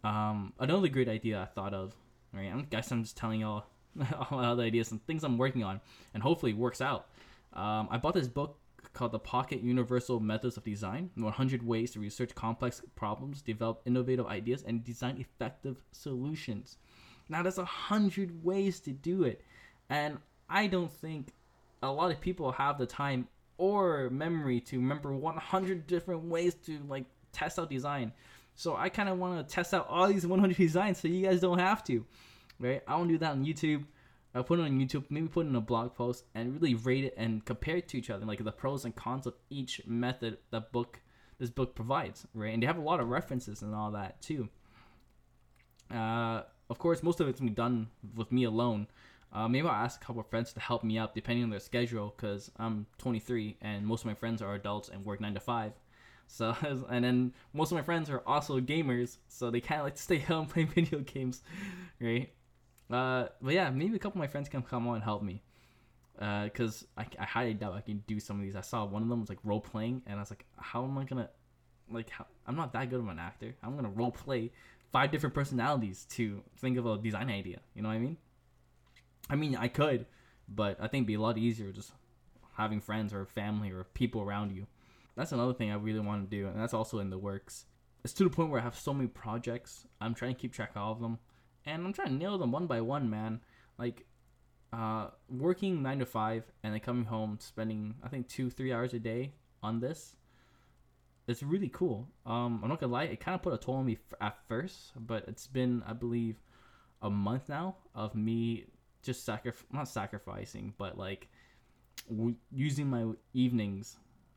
Um, 0.04 0.52
another 0.58 0.88
great 0.88 1.08
idea 1.08 1.40
I 1.40 1.46
thought 1.46 1.72
of, 1.72 1.94
right? 2.32 2.52
I 2.54 2.60
guess 2.62 2.92
I'm 2.92 3.02
just 3.02 3.16
telling 3.16 3.40
y'all 3.40 3.64
all 4.30 4.54
the 4.54 4.62
ideas 4.62 4.92
and 4.92 5.04
things 5.06 5.24
I'm 5.24 5.38
working 5.38 5.64
on, 5.64 5.80
and 6.12 6.22
hopefully 6.22 6.52
it 6.52 6.58
works 6.58 6.80
out. 6.80 7.08
Um, 7.54 7.88
I 7.90 7.98
bought 7.98 8.14
this 8.14 8.28
book 8.28 8.58
called 8.92 9.12
The 9.12 9.18
Pocket 9.18 9.62
Universal 9.62 10.20
Methods 10.20 10.56
of 10.56 10.64
Design 10.64 11.10
100 11.14 11.66
Ways 11.66 11.92
to 11.92 12.00
Research 12.00 12.34
Complex 12.34 12.82
Problems, 12.96 13.42
Develop 13.42 13.82
Innovative 13.86 14.26
Ideas, 14.26 14.64
and 14.66 14.84
Design 14.84 15.16
Effective 15.18 15.76
Solutions. 15.92 16.78
Now, 17.28 17.42
there's 17.42 17.58
a 17.58 17.64
hundred 17.64 18.44
ways 18.44 18.80
to 18.80 18.90
do 18.90 19.24
it, 19.24 19.40
and 19.88 20.18
I 20.48 20.66
don't 20.66 20.92
think 20.92 21.32
a 21.82 21.90
lot 21.90 22.10
of 22.10 22.20
people 22.20 22.52
have 22.52 22.78
the 22.78 22.86
time 22.86 23.28
or 23.56 24.10
memory 24.10 24.60
to 24.60 24.76
remember 24.76 25.14
100 25.14 25.86
different 25.86 26.24
ways 26.24 26.54
to 26.66 26.80
like 26.88 27.04
test 27.32 27.58
out 27.58 27.70
design. 27.70 28.12
So 28.54 28.76
I 28.76 28.88
kind 28.88 29.08
of 29.08 29.18
want 29.18 29.46
to 29.46 29.54
test 29.54 29.74
out 29.74 29.86
all 29.88 30.06
these 30.06 30.26
100 30.26 30.56
designs 30.56 30.98
so 30.98 31.08
you 31.08 31.26
guys 31.26 31.40
don't 31.40 31.58
have 31.58 31.84
to, 31.84 32.04
right? 32.58 32.82
I 32.86 32.96
want 32.96 33.08
to 33.08 33.14
do 33.14 33.18
that 33.18 33.32
on 33.32 33.44
YouTube. 33.44 33.84
I'll 34.34 34.44
put 34.44 34.58
it 34.58 34.62
on 34.62 34.80
YouTube, 34.80 35.04
maybe 35.10 35.28
put 35.28 35.46
it 35.46 35.50
in 35.50 35.56
a 35.56 35.60
blog 35.60 35.94
post, 35.94 36.24
and 36.34 36.54
really 36.54 36.74
rate 36.74 37.04
it 37.04 37.14
and 37.16 37.44
compare 37.44 37.76
it 37.76 37.88
to 37.88 37.98
each 37.98 38.10
other, 38.10 38.26
like 38.26 38.42
the 38.42 38.52
pros 38.52 38.84
and 38.84 38.94
cons 38.94 39.26
of 39.26 39.34
each 39.48 39.80
method 39.86 40.38
that 40.50 40.72
book 40.72 41.00
this 41.38 41.50
book 41.50 41.74
provides, 41.74 42.26
right? 42.34 42.52
And 42.54 42.62
they 42.62 42.66
have 42.66 42.78
a 42.78 42.82
lot 42.82 43.00
of 43.00 43.08
references 43.08 43.62
and 43.62 43.74
all 43.74 43.90
that 43.92 44.20
too. 44.22 44.48
Uh, 45.92 46.42
of 46.70 46.78
course, 46.78 47.02
most 47.02 47.20
of 47.20 47.28
it's 47.28 47.40
gonna 47.40 47.50
be 47.50 47.54
done 47.54 47.88
with 48.14 48.32
me 48.32 48.44
alone. 48.44 48.86
Uh, 49.32 49.48
maybe 49.48 49.66
I'll 49.66 49.74
ask 49.74 50.00
a 50.00 50.04
couple 50.04 50.20
of 50.20 50.28
friends 50.28 50.52
to 50.52 50.60
help 50.60 50.84
me 50.84 50.96
out 50.96 51.14
depending 51.14 51.44
on 51.44 51.50
their 51.50 51.60
schedule, 51.60 52.14
because 52.16 52.50
I'm 52.56 52.86
23 52.98 53.56
and 53.60 53.84
most 53.84 54.02
of 54.02 54.06
my 54.06 54.14
friends 54.14 54.42
are 54.42 54.54
adults 54.54 54.88
and 54.88 55.04
work 55.04 55.20
nine 55.20 55.34
to 55.34 55.40
five. 55.40 55.72
So 56.26 56.56
and 56.88 57.04
then 57.04 57.34
most 57.52 57.70
of 57.70 57.76
my 57.76 57.82
friends 57.82 58.08
are 58.08 58.22
also 58.26 58.58
gamers, 58.58 59.18
so 59.28 59.50
they 59.50 59.60
kind 59.60 59.82
of 59.82 59.84
like 59.84 59.96
to 59.96 60.02
stay 60.02 60.18
home 60.18 60.46
play 60.52 60.64
video 60.64 61.00
games, 61.00 61.42
right? 62.00 62.32
Uh, 62.90 63.26
but 63.40 63.54
yeah, 63.54 63.70
maybe 63.70 63.96
a 63.96 63.98
couple 63.98 64.18
of 64.18 64.24
my 64.24 64.26
friends 64.26 64.48
can 64.48 64.62
come 64.62 64.86
on 64.86 64.96
and 64.96 65.04
help 65.04 65.22
me. 65.22 65.42
Uh, 66.20 66.48
cause 66.50 66.86
I, 66.96 67.06
I 67.18 67.24
highly 67.24 67.54
doubt 67.54 67.74
I 67.74 67.80
can 67.80 68.04
do 68.06 68.20
some 68.20 68.36
of 68.36 68.42
these. 68.42 68.54
I 68.54 68.60
saw 68.60 68.84
one 68.84 69.02
of 69.02 69.08
them 69.08 69.20
was 69.20 69.28
like 69.28 69.38
role 69.42 69.60
playing, 69.60 70.02
and 70.06 70.16
I 70.16 70.20
was 70.22 70.30
like, 70.30 70.44
how 70.56 70.84
am 70.84 70.96
I 70.96 71.04
gonna, 71.04 71.30
like, 71.90 72.10
how, 72.10 72.26
I'm 72.46 72.56
not 72.56 72.72
that 72.74 72.90
good 72.90 73.00
of 73.00 73.08
an 73.08 73.18
actor. 73.18 73.54
I'm 73.62 73.74
gonna 73.74 73.90
role 73.90 74.12
play 74.12 74.52
five 74.92 75.10
different 75.10 75.34
personalities 75.34 76.06
to 76.10 76.42
think 76.58 76.78
of 76.78 76.86
a 76.86 76.98
design 76.98 77.30
idea. 77.30 77.58
You 77.74 77.82
know 77.82 77.88
what 77.88 77.96
I 77.96 77.98
mean? 77.98 78.16
I 79.28 79.36
mean, 79.36 79.56
I 79.56 79.68
could, 79.68 80.06
but 80.48 80.76
I 80.78 80.86
think 80.86 81.02
it'd 81.02 81.06
be 81.06 81.14
a 81.14 81.20
lot 81.20 81.38
easier 81.38 81.72
just 81.72 81.92
having 82.56 82.80
friends 82.80 83.12
or 83.12 83.24
family 83.26 83.72
or 83.72 83.84
people 83.94 84.20
around 84.20 84.54
you. 84.54 84.66
That's 85.16 85.32
another 85.32 85.54
thing 85.54 85.70
I 85.70 85.76
really 85.76 86.00
want 86.00 86.28
to 86.28 86.36
do, 86.36 86.46
and 86.46 86.60
that's 86.60 86.74
also 86.74 86.98
in 86.98 87.10
the 87.10 87.18
works. 87.18 87.66
It's 88.04 88.12
to 88.14 88.24
the 88.24 88.30
point 88.30 88.50
where 88.50 88.60
I 88.60 88.64
have 88.64 88.76
so 88.76 88.92
many 88.92 89.08
projects. 89.08 89.86
I'm 90.00 90.14
trying 90.14 90.34
to 90.34 90.40
keep 90.40 90.52
track 90.52 90.70
of 90.76 90.82
all 90.82 90.92
of 90.92 91.00
them 91.00 91.18
and 91.66 91.84
I'm 91.84 91.92
trying 91.92 92.08
to 92.08 92.14
nail 92.14 92.38
them 92.38 92.52
one 92.52 92.66
by 92.66 92.80
one, 92.80 93.08
man. 93.10 93.40
Like, 93.78 94.06
uh, 94.72 95.08
working 95.28 95.82
nine 95.82 95.98
to 96.00 96.06
five 96.06 96.44
and 96.62 96.72
then 96.72 96.80
coming 96.80 97.04
home, 97.04 97.38
spending 97.40 97.94
I 98.02 98.08
think 98.08 98.28
two, 98.28 98.50
three 98.50 98.72
hours 98.72 98.92
a 98.92 98.98
day 98.98 99.32
on 99.62 99.80
this. 99.80 100.16
It's 101.26 101.42
really 101.42 101.68
cool. 101.70 102.08
Um, 102.26 102.60
I'm 102.62 102.68
not 102.68 102.80
gonna 102.80 102.92
lie, 102.92 103.04
it 103.04 103.20
kind 103.20 103.34
of 103.34 103.42
put 103.42 103.54
a 103.54 103.58
toll 103.58 103.76
on 103.76 103.86
me 103.86 103.94
f- 103.94 104.18
at 104.20 104.36
first, 104.48 104.92
but 104.96 105.24
it's 105.26 105.46
been, 105.46 105.82
I 105.86 105.92
believe, 105.94 106.36
a 107.00 107.08
month 107.08 107.48
now 107.48 107.76
of 107.94 108.14
me 108.14 108.66
just 109.02 109.26
sacrif- 109.26 109.64
not 109.72 109.88
sacrificing, 109.88 110.74
but 110.76 110.98
like 110.98 111.28
w- 112.08 112.36
using 112.50 112.88
my 112.88 113.12
evenings 113.32 113.96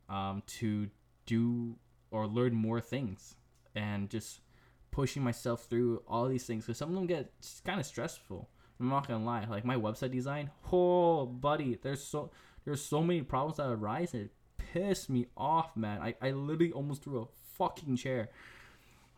um, 0.10 0.44
to 0.48 0.90
do 1.26 1.76
or 2.12 2.28
learn 2.28 2.54
more 2.54 2.80
things 2.80 3.36
and 3.76 4.10
just 4.10 4.42
pushing 4.92 5.24
myself 5.24 5.66
through 5.66 6.02
all 6.08 6.28
these 6.28 6.46
things 6.46 6.66
because 6.66 6.78
some 6.78 6.90
of 6.90 6.96
them 6.96 7.08
get 7.08 7.32
kind 7.66 7.80
of 7.80 7.86
stressful. 7.86 8.50
I'm 8.80 8.90
not 8.90 9.08
gonna 9.08 9.26
lie. 9.26 9.46
Like 9.50 9.66
my 9.66 9.76
website 9.76 10.12
design, 10.12 10.52
oh 10.72 11.26
buddy, 11.26 11.78
there's 11.82 12.04
so 12.04 12.32
there's 12.66 12.84
so 12.84 13.02
many 13.02 13.22
problems 13.22 13.58
that 13.58 13.70
arise 13.70 14.14
and 14.14 14.24
it 14.24 14.32
pissed 14.58 15.10
me 15.10 15.28
off, 15.36 15.76
man. 15.76 16.02
I, 16.02 16.16
I 16.22 16.32
literally 16.32 16.72
almost 16.72 17.04
threw 17.04 17.22
a 17.22 17.26
fucking 17.58 17.96
chair. 17.96 18.30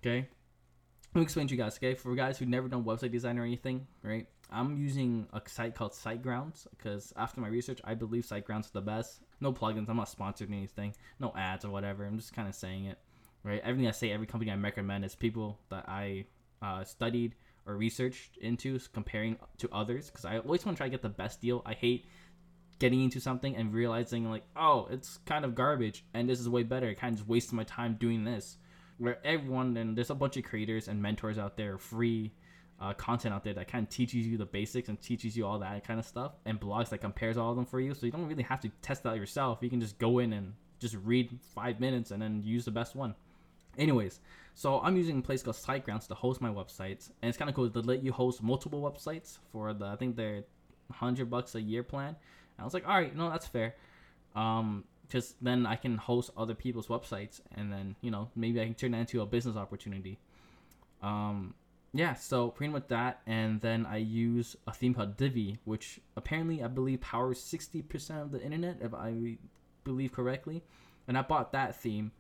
Okay. 0.02 0.28
Let 1.14 1.20
me 1.20 1.24
explain 1.24 1.48
to 1.48 1.56
you 1.56 1.62
guys, 1.62 1.78
okay? 1.78 1.96
For 1.96 2.14
guys 2.14 2.38
who've 2.38 2.48
never 2.48 2.68
done 2.68 2.84
website 2.84 3.12
design 3.12 3.40
or 3.40 3.44
anything, 3.44 3.88
right? 4.04 4.28
I'm 4.52 4.78
using 4.78 5.28
a 5.34 5.42
site 5.48 5.76
called 5.76 5.94
SiteGrounds 5.94 6.68
because 6.78 7.14
after 7.16 7.42
my 7.42 7.48
research, 7.48 7.82
I 7.84 7.96
believe 7.96 8.26
SiteGrounds 8.26 8.66
is 8.66 8.72
the 8.72 8.82
best. 8.82 9.22
No 9.42 9.52
plugins. 9.52 9.90
I'm 9.90 9.98
not 9.98 10.10
sponsored 10.10 10.52
anything. 10.52 10.94
No 11.20 11.34
ads 11.36 11.66
or 11.66 11.70
whatever. 11.70 12.06
I'm 12.06 12.18
just 12.18 12.34
kind 12.34 12.48
of 12.48 12.56
saying 12.56 12.86
it 12.86 13.00
right? 13.44 13.62
Everything 13.64 13.88
I 13.88 13.92
say, 13.92 14.12
every 14.12 14.28
company 14.28 14.52
I 14.52 14.56
recommend 14.56 15.06
is 15.06 15.16
people 15.16 15.60
that 15.70 15.88
I 15.88 16.26
uh, 16.62 16.84
studied 16.84 17.36
or 17.66 17.76
researched 17.76 18.38
into, 18.38 18.80
comparing 18.94 19.38
to 19.58 19.70
others, 19.72 20.10
because 20.10 20.26
I 20.26 20.40
always 20.40 20.66
want 20.66 20.78
to 20.78 20.80
try 20.80 20.88
to 20.88 20.92
get 20.92 21.02
the 21.02 21.10
best 21.10 21.42
deal. 21.42 21.62
I 21.66 21.74
hate 21.74 22.06
getting 22.80 23.04
into 23.04 23.20
something 23.20 23.56
and 23.56 23.74
realizing 23.74 24.30
like, 24.30 24.44
oh, 24.56 24.88
it's 24.90 25.20
kind 25.26 25.46
of 25.46 25.54
garbage, 25.54 26.04
and 26.14 26.30
this 26.30 26.40
is 26.40 26.50
way 26.50 26.64
better. 26.64 26.88
I 26.90 26.94
Kind 26.94 27.14
of 27.14 27.20
just 27.20 27.30
wasting 27.30 27.58
my 27.58 27.64
time 27.66 27.98
doing 28.00 28.24
this. 28.24 28.58
Where 28.98 29.20
everyone 29.24 29.78
and 29.78 29.98
there's 29.98 30.10
a 30.10 30.16
bunch 30.16 30.36
of 30.36 30.44
creators 30.44 30.88
and 30.88 31.02
mentors 31.02 31.38
out 31.38 31.56
there, 31.56 31.78
free 31.78 32.34
uh, 32.82 32.94
content 32.94 33.34
out 33.34 33.44
there 33.44 33.54
that 33.54 33.68
kind 33.68 33.86
of 33.86 33.90
teaches 33.90 34.26
you 34.26 34.38
the 34.38 34.46
basics 34.46 34.90
and 34.90 35.02
teaches 35.02 35.38
you 35.38 35.46
all 35.46 35.60
that 35.60 35.86
kind 35.86 36.00
of 36.00 36.06
stuff, 36.06 36.34
and 36.46 36.60
blogs 36.60 36.90
that 36.90 37.00
compares 37.00 37.38
all 37.38 37.52
of 37.52 37.56
them 37.56 37.66
for 37.66 37.80
you. 37.80 37.94
So 37.94 38.06
you 38.06 38.12
don't 38.12 38.28
really 38.28 38.44
have 38.44 38.62
to 38.62 38.70
test 38.82 39.06
out 39.06 39.18
yourself. 39.18 39.60
You 39.62 39.70
can 39.70 39.80
just 39.80 39.98
go 40.00 40.20
in 40.20 40.34
and 40.34 40.54
just 40.80 40.96
read 41.04 41.38
five 41.54 41.80
minutes 41.80 42.12
and 42.12 42.22
then 42.22 42.42
use 42.44 42.66
the 42.66 42.72
best 42.72 42.96
one. 42.96 43.16
Anyways, 43.80 44.20
so 44.54 44.82
I'm 44.82 44.98
using 44.98 45.20
a 45.20 45.22
place 45.22 45.42
called 45.42 45.56
SiteGrounds 45.56 46.08
to 46.10 46.14
host 46.14 46.42
my 46.42 46.50
websites, 46.50 47.12
and 47.22 47.30
it's 47.30 47.38
kind 47.38 47.50
of 47.50 47.56
cool. 47.56 47.70
to 47.70 47.80
let 47.80 48.04
you 48.04 48.12
host 48.12 48.44
multiple 48.44 48.82
websites 48.82 49.38
for 49.52 49.74
the 49.74 49.86
I 49.86 49.96
think 49.96 50.18
they're 50.18 50.44
hundred 50.92 51.30
bucks 51.30 51.56
a 51.56 51.62
year 51.62 51.82
plan. 51.82 52.10
And 52.10 52.60
I 52.60 52.64
was 52.66 52.74
like, 52.74 52.88
all 52.88 52.94
right, 52.94 53.16
no, 53.16 53.30
that's 53.30 53.48
fair. 53.48 53.76
Um, 54.36 54.84
just 55.08 55.42
then 55.44 55.66
I 55.66 55.76
can 55.76 55.98
host 55.98 56.32
other 56.38 56.54
people's 56.54 56.88
websites, 56.88 57.40
and 57.56 57.72
then 57.72 57.96
you 58.02 58.12
know 58.12 58.30
maybe 58.36 58.60
I 58.62 58.66
can 58.66 58.74
turn 58.76 58.92
that 58.92 59.00
into 59.00 59.22
a 59.22 59.26
business 59.26 59.56
opportunity. 59.56 60.20
Um, 61.02 61.54
yeah, 61.94 62.14
so 62.16 62.50
pretty 62.50 62.74
much 62.74 62.90
that, 62.90 63.22
and 63.26 63.62
then 63.62 63.86
I 63.86 63.98
use 63.98 64.58
a 64.68 64.74
theme 64.74 64.94
called 64.94 65.16
Divi, 65.16 65.58
which 65.64 66.02
apparently 66.18 66.62
I 66.62 66.68
believe 66.68 67.00
powers 67.00 67.42
sixty 67.42 67.82
percent 67.82 68.20
of 68.20 68.32
the 68.32 68.42
internet, 68.42 68.78
if 68.82 68.94
I 68.94 69.38
believe 69.86 70.12
correctly. 70.12 70.64
And 71.08 71.18
I 71.18 71.24
bought 71.24 71.54
that 71.54 71.76
theme 71.76 72.12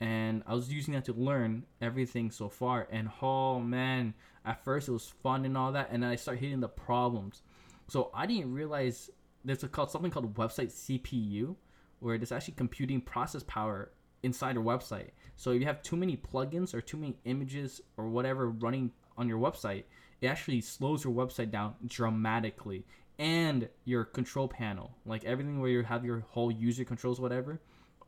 and 0.00 0.42
I 0.46 0.54
was 0.54 0.72
using 0.72 0.94
that 0.94 1.04
to 1.06 1.12
learn 1.12 1.64
everything 1.80 2.30
so 2.30 2.48
far. 2.48 2.88
And 2.90 3.10
oh 3.20 3.60
man, 3.60 4.14
at 4.44 4.64
first 4.64 4.88
it 4.88 4.92
was 4.92 5.12
fun 5.22 5.44
and 5.44 5.56
all 5.56 5.72
that, 5.72 5.88
and 5.90 6.02
then 6.02 6.10
I 6.10 6.16
start 6.16 6.38
hitting 6.38 6.60
the 6.60 6.68
problems. 6.68 7.42
So 7.88 8.10
I 8.14 8.26
didn't 8.26 8.54
realize 8.54 9.10
there's 9.44 9.62
a 9.62 9.68
called 9.68 9.90
something 9.90 10.10
called 10.10 10.34
website 10.34 10.72
CPU, 10.72 11.56
where 12.00 12.16
there's 12.18 12.32
actually 12.32 12.54
computing 12.54 13.00
process 13.00 13.42
power 13.42 13.90
inside 14.22 14.54
your 14.54 14.64
website. 14.64 15.10
So 15.36 15.52
if 15.52 15.60
you 15.60 15.66
have 15.66 15.82
too 15.82 15.96
many 15.96 16.16
plugins 16.16 16.74
or 16.74 16.80
too 16.80 16.96
many 16.96 17.16
images 17.24 17.80
or 17.96 18.08
whatever 18.08 18.50
running 18.50 18.92
on 19.16 19.28
your 19.28 19.38
website, 19.38 19.84
it 20.20 20.26
actually 20.26 20.60
slows 20.60 21.04
your 21.04 21.14
website 21.14 21.50
down 21.50 21.74
dramatically. 21.86 22.84
And 23.18 23.68
your 23.84 24.04
control 24.04 24.48
panel, 24.48 24.92
like 25.04 25.24
everything 25.24 25.60
where 25.60 25.70
you 25.70 25.82
have 25.82 26.06
your 26.06 26.20
whole 26.30 26.50
user 26.50 26.84
controls, 26.84 27.20
whatever. 27.20 27.60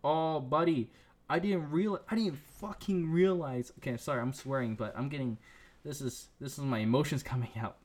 Oh, 0.02 0.40
buddy, 0.40 0.90
I 1.32 1.38
didn't 1.38 1.70
real 1.70 1.98
I 2.10 2.14
didn't 2.14 2.36
fucking 2.60 3.10
realize. 3.10 3.72
Okay, 3.78 3.96
sorry, 3.96 4.20
I'm 4.20 4.34
swearing, 4.34 4.74
but 4.74 4.92
I'm 4.94 5.08
getting 5.08 5.38
this 5.82 6.02
is 6.02 6.28
this 6.38 6.58
is 6.58 6.64
my 6.64 6.80
emotions 6.80 7.22
coming 7.32 7.48
out. 7.58 7.78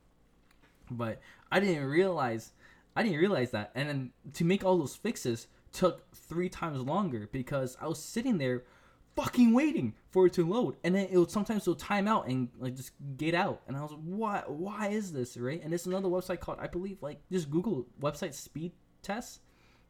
But 0.90 1.22
I 1.50 1.58
didn't 1.58 1.86
realize 1.86 2.52
I 2.94 3.02
didn't 3.02 3.18
realize 3.18 3.52
that. 3.52 3.70
And 3.74 3.88
then 3.88 4.10
to 4.34 4.44
make 4.44 4.64
all 4.64 4.76
those 4.76 4.94
fixes 4.94 5.46
took 5.72 6.14
3 6.14 6.50
times 6.50 6.80
longer 6.80 7.28
because 7.32 7.78
I 7.80 7.86
was 7.86 8.02
sitting 8.02 8.36
there 8.36 8.64
fucking 9.16 9.54
waiting 9.54 9.94
for 10.10 10.26
it 10.26 10.34
to 10.34 10.46
load 10.46 10.76
and 10.84 10.94
then 10.94 11.08
it 11.10 11.16
would 11.18 11.30
sometimes 11.30 11.62
it'll 11.62 11.74
time 11.74 12.06
out 12.06 12.28
and 12.28 12.50
like 12.60 12.76
just 12.76 12.92
get 13.16 13.34
out 13.34 13.60
and 13.66 13.76
i 13.76 13.82
was 13.82 13.90
like 13.90 14.00
what 14.04 14.48
why 14.48 14.86
is 14.90 15.12
this 15.12 15.36
right 15.36 15.60
and 15.64 15.74
it's 15.74 15.86
another 15.86 16.08
website 16.08 16.38
called 16.38 16.56
i 16.60 16.68
believe 16.68 17.02
like 17.02 17.18
just 17.32 17.50
google 17.50 17.84
website 18.00 18.32
speed 18.32 18.70
test 19.02 19.40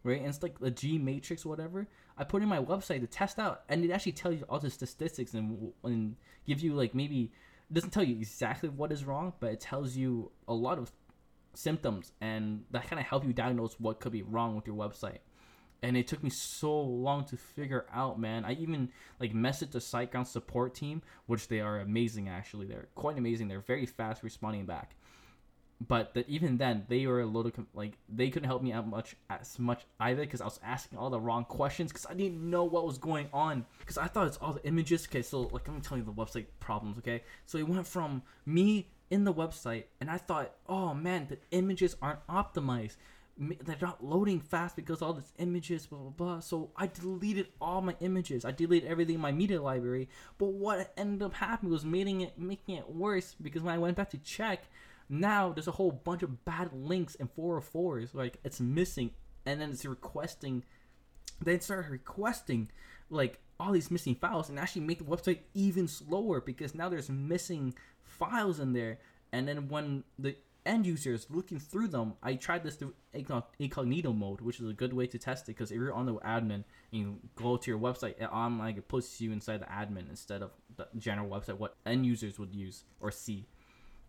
right? 0.08 0.18
And 0.18 0.28
it's 0.28 0.42
like 0.42 0.58
the 0.58 0.70
G 0.70 0.98
matrix 0.98 1.44
whatever. 1.44 1.86
I 2.16 2.24
put 2.24 2.42
in 2.42 2.48
my 2.48 2.58
website 2.58 3.00
to 3.00 3.06
test 3.06 3.38
out, 3.38 3.62
and 3.68 3.84
it 3.84 3.90
actually 3.90 4.12
tells 4.12 4.36
you 4.36 4.44
all 4.48 4.58
the 4.58 4.70
statistics 4.70 5.34
and 5.34 5.72
and 5.84 6.16
give 6.46 6.60
you 6.60 6.74
like 6.74 6.94
maybe 6.94 7.30
it 7.70 7.74
doesn't 7.74 7.90
tell 7.90 8.02
you 8.02 8.16
exactly 8.16 8.68
what 8.68 8.92
is 8.92 9.04
wrong, 9.04 9.34
but 9.40 9.52
it 9.52 9.60
tells 9.60 9.96
you 9.96 10.30
a 10.46 10.54
lot 10.54 10.78
of 10.78 10.90
symptoms, 11.54 12.12
and 12.20 12.64
that 12.70 12.88
kind 12.88 12.98
of 13.00 13.06
help 13.06 13.24
you 13.24 13.32
diagnose 13.32 13.74
what 13.78 14.00
could 14.00 14.12
be 14.12 14.22
wrong 14.22 14.56
with 14.56 14.66
your 14.66 14.76
website. 14.76 15.18
And 15.80 15.96
it 15.96 16.08
took 16.08 16.24
me 16.24 16.30
so 16.30 16.80
long 16.80 17.24
to 17.26 17.36
figure 17.36 17.86
out, 17.92 18.18
man. 18.18 18.44
I 18.44 18.54
even 18.54 18.90
like 19.20 19.32
messaged 19.32 19.70
the 19.70 19.78
SiteGround 19.78 20.26
support 20.26 20.74
team, 20.74 21.02
which 21.26 21.46
they 21.46 21.60
are 21.60 21.78
amazing. 21.78 22.28
Actually, 22.28 22.66
they're 22.66 22.88
quite 22.96 23.16
amazing. 23.16 23.46
They're 23.46 23.60
very 23.60 23.86
fast 23.86 24.24
responding 24.24 24.66
back 24.66 24.96
but 25.86 26.14
that 26.14 26.28
even 26.28 26.56
then 26.56 26.84
they 26.88 27.06
were 27.06 27.20
a 27.20 27.26
little 27.26 27.52
like 27.74 27.92
they 28.08 28.30
couldn't 28.30 28.48
help 28.48 28.62
me 28.62 28.72
out 28.72 28.88
much 28.88 29.14
as 29.30 29.58
much 29.58 29.84
either 30.00 30.22
because 30.22 30.40
I 30.40 30.44
was 30.44 30.58
asking 30.64 30.98
all 30.98 31.10
the 31.10 31.20
wrong 31.20 31.44
questions 31.44 31.92
because 31.92 32.06
I 32.06 32.14
didn't 32.14 32.48
know 32.50 32.64
what 32.64 32.84
was 32.84 32.98
going 32.98 33.28
on 33.32 33.64
because 33.78 33.98
I 33.98 34.06
thought 34.08 34.26
it's 34.26 34.38
all 34.38 34.54
the 34.54 34.64
images. 34.66 35.06
Okay, 35.06 35.22
so 35.22 35.42
like 35.42 35.68
let 35.68 35.76
me 35.76 35.80
tell 35.80 35.96
you 35.96 36.04
the 36.04 36.12
website 36.12 36.46
problems. 36.58 36.98
Okay, 36.98 37.22
so 37.46 37.58
it 37.58 37.68
went 37.68 37.86
from 37.86 38.22
me 38.44 38.88
in 39.10 39.24
the 39.24 39.32
website 39.32 39.84
and 40.00 40.10
I 40.10 40.18
thought, 40.18 40.52
oh 40.68 40.94
man, 40.94 41.28
the 41.28 41.38
images 41.56 41.96
aren't 42.02 42.26
optimized. 42.26 42.96
They're 43.38 43.76
not 43.80 44.04
loading 44.04 44.40
fast 44.40 44.74
because 44.74 45.00
all 45.00 45.12
these 45.12 45.32
images, 45.38 45.86
blah 45.86 46.00
blah 46.00 46.10
blah. 46.10 46.40
So 46.40 46.72
I 46.76 46.88
deleted 46.88 47.46
all 47.60 47.82
my 47.82 47.94
images. 48.00 48.44
I 48.44 48.50
deleted 48.50 48.90
everything 48.90 49.14
in 49.14 49.20
my 49.20 49.30
media 49.30 49.62
library. 49.62 50.08
But 50.38 50.46
what 50.46 50.92
ended 50.96 51.22
up 51.22 51.34
happening 51.34 51.70
was 51.70 51.84
making 51.84 52.22
it 52.22 52.36
making 52.36 52.74
it 52.74 52.90
worse 52.90 53.36
because 53.40 53.62
when 53.62 53.76
I 53.76 53.78
went 53.78 53.96
back 53.96 54.10
to 54.10 54.18
check 54.18 54.64
now 55.08 55.52
there's 55.52 55.68
a 55.68 55.72
whole 55.72 55.92
bunch 55.92 56.22
of 56.22 56.44
bad 56.44 56.70
links 56.72 57.16
and 57.18 57.34
404s. 57.34 58.14
Like 58.14 58.38
it's 58.44 58.60
missing, 58.60 59.10
and 59.46 59.60
then 59.60 59.70
it's 59.70 59.84
requesting. 59.84 60.64
Then 61.42 61.60
start 61.60 61.86
requesting 61.88 62.70
like 63.10 63.40
all 63.60 63.72
these 63.72 63.90
missing 63.90 64.14
files, 64.14 64.48
and 64.48 64.58
actually 64.58 64.82
make 64.82 64.98
the 64.98 65.04
website 65.04 65.40
even 65.54 65.88
slower 65.88 66.40
because 66.40 66.74
now 66.74 66.88
there's 66.88 67.10
missing 67.10 67.74
files 68.02 68.60
in 68.60 68.72
there. 68.72 68.98
And 69.32 69.46
then 69.46 69.68
when 69.68 70.04
the 70.18 70.36
end 70.66 70.86
user 70.86 71.14
is 71.14 71.26
looking 71.30 71.58
through 71.58 71.88
them, 71.88 72.14
I 72.22 72.34
tried 72.34 72.62
this 72.62 72.76
through 72.76 72.94
incognito 73.58 74.12
mode, 74.12 74.40
which 74.40 74.60
is 74.60 74.68
a 74.68 74.74
good 74.74 74.92
way 74.92 75.06
to 75.06 75.18
test 75.18 75.44
it 75.44 75.52
because 75.52 75.70
if 75.70 75.76
you're 75.76 75.92
on 75.92 76.06
the 76.06 76.14
admin 76.16 76.52
and 76.52 76.64
you 76.92 77.18
go 77.34 77.56
to 77.56 77.70
your 77.70 77.80
website, 77.80 78.20
it 78.20 78.30
on 78.30 78.58
like 78.58 78.76
it 78.76 78.88
puts 78.88 79.20
you 79.20 79.32
inside 79.32 79.60
the 79.60 79.66
admin 79.66 80.08
instead 80.10 80.42
of 80.42 80.50
the 80.76 80.86
general 80.96 81.28
website 81.28 81.58
what 81.58 81.76
end 81.86 82.06
users 82.06 82.38
would 82.38 82.54
use 82.54 82.84
or 83.00 83.10
see 83.10 83.46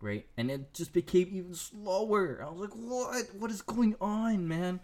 right? 0.00 0.26
And 0.36 0.50
it 0.50 0.72
just 0.74 0.92
became 0.92 1.28
even 1.32 1.54
slower. 1.54 2.44
I 2.44 2.50
was 2.50 2.60
like, 2.60 2.72
what? 2.72 3.26
What 3.38 3.50
is 3.50 3.62
going 3.62 3.96
on, 4.00 4.48
man? 4.48 4.80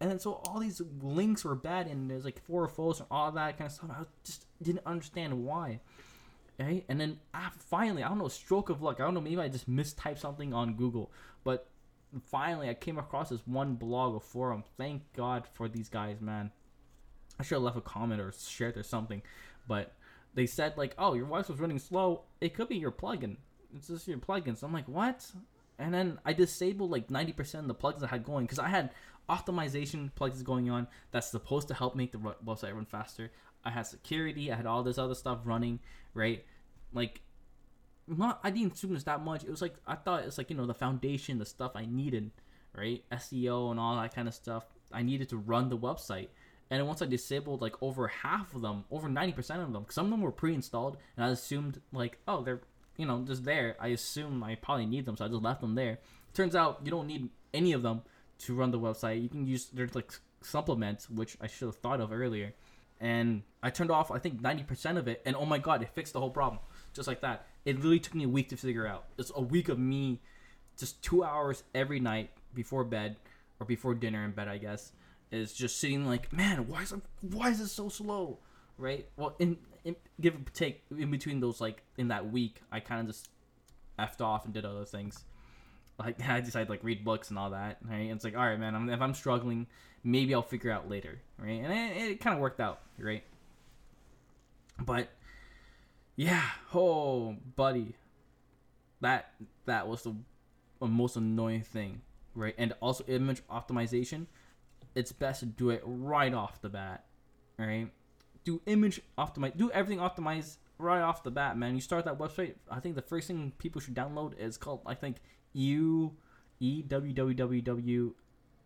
And 0.00 0.20
so 0.20 0.40
all 0.44 0.60
these 0.60 0.80
links 1.02 1.44
were 1.44 1.54
bad, 1.54 1.86
and 1.86 2.10
there's 2.10 2.24
like 2.24 2.42
four 2.46 2.66
false 2.68 3.00
and 3.00 3.08
all 3.10 3.30
that 3.32 3.58
kind 3.58 3.66
of 3.68 3.72
stuff. 3.72 3.90
I 3.90 4.04
just 4.24 4.46
didn't 4.62 4.86
understand 4.86 5.44
why. 5.44 5.80
Right? 6.58 6.84
And 6.88 7.00
then 7.00 7.18
I, 7.32 7.48
finally, 7.58 8.02
I 8.02 8.08
don't 8.08 8.18
know, 8.18 8.28
stroke 8.28 8.68
of 8.70 8.82
luck. 8.82 9.00
I 9.00 9.04
don't 9.04 9.14
know, 9.14 9.20
maybe 9.20 9.40
I 9.40 9.48
just 9.48 9.70
mistyped 9.70 10.18
something 10.18 10.52
on 10.52 10.74
Google, 10.74 11.10
but 11.42 11.68
finally 12.26 12.68
I 12.68 12.74
came 12.74 12.98
across 12.98 13.30
this 13.30 13.46
one 13.46 13.76
blog 13.76 14.14
or 14.14 14.20
forum. 14.20 14.64
Thank 14.76 15.02
God 15.14 15.46
for 15.54 15.68
these 15.68 15.88
guys, 15.88 16.20
man. 16.20 16.50
I 17.38 17.42
should 17.42 17.54
have 17.54 17.62
left 17.62 17.78
a 17.78 17.82
comment 17.82 18.20
or 18.20 18.32
shared 18.32 18.76
or 18.76 18.82
something, 18.82 19.22
but 19.66 19.94
they 20.34 20.44
said 20.44 20.76
like, 20.76 20.94
"Oh, 20.98 21.14
your 21.14 21.24
voice 21.24 21.48
was 21.48 21.58
running 21.58 21.78
slow. 21.78 22.24
It 22.40 22.54
could 22.54 22.68
be 22.68 22.76
your 22.76 22.92
plugin." 22.92 23.38
It's 23.76 23.88
just 23.88 24.08
your 24.08 24.18
plugins. 24.18 24.62
I'm 24.62 24.72
like, 24.72 24.88
what? 24.88 25.30
And 25.78 25.94
then 25.94 26.18
I 26.24 26.32
disabled 26.32 26.90
like 26.90 27.08
90% 27.08 27.54
of 27.60 27.68
the 27.68 27.74
plugins 27.74 28.02
I 28.02 28.08
had 28.08 28.24
going 28.24 28.44
because 28.44 28.58
I 28.58 28.68
had 28.68 28.90
optimization 29.28 30.10
plugins 30.12 30.44
going 30.44 30.68
on 30.70 30.88
that's 31.10 31.30
supposed 31.30 31.68
to 31.68 31.74
help 31.74 31.94
make 31.94 32.12
the 32.12 32.18
website 32.18 32.74
run 32.74 32.84
faster. 32.84 33.30
I 33.64 33.70
had 33.70 33.86
security, 33.86 34.50
I 34.52 34.56
had 34.56 34.66
all 34.66 34.82
this 34.82 34.98
other 34.98 35.14
stuff 35.14 35.40
running, 35.44 35.80
right? 36.14 36.44
Like, 36.92 37.22
not 38.06 38.40
I 38.42 38.50
didn't 38.50 38.74
assume 38.74 38.94
this 38.94 39.04
that 39.04 39.22
much. 39.22 39.44
It 39.44 39.50
was 39.50 39.62
like 39.62 39.74
I 39.86 39.94
thought 39.94 40.24
it's 40.24 40.38
like 40.38 40.50
you 40.50 40.56
know 40.56 40.66
the 40.66 40.74
foundation, 40.74 41.38
the 41.38 41.46
stuff 41.46 41.72
I 41.74 41.86
needed, 41.86 42.30
right? 42.74 43.04
SEO 43.12 43.70
and 43.70 43.78
all 43.78 43.96
that 43.96 44.14
kind 44.14 44.26
of 44.28 44.34
stuff. 44.34 44.64
I 44.92 45.02
needed 45.02 45.28
to 45.30 45.36
run 45.36 45.68
the 45.68 45.78
website. 45.78 46.28
And 46.70 46.86
once 46.86 47.02
I 47.02 47.06
disabled 47.06 47.62
like 47.62 47.74
over 47.82 48.08
half 48.08 48.54
of 48.54 48.62
them, 48.62 48.84
over 48.90 49.08
90% 49.08 49.38
of 49.62 49.72
them, 49.72 49.86
some 49.88 50.06
of 50.06 50.10
them 50.10 50.20
were 50.20 50.30
pre-installed, 50.30 50.98
and 51.16 51.26
I 51.26 51.28
assumed 51.30 51.80
like, 51.92 52.18
oh, 52.28 52.42
they're 52.42 52.60
you 53.00 53.06
know, 53.06 53.22
just 53.26 53.44
there. 53.44 53.76
I 53.80 53.88
assume 53.88 54.42
I 54.44 54.54
probably 54.54 54.86
need 54.86 55.06
them, 55.06 55.16
so 55.16 55.24
I 55.24 55.28
just 55.28 55.42
left 55.42 55.60
them 55.60 55.74
there. 55.74 55.98
Turns 56.34 56.54
out 56.54 56.80
you 56.84 56.90
don't 56.90 57.06
need 57.06 57.30
any 57.52 57.72
of 57.72 57.82
them 57.82 58.02
to 58.40 58.54
run 58.54 58.70
the 58.70 58.78
website. 58.78 59.22
You 59.22 59.28
can 59.28 59.46
use 59.46 59.66
there's 59.72 59.94
like 59.94 60.12
supplements, 60.42 61.08
which 61.08 61.36
I 61.40 61.46
should 61.46 61.66
have 61.66 61.76
thought 61.76 62.00
of 62.00 62.12
earlier. 62.12 62.52
And 63.00 63.42
I 63.62 63.70
turned 63.70 63.90
off 63.90 64.10
I 64.10 64.18
think 64.18 64.42
90% 64.42 64.98
of 64.98 65.08
it, 65.08 65.22
and 65.24 65.34
oh 65.34 65.46
my 65.46 65.58
god, 65.58 65.82
it 65.82 65.88
fixed 65.88 66.12
the 66.12 66.20
whole 66.20 66.30
problem, 66.30 66.60
just 66.92 67.08
like 67.08 67.22
that. 67.22 67.46
It 67.64 67.76
literally 67.76 68.00
took 68.00 68.14
me 68.14 68.24
a 68.24 68.28
week 68.28 68.50
to 68.50 68.56
figure 68.56 68.86
out. 68.86 69.06
It's 69.18 69.32
a 69.34 69.40
week 69.40 69.68
of 69.68 69.78
me, 69.78 70.20
just 70.78 71.02
two 71.02 71.24
hours 71.24 71.62
every 71.74 72.00
night 72.00 72.30
before 72.54 72.84
bed 72.84 73.16
or 73.58 73.66
before 73.66 73.94
dinner 73.94 74.24
in 74.24 74.32
bed, 74.32 74.48
I 74.48 74.58
guess, 74.58 74.92
is 75.30 75.52
just 75.52 75.78
sitting 75.78 76.06
like, 76.06 76.32
man, 76.32 76.66
why 76.68 76.82
is 76.82 76.92
it, 76.92 77.00
why 77.20 77.50
is 77.50 77.60
it 77.60 77.68
so 77.68 77.88
slow? 77.88 78.38
Right? 78.78 79.06
Well, 79.16 79.36
in 79.38 79.58
in, 79.84 79.96
give 80.20 80.34
or 80.34 80.38
take 80.52 80.82
in 80.96 81.10
between 81.10 81.40
those 81.40 81.60
like 81.60 81.82
in 81.96 82.08
that 82.08 82.30
week, 82.30 82.60
I 82.70 82.80
kind 82.80 83.00
of 83.00 83.06
just 83.06 83.28
effed 83.98 84.20
off 84.20 84.44
and 84.44 84.54
did 84.54 84.64
other 84.64 84.84
things. 84.84 85.24
Like 85.98 86.20
I 86.28 86.40
decided 86.40 86.68
like 86.68 86.84
read 86.84 87.04
books 87.04 87.30
and 87.30 87.38
all 87.38 87.50
that. 87.50 87.78
Right? 87.84 88.02
And 88.02 88.12
it's 88.12 88.24
like 88.24 88.36
all 88.36 88.44
right, 88.44 88.58
man. 88.58 88.74
I'm, 88.74 88.90
if 88.90 89.00
I'm 89.00 89.14
struggling, 89.14 89.66
maybe 90.04 90.34
I'll 90.34 90.42
figure 90.42 90.70
out 90.70 90.88
later. 90.88 91.20
Right? 91.38 91.62
And 91.62 91.72
it, 91.72 92.10
it 92.12 92.20
kind 92.20 92.34
of 92.34 92.40
worked 92.40 92.60
out. 92.60 92.80
Right? 92.98 93.24
But 94.78 95.08
yeah, 96.16 96.44
oh 96.74 97.36
buddy, 97.56 97.94
that 99.00 99.32
that 99.66 99.88
was 99.88 100.02
the, 100.02 100.14
the 100.80 100.86
most 100.86 101.16
annoying 101.16 101.62
thing. 101.62 102.02
Right? 102.34 102.54
And 102.58 102.74
also 102.80 103.04
image 103.04 103.42
optimization. 103.48 104.26
It's 104.94 105.12
best 105.12 105.40
to 105.40 105.46
do 105.46 105.70
it 105.70 105.82
right 105.84 106.34
off 106.34 106.60
the 106.60 106.68
bat. 106.68 107.04
Right? 107.58 107.88
Do 108.44 108.60
image 108.66 109.00
optimize, 109.18 109.56
do 109.56 109.70
everything 109.70 109.98
optimize 109.98 110.56
right 110.78 111.00
off 111.00 111.22
the 111.22 111.30
bat, 111.30 111.56
man. 111.56 111.74
You 111.74 111.80
start 111.80 112.04
that 112.06 112.18
website. 112.18 112.54
I 112.70 112.80
think 112.80 112.94
the 112.94 113.02
first 113.02 113.26
thing 113.26 113.52
people 113.58 113.80
should 113.80 113.94
download 113.94 114.38
is 114.38 114.56
called 114.56 114.80
I 114.86 114.94
think 114.94 115.16
U 115.52 116.12
E 116.58 116.82
W 116.82 117.12
W 117.12 117.62
W 117.62 118.14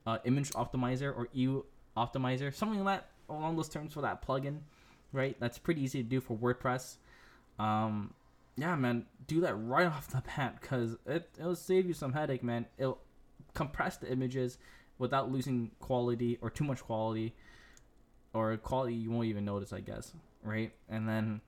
uh, 0.06 0.18
image 0.24 0.50
optimizer 0.50 1.16
or 1.16 1.28
EU 1.32 1.62
optimizer, 1.96 2.54
something 2.54 2.84
like 2.84 3.00
that 3.00 3.10
along 3.28 3.56
those 3.56 3.68
terms 3.68 3.92
for 3.94 4.02
that 4.02 4.26
plugin, 4.26 4.58
right? 5.12 5.36
That's 5.40 5.58
pretty 5.58 5.82
easy 5.82 6.02
to 6.02 6.08
do 6.08 6.20
for 6.20 6.36
WordPress. 6.36 6.96
Um, 7.58 8.12
yeah, 8.56 8.74
man, 8.76 9.06
do 9.26 9.40
that 9.40 9.54
right 9.54 9.86
off 9.86 10.08
the 10.08 10.22
bat 10.36 10.58
because 10.60 10.96
it 11.06 11.30
it'll 11.38 11.56
save 11.56 11.86
you 11.86 11.94
some 11.94 12.12
headache, 12.12 12.42
man. 12.42 12.66
It'll 12.78 12.98
compress 13.54 13.96
the 13.96 14.10
images 14.10 14.58
without 14.98 15.30
losing 15.30 15.70
quality 15.80 16.38
or 16.40 16.50
too 16.50 16.64
much 16.64 16.80
quality 16.82 17.34
or 18.34 18.56
quality 18.56 18.94
you 18.94 19.10
won't 19.10 19.26
even 19.26 19.44
notice, 19.44 19.72
I 19.72 19.80
guess, 19.80 20.12
right? 20.42 20.72
And 20.88 21.08
then 21.08 21.40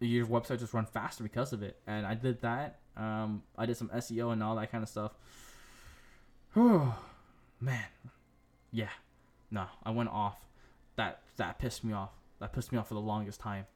your 0.00 0.26
website 0.26 0.58
just 0.58 0.74
run 0.74 0.86
faster 0.86 1.22
because 1.22 1.52
of 1.52 1.62
it. 1.62 1.78
And 1.86 2.04
I 2.04 2.14
did 2.14 2.42
that. 2.42 2.80
Um, 2.96 3.42
I 3.56 3.66
did 3.66 3.76
some 3.76 3.88
SEO 3.88 4.32
and 4.32 4.42
all 4.42 4.56
that 4.56 4.70
kind 4.70 4.82
of 4.82 4.88
stuff. 4.88 5.12
Oh, 6.56 6.98
man, 7.60 7.84
yeah, 8.70 8.90
no, 9.50 9.66
I 9.84 9.90
went 9.90 10.10
off. 10.10 10.36
That 10.96 11.20
that 11.36 11.58
pissed 11.58 11.84
me 11.84 11.92
off. 11.92 12.10
That 12.40 12.52
pissed 12.52 12.72
me 12.72 12.78
off 12.78 12.88
for 12.88 12.94
the 12.94 13.00
longest 13.00 13.40
time. 13.40 13.66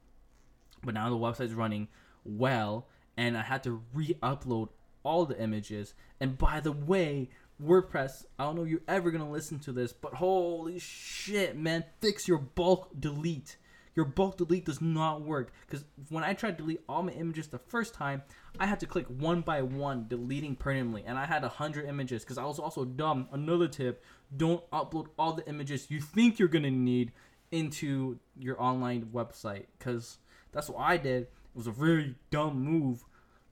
But 0.83 0.93
now 0.93 1.09
the 1.09 1.17
website's 1.17 1.53
running 1.53 1.87
well, 2.23 2.87
and 3.17 3.37
I 3.37 3.41
had 3.41 3.63
to 3.63 3.81
re-upload 3.93 4.69
all 5.03 5.25
the 5.25 5.41
images. 5.41 5.93
And 6.19 6.37
by 6.37 6.59
the 6.59 6.71
way, 6.71 7.29
WordPress, 7.63 8.25
I 8.37 8.45
don't 8.45 8.55
know 8.55 8.63
if 8.63 8.69
you're 8.69 8.79
ever 8.87 9.11
gonna 9.11 9.29
listen 9.29 9.59
to 9.59 9.73
this, 9.73 9.91
but 9.91 10.13
holy 10.13 10.79
shit, 10.79 11.57
man, 11.57 11.83
fix 11.99 12.27
your 12.27 12.37
bulk 12.37 12.89
delete. 12.97 13.57
Your 13.95 14.05
bulk 14.05 14.37
delete 14.37 14.65
does 14.65 14.79
not 14.79 15.23
work 15.23 15.51
because 15.67 15.83
when 16.07 16.23
I 16.23 16.33
tried 16.33 16.57
to 16.57 16.63
delete 16.63 16.83
all 16.87 17.03
my 17.03 17.11
images 17.11 17.47
the 17.47 17.57
first 17.57 17.93
time, 17.93 18.23
I 18.57 18.65
had 18.65 18.79
to 18.79 18.85
click 18.85 19.07
one 19.07 19.41
by 19.41 19.61
one, 19.61 20.07
deleting 20.07 20.55
permanently, 20.55 21.03
and 21.05 21.17
I 21.17 21.25
had 21.25 21.43
a 21.43 21.49
hundred 21.49 21.85
images 21.85 22.23
because 22.23 22.37
I 22.37 22.45
was 22.45 22.59
also 22.59 22.85
dumb. 22.85 23.27
Another 23.33 23.67
tip: 23.67 24.05
don't 24.35 24.69
upload 24.71 25.07
all 25.17 25.33
the 25.33 25.47
images 25.49 25.91
you 25.91 25.99
think 25.99 26.39
you're 26.39 26.47
gonna 26.47 26.71
need 26.71 27.11
into 27.51 28.19
your 28.37 28.61
online 28.61 29.07
website 29.07 29.65
because 29.77 30.19
that's 30.53 30.69
what 30.69 30.79
I 30.79 30.95
did. 30.95 31.23
It 31.23 31.29
was 31.55 31.67
a 31.67 31.71
very 31.71 32.15
dumb 32.31 32.63
move 32.63 33.03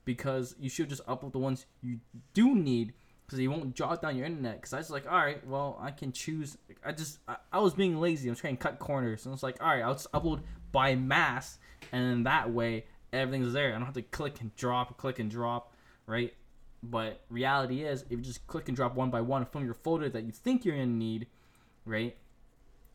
because 0.06 0.56
you 0.58 0.70
should 0.70 0.88
just 0.88 1.06
upload 1.08 1.34
the 1.34 1.40
ones 1.40 1.66
you 1.82 2.00
do 2.34 2.56
need 2.56 2.94
because 3.28 3.40
you 3.40 3.52
won't 3.52 3.76
jot 3.76 4.02
down 4.02 4.16
your 4.16 4.26
internet. 4.26 4.56
Because 4.56 4.74
I 4.74 4.78
was 4.78 4.90
like, 4.90 5.06
all 5.06 5.18
right, 5.18 5.46
well, 5.46 5.78
I 5.82 5.92
can 5.92 6.12
choose. 6.12 6.58
I 6.86 6.94
just 6.94 7.20
I, 7.28 7.36
I 7.52 7.60
was 7.60 7.74
being 7.74 8.00
lazy. 8.00 8.30
I 8.30 8.32
was 8.32 8.40
trying 8.40 8.58
to 8.58 8.64
cut 8.64 8.80
corners, 8.80 9.26
and 9.26 9.34
it's 9.34 9.44
like, 9.44 9.62
all 9.62 9.68
right, 9.68 9.82
I'll 9.82 9.94
just 9.94 10.12
upload 10.14 10.42
by 10.72 10.96
mass, 10.96 11.58
and 11.92 12.10
then 12.10 12.24
that 12.24 12.52
way 12.52 12.86
everything's 13.12 13.54
there. 13.54 13.70
I 13.70 13.72
don't 13.74 13.86
have 13.86 13.94
to 13.96 14.02
click 14.02 14.40
and 14.40 14.56
drop, 14.56 14.98
click 14.98 15.20
and 15.20 15.30
drop, 15.30 15.74
right? 16.06 16.34
But 16.82 17.22
reality 17.30 17.84
is, 17.84 18.04
if 18.04 18.12
you 18.12 18.18
just 18.18 18.48
click 18.48 18.68
and 18.70 18.78
drop 18.78 18.96
one 18.96 19.10
by 19.10 19.22
one 19.22 19.46
from 19.46 19.66
your 19.66 19.74
folder 19.74 20.10
that 20.10 20.24
you 20.24 20.32
think 20.32 20.64
you're 20.64 20.76
in 20.76 20.98
need, 20.98 21.28
right? 21.86 22.16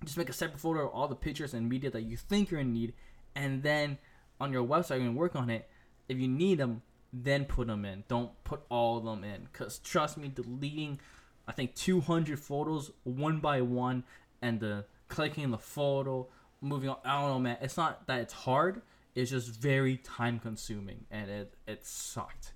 Just 0.04 0.16
make 0.16 0.30
a 0.30 0.32
separate 0.32 0.60
folder 0.60 0.82
of 0.82 0.90
all 0.92 1.08
the 1.08 1.14
pictures 1.14 1.52
and 1.52 1.68
media 1.68 1.90
that 1.90 2.02
you 2.02 2.16
think 2.16 2.50
you're 2.50 2.60
in 2.60 2.72
need, 2.72 2.94
and 3.34 3.62
then 3.62 3.98
on 4.40 4.52
your 4.52 4.66
website 4.66 4.98
you 5.00 5.06
can 5.06 5.14
work 5.14 5.36
on 5.36 5.50
it. 5.50 5.68
If 6.08 6.18
you 6.18 6.28
need 6.28 6.58
them, 6.58 6.82
then 7.12 7.44
put 7.44 7.66
them 7.66 7.84
in. 7.84 8.04
Don't 8.08 8.30
put 8.44 8.62
all 8.68 8.98
of 8.98 9.04
them 9.04 9.24
in, 9.24 9.48
cause 9.52 9.78
trust 9.78 10.16
me, 10.16 10.28
deleting 10.28 10.98
I 11.46 11.52
think 11.52 11.74
200 11.74 12.38
photos 12.38 12.90
one 13.04 13.38
by 13.38 13.62
one, 13.62 14.04
and 14.40 14.60
the 14.60 14.84
clicking 15.08 15.50
the 15.50 15.58
photo, 15.58 16.28
moving 16.60 16.88
on. 16.88 16.98
I 17.04 17.20
don't 17.20 17.30
know, 17.30 17.38
man. 17.38 17.58
It's 17.60 17.76
not 17.76 18.06
that 18.06 18.20
it's 18.20 18.32
hard. 18.32 18.82
It's 19.14 19.30
just 19.30 19.50
very 19.50 19.98
time 19.98 20.38
consuming, 20.38 21.04
and 21.10 21.30
it 21.30 21.54
it 21.66 21.84
sucked, 21.84 22.52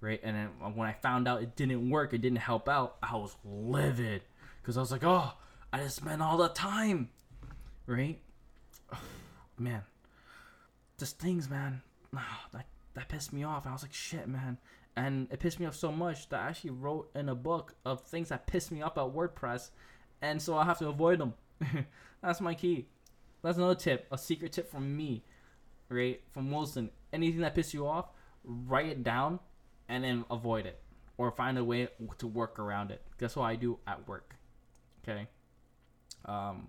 right? 0.00 0.20
And 0.22 0.36
then 0.36 0.74
when 0.74 0.88
I 0.88 0.92
found 0.92 1.28
out 1.28 1.42
it 1.42 1.56
didn't 1.56 1.90
work, 1.90 2.14
it 2.14 2.22
didn't 2.22 2.38
help 2.38 2.68
out, 2.68 2.96
I 3.02 3.16
was 3.16 3.36
livid, 3.44 4.22
cause 4.62 4.76
I 4.76 4.80
was 4.80 4.92
like, 4.92 5.04
oh, 5.04 5.32
I 5.72 5.78
just 5.78 5.96
spent 5.96 6.22
all 6.22 6.38
the 6.38 6.48
time, 6.48 7.10
right? 7.86 8.18
man, 9.58 9.82
just 10.96 11.18
things, 11.18 11.50
man. 11.50 11.82
that 12.52 12.66
that 12.98 13.08
pissed 13.08 13.32
me 13.32 13.44
off. 13.44 13.64
I 13.64 13.72
was 13.72 13.82
like, 13.82 13.94
shit, 13.94 14.26
man. 14.26 14.58
And 14.96 15.28
it 15.30 15.38
pissed 15.38 15.60
me 15.60 15.66
off 15.66 15.76
so 15.76 15.92
much 15.92 16.28
that 16.30 16.40
I 16.40 16.48
actually 16.48 16.70
wrote 16.70 17.10
in 17.14 17.28
a 17.28 17.34
book 17.34 17.74
of 17.84 18.02
things 18.02 18.30
that 18.30 18.48
pissed 18.48 18.72
me 18.72 18.82
off 18.82 18.92
about 18.92 19.14
WordPress, 19.14 19.70
and 20.20 20.42
so 20.42 20.58
I 20.58 20.64
have 20.64 20.78
to 20.80 20.88
avoid 20.88 21.20
them. 21.20 21.34
That's 22.22 22.40
my 22.40 22.54
key. 22.54 22.88
That's 23.42 23.56
another 23.56 23.76
tip, 23.76 24.08
a 24.10 24.18
secret 24.18 24.52
tip 24.52 24.68
from 24.68 24.96
me, 24.96 25.22
right? 25.88 26.20
From 26.32 26.50
Wilson. 26.50 26.90
Anything 27.12 27.42
that 27.42 27.54
pisses 27.54 27.72
you 27.72 27.86
off, 27.86 28.06
write 28.42 28.86
it 28.86 29.04
down, 29.04 29.38
and 29.88 30.02
then 30.02 30.24
avoid 30.28 30.66
it, 30.66 30.82
or 31.16 31.30
find 31.30 31.56
a 31.56 31.62
way 31.62 31.88
to 32.18 32.26
work 32.26 32.58
around 32.58 32.90
it. 32.90 33.00
That's 33.18 33.36
what 33.36 33.44
I 33.44 33.54
do 33.54 33.78
at 33.86 34.08
work. 34.08 34.34
Okay. 35.04 35.28
Um, 36.24 36.68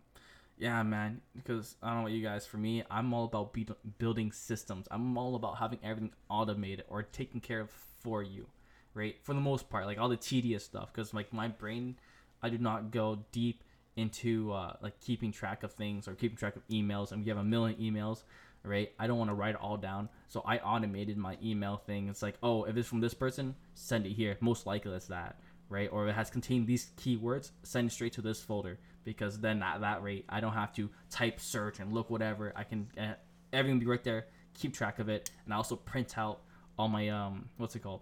yeah, 0.60 0.84
man. 0.84 1.22
Because 1.36 1.76
I 1.82 1.94
don't 1.94 2.04
know 2.04 2.10
you 2.10 2.22
guys. 2.22 2.46
For 2.46 2.58
me, 2.58 2.84
I'm 2.92 3.14
all 3.14 3.26
about 3.26 3.54
be- 3.54 3.68
building 3.98 4.32
systems. 4.32 4.88
I'm 4.92 5.18
all 5.18 5.36
about 5.36 5.58
having 5.58 5.80
everything 5.84 6.12
automated 6.30 6.86
or 6.90 7.02
taken 7.02 7.40
care 7.40 7.62
of 7.62 7.72
for 7.72 8.22
you, 8.22 8.46
right? 8.94 9.16
For 9.24 9.34
the 9.34 9.40
most 9.42 9.70
part, 9.70 9.86
like 9.86 9.98
all 9.98 10.10
the 10.10 10.18
tedious 10.18 10.64
stuff. 10.66 10.92
Because 10.94 11.14
like 11.14 11.34
my 11.34 11.48
brain, 11.48 11.96
I 12.44 12.50
do 12.50 12.58
not 12.58 12.92
go 12.92 13.20
deep 13.32 13.64
into 13.96 14.52
uh, 14.52 14.74
like 14.82 15.00
keeping 15.00 15.32
track 15.32 15.64
of 15.64 15.72
things 15.72 16.08
or 16.08 16.14
keeping 16.14 16.38
track 16.38 16.58
of 16.58 16.68
emails. 16.68 17.12
And 17.14 17.24
we 17.24 17.30
have 17.30 17.38
a 17.38 17.44
million 17.44 17.80
emails, 17.80 18.24
right? 18.64 18.92
I 19.00 19.08
don't 19.08 19.18
want 19.18 19.30
to 19.30 19.36
write 19.36 19.56
it 19.56 19.62
all 19.62 19.78
down, 19.78 20.10
so 20.28 20.42
I 20.46 20.58
automated 20.58 21.18
my 21.18 21.38
email 21.44 21.78
thing. 21.78 22.10
It's 22.10 22.22
like, 22.22 22.36
oh, 22.44 22.66
if 22.66 22.76
it's 22.76 22.88
from 22.88 23.00
this 23.00 23.14
person, 23.14 23.56
send 23.76 24.06
it 24.06 24.12
here. 24.12 24.38
Most 24.42 24.66
likely 24.66 24.92
it's 24.94 25.08
that, 25.08 25.40
right? 25.70 25.90
Or 25.92 26.08
it 26.08 26.14
has 26.14 26.30
contained 26.30 26.68
these 26.68 26.90
keywords, 26.98 27.52
send 27.64 27.90
it 27.90 27.94
straight 27.94 28.14
to 28.14 28.22
this 28.22 28.42
folder 28.42 28.80
because 29.06 29.40
then 29.40 29.64
at 29.64 29.82
that 29.82 30.04
rate, 30.04 30.26
I 30.30 30.40
don't 30.40 30.54
have 30.54 30.74
to 30.74 30.90
type 31.10 31.40
search 31.40 31.80
and 31.80 31.94
look 31.94 32.10
whatever. 32.10 32.52
I 32.56 32.64
can 32.64 32.88
uh, 33.00 33.14
everything 33.54 33.80
be 33.80 33.86
right 33.86 34.04
there, 34.04 34.28
keep 34.54 34.74
track 34.74 35.00
of 35.00 35.10
it, 35.10 35.32
and 35.46 35.54
I 35.54 35.58
also 35.58 35.76
print 35.76 36.18
out 36.18 36.42
all 36.78 36.88
my 36.88 37.10
um 37.10 37.50
what's 37.58 37.76
it 37.76 37.80
called 37.80 38.02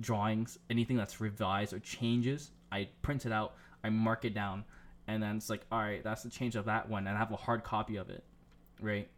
drawings, 0.00 0.58
anything 0.68 0.96
that's 0.96 1.20
revised 1.20 1.72
or 1.72 1.78
changes. 1.80 2.50
I 2.72 2.88
print 3.02 3.26
it 3.26 3.32
out, 3.32 3.54
I 3.82 3.90
mark 3.90 4.24
it 4.24 4.34
down, 4.34 4.64
and 5.06 5.22
then 5.22 5.36
it's 5.36 5.50
like, 5.50 5.66
all 5.72 5.80
right, 5.80 6.02
that's 6.02 6.22
the 6.22 6.30
change 6.30 6.56
of 6.56 6.66
that 6.66 6.88
one, 6.88 7.06
and 7.06 7.16
I 7.16 7.18
have 7.18 7.32
a 7.32 7.36
hard 7.36 7.64
copy 7.64 7.96
of 7.96 8.10
it, 8.10 8.24
right? 8.80 9.08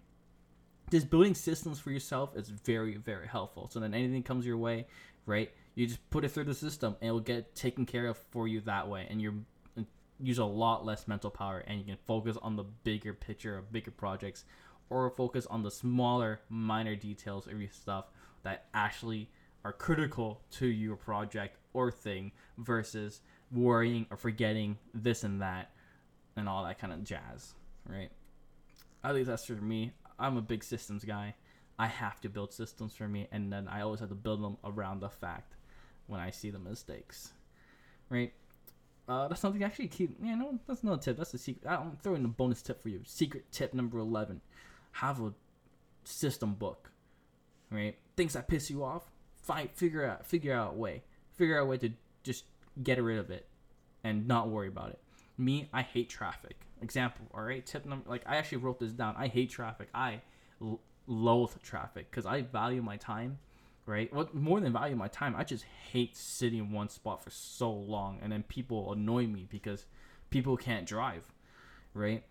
Just 0.91 1.11
building 1.11 1.35
systems 1.35 1.79
for 1.79 1.91
yourself 1.91 2.37
is 2.37 2.49
very, 2.49 2.97
very 2.97 3.27
helpful. 3.27 3.69
So 3.73 3.81
then 3.81 3.95
anything 3.95 4.23
comes 4.23 4.45
your 4.45 4.59
way, 4.59 4.87
right? 5.25 5.51
You 5.75 5.87
just 5.87 6.09
put 6.11 6.25
it 6.25 6.31
through 6.31 6.45
the 6.45 6.55
system, 6.55 6.97
and 7.01 7.09
it 7.09 7.13
will 7.13 7.21
get 7.21 7.55
taken 7.55 7.87
care 7.87 8.07
of 8.07 8.19
for 8.31 8.47
you 8.47 8.61
that 8.63 8.89
way, 8.89 9.07
and 9.09 9.21
you're 9.21 9.35
use 10.21 10.39
a 10.39 10.45
lot 10.45 10.85
less 10.85 11.09
mental 11.09 11.31
power, 11.31 11.65
and 11.67 11.79
you 11.79 11.85
can 11.85 11.97
focus 12.07 12.37
on 12.43 12.55
the 12.55 12.63
bigger 12.63 13.13
picture 13.13 13.59
of 13.59 13.73
bigger 13.73 13.91
projects, 13.91 14.45
or 14.89 15.11
focus 15.11 15.47
on 15.47 15.63
the 15.63 15.71
smaller, 15.71 16.41
minor 16.49 16.95
details 16.95 17.47
of 17.47 17.61
your 17.61 17.71
stuff 17.71 18.07
that 18.45 18.67
actually 18.73 19.29
are 19.65 19.73
critical 19.73 20.41
to 20.51 20.67
your 20.67 20.97
project 20.97 21.57
or 21.73 21.91
thing 21.91 22.33
versus 22.59 23.21
worrying 23.51 24.07
or 24.11 24.17
forgetting 24.17 24.79
this 24.95 25.25
and 25.25 25.41
that 25.41 25.71
and 26.37 26.49
all 26.49 26.65
that 26.65 26.79
kind 26.79 26.93
of 26.93 27.03
jazz, 27.05 27.55
right? 27.87 28.11
At 29.05 29.15
least 29.15 29.29
that's 29.29 29.45
for 29.45 29.55
me. 29.55 29.93
I'm 30.19 30.37
a 30.37 30.43
big 30.43 30.63
systems 30.63 31.05
guy. 31.05 31.35
I 31.79 31.87
have 31.87 32.21
to 32.21 32.29
build 32.29 32.53
systems 32.53 32.95
for 32.95 33.09
me, 33.09 33.29
and 33.33 33.53
then 33.53 33.67
I 33.67 33.81
always 33.81 34.01
have 34.01 34.11
to 34.11 34.15
build 34.15 34.43
them 34.43 34.57
around 34.65 35.01
the 35.01 35.09
fact 35.09 35.55
when 36.07 36.21
I 36.21 36.31
see 36.31 36.51
the 36.51 36.59
mistakes, 36.59 37.33
right? 38.09 38.33
Uh, 39.09 39.29
that's 39.29 39.41
something 39.41 39.63
actually 39.65 39.89
keep. 39.89 40.17
Yeah, 40.23 40.37
no, 40.37 40.59
that's 40.67 40.83
another 40.83 41.01
tip. 41.03 41.17
That's 41.17 41.35
a 41.35 41.39
secret. 41.39 41.69
I'm 41.69 41.99
throwing 42.03 42.25
a 42.25 42.29
bonus 42.29 42.63
tip 42.63 42.83
for 42.83 42.89
you. 42.89 43.01
Secret 43.05 43.45
tip 43.51 43.75
number 43.75 43.99
eleven: 43.99 44.41
have 44.93 45.21
a 45.21 45.33
system 46.05 46.55
book, 46.55 46.91
right? 47.71 47.97
Things 48.17 48.35
that 48.35 48.49
piss 48.49 48.71
you 48.71 48.85
off, 48.85 49.11
find 49.43 49.71
figure 49.75 50.05
out 50.05 50.25
figure 50.25 50.55
out 50.55 50.75
a 50.75 50.77
way, 50.77 51.03
figure 51.33 51.59
out 51.59 51.65
a 51.65 51.67
way 51.67 51.79
to 51.79 51.91
just 52.23 52.45
get 52.83 53.03
rid 53.03 53.19
of 53.19 53.31
it, 53.31 53.49
and 54.05 54.29
not 54.29 54.49
worry 54.49 54.69
about 54.69 54.91
it. 54.91 55.01
Me, 55.37 55.69
I 55.73 55.83
hate 55.83 56.09
traffic. 56.09 56.57
Example, 56.81 57.27
all 57.35 57.43
right. 57.43 57.65
Tip 57.65 57.87
number, 57.87 58.09
like 58.09 58.23
I 58.27 58.37
actually 58.37 58.59
wrote 58.59 58.79
this 58.79 58.93
down. 58.93 59.15
I 59.17 59.29
hate 59.29 59.51
traffic. 59.51 59.89
I 59.95 60.21
l- 60.61 60.81
loathe 61.07 61.61
traffic 61.63 62.11
because 62.11 62.27
I 62.27 62.43
value 62.43 62.83
my 62.83 62.97
time, 62.97 63.39
right? 63.87 64.13
What 64.13 64.35
more 64.35 64.61
than 64.61 64.73
value 64.73 64.97
my 64.97 65.09
time, 65.09 65.35
I 65.37 65.45
just 65.45 65.65
hate 65.65 66.17
sitting 66.17 66.59
in 66.59 66.73
one 66.73 66.89
spot 66.89 67.23
for 67.23 67.31
so 67.31 67.71
long, 67.71 68.19
and 68.23 68.33
then 68.33 68.43
people 68.45 68.93
annoy 68.93 69.27
me 69.27 69.47
because 69.51 69.87
people 70.31 70.57
can't 70.57 70.87
drive, 70.87 71.25
right? 71.95 72.23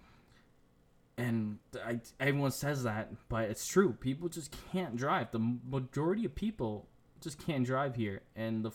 And 1.17 1.59
I, 1.85 1.99
everyone 2.19 2.51
says 2.51 2.83
that, 2.83 3.11
but 3.29 3.49
it's 3.49 3.67
true. 3.67 3.93
People 3.93 4.29
just 4.29 4.55
can't 4.71 4.95
drive. 4.95 5.31
The 5.31 5.57
majority 5.69 6.25
of 6.25 6.33
people 6.33 6.87
just 7.21 7.45
can't 7.45 7.65
drive 7.65 7.95
here, 7.95 8.21
and 8.35 8.65
the 8.65 8.71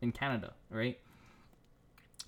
in 0.00 0.12
Canada, 0.12 0.52
right? 0.70 0.98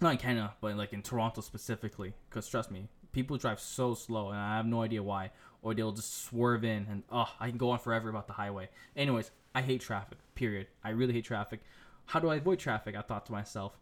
not 0.01 0.13
in 0.13 0.19
Canada, 0.19 0.55
but 0.61 0.77
like 0.77 0.93
in 0.93 1.03
Toronto 1.03 1.41
specifically. 1.41 2.15
Because 2.29 2.49
trust 2.49 2.71
me, 2.71 2.89
people 3.13 3.37
drive 3.37 3.61
so 3.61 3.95
slow, 3.95 4.31
and 4.31 4.39
I 4.39 4.57
have 4.57 4.67
no 4.67 4.83
idea 4.83 5.03
why. 5.03 5.31
Or 5.63 5.75
they'll 5.75 5.93
just 5.93 6.25
swerve 6.25 6.65
in, 6.65 6.87
and 6.91 7.03
oh, 7.13 7.29
I 7.39 7.51
can 7.51 7.59
go 7.59 7.71
on 7.71 7.79
forever 7.79 8.09
about 8.09 8.27
the 8.27 8.33
highway. 8.33 8.71
Anyways, 8.97 9.31
I 9.55 9.63
hate 9.63 9.81
traffic. 9.81 10.19
Period. 10.35 10.69
I 10.85 10.91
really 10.91 11.13
hate 11.13 11.25
traffic. 11.25 11.61
How 12.07 12.21
do 12.21 12.29
I 12.29 12.37
avoid 12.37 12.59
traffic? 12.59 12.97
I 12.97 13.03
thought 13.03 13.27
to 13.27 13.33
myself, 13.33 13.79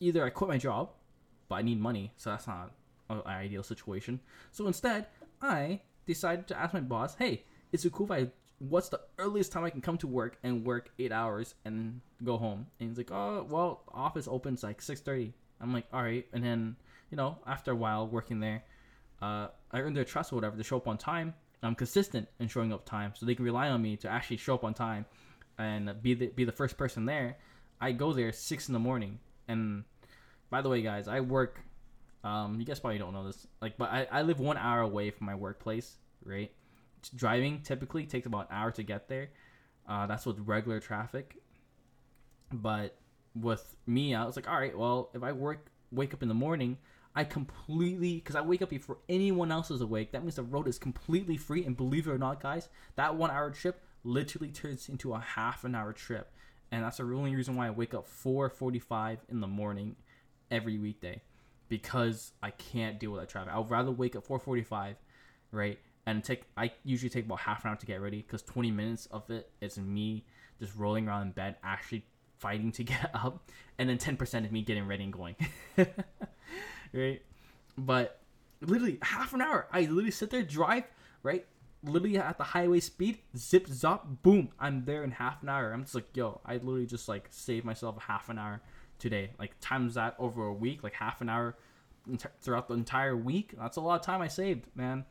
either 0.00 0.24
I 0.24 0.30
quit 0.30 0.48
my 0.48 0.58
job, 0.58 0.90
but 1.48 1.56
I 1.56 1.62
need 1.62 1.80
money, 1.80 2.12
so 2.16 2.30
that's 2.30 2.46
not 2.46 2.72
an 3.10 3.22
ideal 3.26 3.62
situation. 3.62 4.20
So 4.50 4.66
instead, 4.66 5.06
I 5.40 5.80
decided 6.06 6.46
to 6.48 6.58
ask 6.58 6.74
my 6.74 6.80
boss, 6.80 7.14
"Hey, 7.16 7.44
is 7.72 7.84
it 7.84 7.92
cool 7.92 8.06
if 8.06 8.12
I? 8.12 8.30
What's 8.58 8.88
the 8.88 9.00
earliest 9.18 9.52
time 9.52 9.64
I 9.64 9.70
can 9.70 9.80
come 9.80 9.98
to 9.98 10.06
work 10.06 10.38
and 10.42 10.64
work 10.64 10.90
eight 10.98 11.12
hours 11.12 11.54
and 11.64 12.00
go 12.22 12.36
home?" 12.38 12.66
And 12.80 12.88
he's 12.88 12.98
like, 12.98 13.10
"Oh, 13.10 13.46
well, 13.48 13.84
office 13.92 14.28
opens 14.28 14.62
like 14.62 14.80
6:30." 14.80 15.34
I'm 15.60 15.72
like, 15.72 15.86
all 15.92 16.02
right. 16.02 16.26
And 16.32 16.44
then, 16.44 16.76
you 17.10 17.16
know, 17.16 17.38
after 17.46 17.72
a 17.72 17.76
while 17.76 18.06
working 18.06 18.40
there, 18.40 18.64
uh, 19.22 19.48
I 19.70 19.80
earned 19.80 19.96
their 19.96 20.04
trust 20.04 20.32
or 20.32 20.36
whatever 20.36 20.56
to 20.56 20.62
show 20.62 20.76
up 20.76 20.88
on 20.88 20.98
time. 20.98 21.34
I'm 21.64 21.74
consistent 21.74 22.28
in 22.38 22.48
showing 22.48 22.72
up 22.72 22.84
time, 22.84 23.12
so 23.16 23.26
they 23.26 23.34
can 23.34 23.44
rely 23.44 23.68
on 23.70 23.82
me 23.82 23.96
to 23.98 24.08
actually 24.08 24.36
show 24.36 24.54
up 24.54 24.64
on 24.64 24.74
time 24.74 25.06
and 25.58 25.90
be 26.02 26.14
the 26.14 26.26
be 26.28 26.44
the 26.44 26.52
first 26.52 26.76
person 26.76 27.06
there. 27.06 27.38
I 27.80 27.92
go 27.92 28.12
there 28.12 28.32
six 28.32 28.68
in 28.68 28.72
the 28.72 28.78
morning, 28.78 29.18
and 29.48 29.84
by 30.50 30.62
the 30.62 30.68
way, 30.68 30.82
guys, 30.82 31.08
I 31.08 31.20
work. 31.20 31.60
Um, 32.22 32.58
you 32.58 32.64
guys 32.64 32.80
probably 32.80 32.98
don't 32.98 33.12
know 33.12 33.26
this, 33.26 33.46
like, 33.60 33.76
but 33.76 33.90
I, 33.90 34.06
I 34.10 34.22
live 34.22 34.40
one 34.40 34.56
hour 34.56 34.80
away 34.80 35.10
from 35.10 35.26
my 35.26 35.34
workplace, 35.34 35.96
right? 36.24 36.50
Driving 37.14 37.60
typically 37.62 38.06
takes 38.06 38.26
about 38.26 38.50
an 38.50 38.56
hour 38.56 38.70
to 38.72 38.82
get 38.82 39.08
there. 39.08 39.28
Uh, 39.86 40.06
that's 40.06 40.24
with 40.24 40.38
regular 40.40 40.80
traffic. 40.80 41.36
But 42.50 42.96
with 43.34 43.76
me, 43.86 44.14
I 44.14 44.24
was 44.24 44.36
like, 44.36 44.48
all 44.48 44.58
right, 44.58 44.76
well, 44.76 45.10
if 45.12 45.22
I 45.22 45.32
work, 45.32 45.66
wake 45.92 46.14
up 46.14 46.22
in 46.22 46.28
the 46.28 46.34
morning, 46.34 46.78
I 47.16 47.24
completely, 47.24 48.16
because 48.16 48.34
I 48.34 48.40
wake 48.40 48.60
up 48.62 48.70
before 48.70 48.98
anyone 49.08 49.52
else 49.52 49.70
is 49.70 49.80
awake. 49.80 50.12
That 50.12 50.22
means 50.22 50.34
the 50.34 50.42
road 50.42 50.66
is 50.66 50.78
completely 50.78 51.36
free. 51.36 51.64
And 51.64 51.76
believe 51.76 52.08
it 52.08 52.10
or 52.10 52.18
not, 52.18 52.42
guys, 52.42 52.68
that 52.96 53.14
one 53.14 53.30
hour 53.30 53.50
trip 53.50 53.82
literally 54.02 54.48
turns 54.48 54.88
into 54.88 55.14
a 55.14 55.20
half 55.20 55.64
an 55.64 55.74
hour 55.74 55.92
trip. 55.92 56.32
And 56.72 56.82
that's 56.82 56.96
the 56.96 57.04
only 57.04 57.34
reason 57.36 57.54
why 57.54 57.68
I 57.68 57.70
wake 57.70 57.94
up 57.94 58.08
4:45 58.08 59.18
in 59.28 59.40
the 59.40 59.46
morning 59.46 59.94
every 60.50 60.76
weekday, 60.76 61.22
because 61.68 62.32
I 62.42 62.50
can't 62.50 62.98
deal 62.98 63.12
with 63.12 63.20
that 63.20 63.28
traffic. 63.28 63.52
I'd 63.54 63.70
rather 63.70 63.92
wake 63.92 64.16
up 64.16 64.26
4:45, 64.26 64.96
right, 65.52 65.78
and 66.04 66.24
take. 66.24 66.42
I 66.56 66.72
usually 66.82 67.10
take 67.10 67.26
about 67.26 67.40
half 67.40 67.64
an 67.64 67.70
hour 67.70 67.76
to 67.76 67.86
get 67.86 68.00
ready, 68.00 68.22
because 68.22 68.42
20 68.42 68.72
minutes 68.72 69.06
of 69.06 69.30
it 69.30 69.50
is 69.60 69.78
me 69.78 70.24
just 70.58 70.74
rolling 70.74 71.06
around 71.06 71.22
in 71.22 71.32
bed, 71.32 71.56
actually 71.62 72.04
fighting 72.38 72.72
to 72.72 72.84
get 72.92 73.10
up, 73.14 73.48
and 73.78 73.88
then 73.88 73.98
10% 73.98 74.44
of 74.44 74.50
me 74.50 74.62
getting 74.62 74.86
ready 74.86 75.04
and 75.04 75.12
going. 75.12 75.36
right? 76.94 77.22
But 77.76 78.20
literally 78.60 78.98
half 79.02 79.34
an 79.34 79.42
hour, 79.42 79.66
I 79.72 79.82
literally 79.82 80.10
sit 80.10 80.30
there, 80.30 80.42
drive, 80.42 80.84
right? 81.22 81.46
Literally 81.82 82.16
at 82.16 82.38
the 82.38 82.44
highway 82.44 82.80
speed, 82.80 83.18
zip, 83.36 83.66
zop, 83.66 84.22
boom, 84.22 84.50
I'm 84.58 84.84
there 84.84 85.04
in 85.04 85.10
half 85.10 85.42
an 85.42 85.48
hour. 85.48 85.72
I'm 85.72 85.82
just 85.82 85.94
like, 85.94 86.16
yo, 86.16 86.40
I 86.46 86.54
literally 86.54 86.86
just 86.86 87.08
like 87.08 87.26
saved 87.30 87.66
myself 87.66 88.02
half 88.02 88.28
an 88.28 88.38
hour 88.38 88.62
today. 88.98 89.30
Like 89.38 89.52
times 89.60 89.94
that 89.94 90.14
over 90.18 90.46
a 90.46 90.52
week, 90.54 90.82
like 90.82 90.94
half 90.94 91.20
an 91.20 91.28
hour 91.28 91.56
throughout 92.40 92.68
the 92.68 92.74
entire 92.74 93.16
week. 93.16 93.54
That's 93.58 93.76
a 93.76 93.80
lot 93.80 94.00
of 94.00 94.06
time 94.06 94.22
I 94.22 94.28
saved, 94.28 94.66
man. 94.74 95.04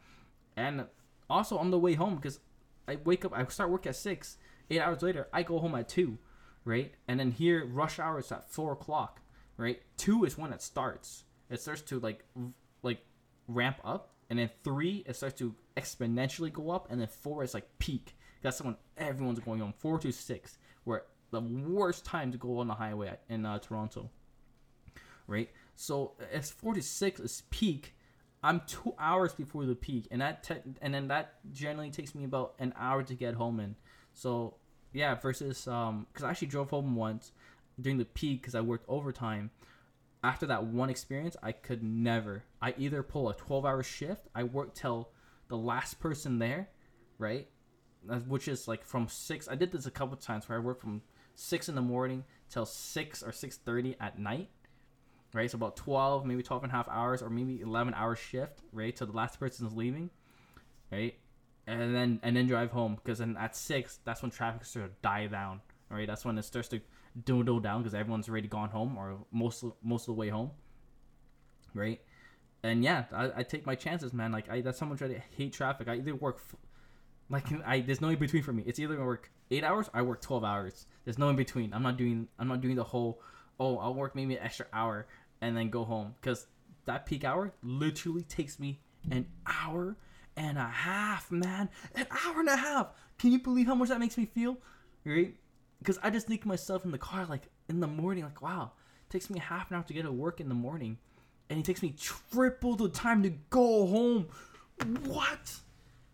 And 0.55 0.85
also 1.29 1.57
on 1.57 1.71
the 1.71 1.79
way 1.79 1.93
home 1.93 2.15
because 2.15 2.39
I 2.87 2.97
wake 3.03 3.25
up, 3.25 3.33
I 3.35 3.45
start 3.45 3.69
work 3.69 3.87
at 3.87 3.95
six. 3.95 4.37
Eight 4.69 4.79
hours 4.79 5.01
later, 5.01 5.27
I 5.33 5.43
go 5.43 5.59
home 5.59 5.75
at 5.75 5.89
two, 5.89 6.17
right? 6.65 6.93
And 7.07 7.19
then 7.19 7.31
here, 7.31 7.65
rush 7.65 7.99
hour 7.99 8.19
is 8.19 8.31
at 8.31 8.49
four 8.49 8.71
o'clock, 8.73 9.21
right? 9.57 9.81
Two 9.97 10.23
is 10.23 10.37
when 10.37 10.53
it 10.53 10.61
starts. 10.61 11.23
It 11.53 11.61
starts 11.61 11.81
to 11.83 11.99
like 11.99 12.25
like 12.81 13.05
ramp 13.47 13.77
up, 13.83 14.09
and 14.29 14.39
then 14.39 14.49
three 14.63 15.03
it 15.05 15.15
starts 15.15 15.37
to 15.39 15.53
exponentially 15.77 16.51
go 16.51 16.71
up, 16.71 16.87
and 16.89 16.99
then 16.99 17.07
four 17.07 17.43
is 17.43 17.53
like 17.53 17.67
peak. 17.77 18.15
That's 18.41 18.59
when 18.61 18.75
everyone's 18.97 19.39
going 19.39 19.59
home. 19.59 19.73
Four 19.77 19.99
to 19.99 20.11
six, 20.11 20.57
where 20.83 21.03
the 21.29 21.41
worst 21.41 22.05
time 22.05 22.31
to 22.31 22.37
go 22.39 22.57
on 22.57 22.67
the 22.67 22.73
highway 22.73 23.13
in 23.29 23.45
uh, 23.45 23.59
Toronto, 23.59 24.09
right? 25.27 25.49
So 25.75 26.13
as 26.31 26.49
four 26.49 26.73
to 26.73 26.81
six 26.81 27.19
is 27.19 27.43
peak, 27.51 27.95
I'm 28.41 28.61
two 28.65 28.95
hours 28.97 29.33
before 29.33 29.65
the 29.65 29.75
peak, 29.75 30.07
and 30.09 30.21
that 30.21 30.43
te- 30.43 30.73
and 30.81 30.91
then 30.91 31.07
that 31.09 31.35
generally 31.51 31.91
takes 31.91 32.15
me 32.15 32.23
about 32.23 32.55
an 32.57 32.73
hour 32.75 33.03
to 33.03 33.13
get 33.13 33.35
home 33.35 33.59
in. 33.59 33.75
So 34.13 34.55
yeah, 34.91 35.13
versus 35.15 35.67
um, 35.67 36.07
because 36.11 36.23
I 36.23 36.31
actually 36.31 36.47
drove 36.47 36.71
home 36.71 36.95
once 36.95 37.31
during 37.79 37.99
the 37.99 38.05
peak 38.05 38.41
because 38.41 38.55
I 38.55 38.61
worked 38.61 38.85
overtime. 38.87 39.51
After 40.23 40.45
that 40.45 40.63
one 40.63 40.89
experience, 40.89 41.35
I 41.43 41.51
could 41.51 41.83
never. 41.83 42.43
I 42.61 42.73
either 42.77 43.03
pull 43.03 43.29
a 43.29 43.35
12 43.35 43.65
hour 43.65 43.83
shift, 43.83 44.27
I 44.33 44.43
work 44.43 44.73
till 44.73 45.09
the 45.49 45.57
last 45.57 45.99
person 45.99 46.39
there, 46.39 46.69
right? 47.17 47.47
Uh, 48.09 48.19
which 48.19 48.47
is 48.47 48.67
like 48.67 48.85
from 48.85 49.07
six. 49.07 49.47
I 49.49 49.55
did 49.55 49.71
this 49.71 49.85
a 49.85 49.91
couple 49.91 50.15
times 50.17 50.47
where 50.47 50.57
I 50.57 50.61
worked 50.61 50.81
from 50.81 51.01
six 51.35 51.67
in 51.67 51.75
the 51.75 51.81
morning 51.81 52.23
till 52.49 52.65
six 52.65 53.21
or 53.21 53.31
six 53.31 53.57
thirty 53.57 53.95
at 53.99 54.17
night, 54.17 54.49
right? 55.33 55.49
So 55.49 55.57
about 55.57 55.75
12, 55.75 56.25
maybe 56.25 56.43
12 56.43 56.63
and 56.63 56.71
a 56.71 56.75
half 56.75 56.87
hours 56.89 57.21
or 57.21 57.29
maybe 57.29 57.61
11 57.61 57.93
hour 57.93 58.15
shift, 58.15 58.61
right? 58.71 58.95
Till 58.95 59.07
the 59.07 59.13
last 59.13 59.39
person 59.39 59.67
is 59.67 59.73
leaving, 59.73 60.09
right? 60.91 61.15
And 61.67 61.93
then 61.95 62.19
and 62.23 62.35
then 62.35 62.47
drive 62.47 62.71
home 62.71 62.95
because 62.95 63.19
then 63.19 63.37
at 63.37 63.55
six, 63.55 63.99
that's 64.05 64.21
when 64.21 64.31
traffic 64.31 64.65
starts 64.65 64.93
to 64.93 64.95
die 65.01 65.27
down, 65.27 65.61
right? 65.89 66.07
That's 66.07 66.23
when 66.23 66.37
it 66.37 66.43
starts 66.43 66.69
to 66.69 66.81
dwindle 67.25 67.59
down 67.59 67.81
because 67.81 67.93
everyone's 67.93 68.27
already 68.29 68.47
gone 68.47 68.69
home 68.69 68.97
or 68.97 69.17
most 69.31 69.63
most 69.83 70.03
of 70.03 70.07
the 70.07 70.13
way 70.13 70.29
home, 70.29 70.51
right? 71.73 72.01
And 72.63 72.83
yeah, 72.83 73.05
I, 73.11 73.31
I 73.37 73.43
take 73.43 73.65
my 73.65 73.75
chances, 73.75 74.13
man. 74.13 74.31
Like 74.31 74.49
I, 74.49 74.61
that's 74.61 74.79
someone 74.79 74.97
much 74.99 75.09
to 75.09 75.21
hate 75.37 75.53
traffic. 75.53 75.87
I 75.87 75.95
either 75.95 76.15
work, 76.15 76.39
f- 76.39 76.59
like 77.29 77.45
I 77.65 77.81
there's 77.81 78.01
no 78.01 78.09
in 78.09 78.17
between 78.17 78.43
for 78.43 78.53
me. 78.53 78.63
It's 78.65 78.79
either 78.79 78.99
I 78.99 79.05
work 79.05 79.31
eight 79.51 79.63
hours, 79.63 79.89
I 79.93 80.01
work 80.01 80.21
twelve 80.21 80.43
hours. 80.43 80.85
There's 81.03 81.17
no 81.17 81.29
in 81.29 81.35
between. 81.35 81.73
I'm 81.73 81.83
not 81.83 81.97
doing 81.97 82.27
I'm 82.39 82.47
not 82.47 82.61
doing 82.61 82.75
the 82.75 82.83
whole. 82.83 83.21
Oh, 83.59 83.77
I'll 83.77 83.93
work 83.93 84.15
maybe 84.15 84.35
an 84.35 84.43
extra 84.43 84.65
hour 84.73 85.07
and 85.41 85.55
then 85.55 85.69
go 85.69 85.83
home 85.83 86.15
because 86.19 86.47
that 86.85 87.05
peak 87.05 87.23
hour 87.23 87.53
literally 87.61 88.23
takes 88.23 88.59
me 88.59 88.79
an 89.11 89.27
hour 89.45 89.97
and 90.35 90.57
a 90.57 90.67
half, 90.67 91.31
man. 91.31 91.69
An 91.95 92.07
hour 92.09 92.39
and 92.39 92.49
a 92.49 92.55
half. 92.55 92.93
Can 93.19 93.31
you 93.31 93.39
believe 93.39 93.67
how 93.67 93.75
much 93.75 93.89
that 93.89 93.99
makes 93.99 94.17
me 94.17 94.25
feel? 94.25 94.57
Right? 95.05 95.35
Because 95.83 95.99
I 96.01 96.09
just 96.11 96.27
think 96.27 96.45
myself 96.45 96.85
in 96.85 96.91
the 96.91 96.97
car, 96.97 97.25
like 97.25 97.49
in 97.67 97.81
the 97.81 97.87
morning, 97.87 98.23
like, 98.23 98.41
wow, 98.41 98.71
it 99.05 99.11
takes 99.11 99.29
me 99.29 99.37
half 99.37 99.69
an 99.69 99.75
hour 99.75 99.83
to 99.83 99.93
get 99.93 100.03
to 100.03 100.13
work 100.13 100.39
in 100.39 100.47
the 100.47 100.55
morning. 100.55 100.97
And 101.49 101.59
it 101.59 101.65
takes 101.65 101.83
me 101.83 101.93
triple 101.99 102.77
the 102.77 102.87
time 102.87 103.21
to 103.23 103.31
go 103.49 103.85
home. 103.85 104.27
What? 105.03 105.55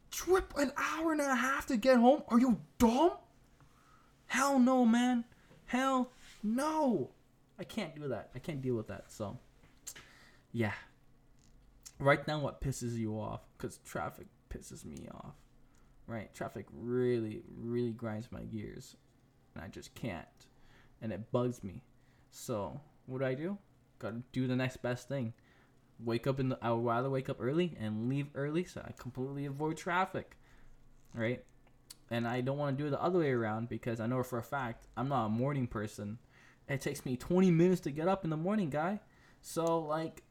Triple 0.10 0.60
an 0.60 0.72
hour 0.76 1.12
and 1.12 1.22
a 1.22 1.36
half 1.36 1.68
to 1.68 1.78
get 1.78 1.98
home? 1.98 2.24
Are 2.30 2.40
you 2.40 2.60
dumb? 2.80 3.12
Hell 4.26 4.58
no, 4.58 4.88
man. 4.88 5.24
Hell 5.68 6.14
no. 6.42 7.12
I 7.60 7.64
can't 7.64 7.96
do 7.96 8.08
that. 8.08 8.32
I 8.34 8.40
can't 8.40 8.64
deal 8.64 8.76
with 8.76 8.88
that. 8.88 9.12
So, 9.12 9.38
yeah. 10.52 10.74
Right 12.00 12.28
now, 12.28 12.40
what 12.40 12.60
pisses 12.60 12.96
you 12.96 13.14
off? 13.20 13.42
Because 13.56 13.78
traffic 13.86 14.26
pisses 14.50 14.84
me 14.84 15.08
off. 15.14 15.36
Right? 16.08 16.34
Traffic 16.34 16.66
really, 16.74 17.44
really 17.56 17.92
grinds 17.92 18.32
my 18.32 18.42
gears. 18.42 18.96
And 19.60 19.66
I 19.66 19.68
just 19.70 19.94
can't. 19.94 20.26
And 21.02 21.12
it 21.12 21.32
bugs 21.32 21.64
me. 21.64 21.84
So, 22.32 22.80
what 23.06 23.20
do 23.20 23.26
I 23.26 23.34
do? 23.34 23.58
Gotta 24.00 24.22
do 24.32 24.48
the 24.48 24.56
next 24.56 24.78
best 24.78 25.10
thing. 25.10 25.34
Wake 26.00 26.28
up 26.28 26.40
in 26.40 26.50
the. 26.50 26.60
I 26.62 26.72
would 26.72 26.86
rather 26.86 27.10
wake 27.10 27.28
up 27.28 27.38
early 27.42 27.76
and 27.78 28.08
leave 28.08 28.28
early 28.36 28.64
so 28.64 28.82
I 28.86 28.94
completely 28.94 29.46
avoid 29.46 29.76
traffic. 29.76 30.38
Right? 31.14 31.44
And 32.10 32.28
I 32.28 32.42
don't 32.42 32.58
want 32.58 32.78
to 32.78 32.82
do 32.82 32.88
it 32.88 32.92
the 32.92 33.02
other 33.02 33.20
way 33.20 33.32
around 33.32 33.68
because 33.68 34.00
I 34.00 34.08
know 34.08 34.24
for 34.24 34.40
a 34.40 34.44
fact 34.44 34.88
I'm 34.96 35.10
not 35.10 35.26
a 35.26 35.30
morning 35.30 35.68
person 35.68 36.20
it 36.70 36.82
takes 36.82 37.06
me 37.06 37.18
20 37.18 37.50
minutes 37.52 37.82
to 37.82 37.92
get 37.92 38.08
up 38.08 38.24
in 38.24 38.30
the 38.30 38.38
morning, 38.38 38.70
guy. 38.70 39.00
So, 39.42 39.80
like, 39.80 40.22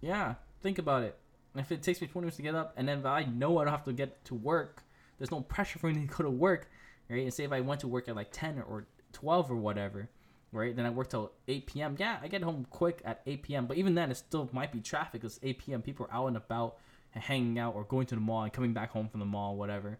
yeah, 0.00 0.34
think 0.62 0.78
about 0.78 1.02
it. 1.02 1.18
If 1.54 1.70
it 1.70 1.82
takes 1.82 2.00
me 2.00 2.06
20 2.06 2.24
minutes 2.24 2.36
to 2.38 2.42
get 2.42 2.54
up, 2.54 2.72
and 2.76 2.88
then 2.88 3.04
I 3.04 3.24
know 3.24 3.58
I 3.58 3.64
don't 3.64 3.72
have 3.72 3.84
to 3.84 3.92
get 3.92 4.24
to 4.26 4.34
work, 4.34 4.82
there's 5.18 5.30
no 5.30 5.42
pressure 5.42 5.78
for 5.78 5.88
me 5.88 6.06
to 6.06 6.14
go 6.14 6.24
to 6.24 6.30
work, 6.30 6.70
right? 7.08 7.22
And 7.22 7.32
say 7.32 7.44
if 7.44 7.52
I 7.52 7.60
went 7.60 7.80
to 7.80 7.88
work 7.88 8.08
at 8.08 8.16
like 8.16 8.30
10 8.32 8.62
or 8.68 8.86
12 9.12 9.50
or 9.50 9.56
whatever, 9.56 10.08
right? 10.52 10.74
Then 10.74 10.86
I 10.86 10.90
work 10.90 11.10
till 11.10 11.32
8 11.48 11.66
p.m. 11.66 11.96
Yeah, 11.98 12.18
I 12.22 12.28
get 12.28 12.42
home 12.42 12.66
quick 12.70 13.02
at 13.04 13.22
8 13.26 13.42
p.m. 13.42 13.66
But 13.66 13.76
even 13.76 13.94
then, 13.94 14.10
it 14.10 14.16
still 14.16 14.48
might 14.52 14.72
be 14.72 14.80
traffic 14.80 15.20
because 15.20 15.40
8 15.42 15.58
p.m. 15.58 15.82
people 15.82 16.06
are 16.06 16.14
out 16.14 16.26
and 16.28 16.36
about 16.36 16.76
and 17.14 17.22
hanging 17.22 17.58
out 17.58 17.74
or 17.74 17.84
going 17.84 18.06
to 18.06 18.14
the 18.14 18.20
mall 18.20 18.42
and 18.42 18.52
coming 18.52 18.72
back 18.72 18.90
home 18.90 19.08
from 19.08 19.20
the 19.20 19.26
mall, 19.26 19.56
whatever, 19.56 19.98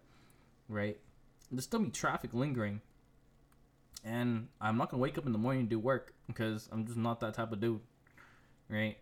right? 0.68 0.98
There's 1.50 1.64
still 1.64 1.80
be 1.80 1.90
traffic 1.90 2.34
lingering 2.34 2.80
and 4.04 4.48
I'm 4.60 4.76
not 4.76 4.90
gonna 4.90 5.02
wake 5.02 5.16
up 5.16 5.26
in 5.26 5.32
the 5.32 5.38
morning 5.38 5.60
and 5.60 5.68
do 5.68 5.78
work 5.78 6.12
because 6.26 6.68
I'm 6.70 6.84
just 6.86 6.98
not 6.98 7.20
that 7.20 7.34
type 7.34 7.52
of 7.52 7.60
dude, 7.60 7.80
right? 8.68 8.98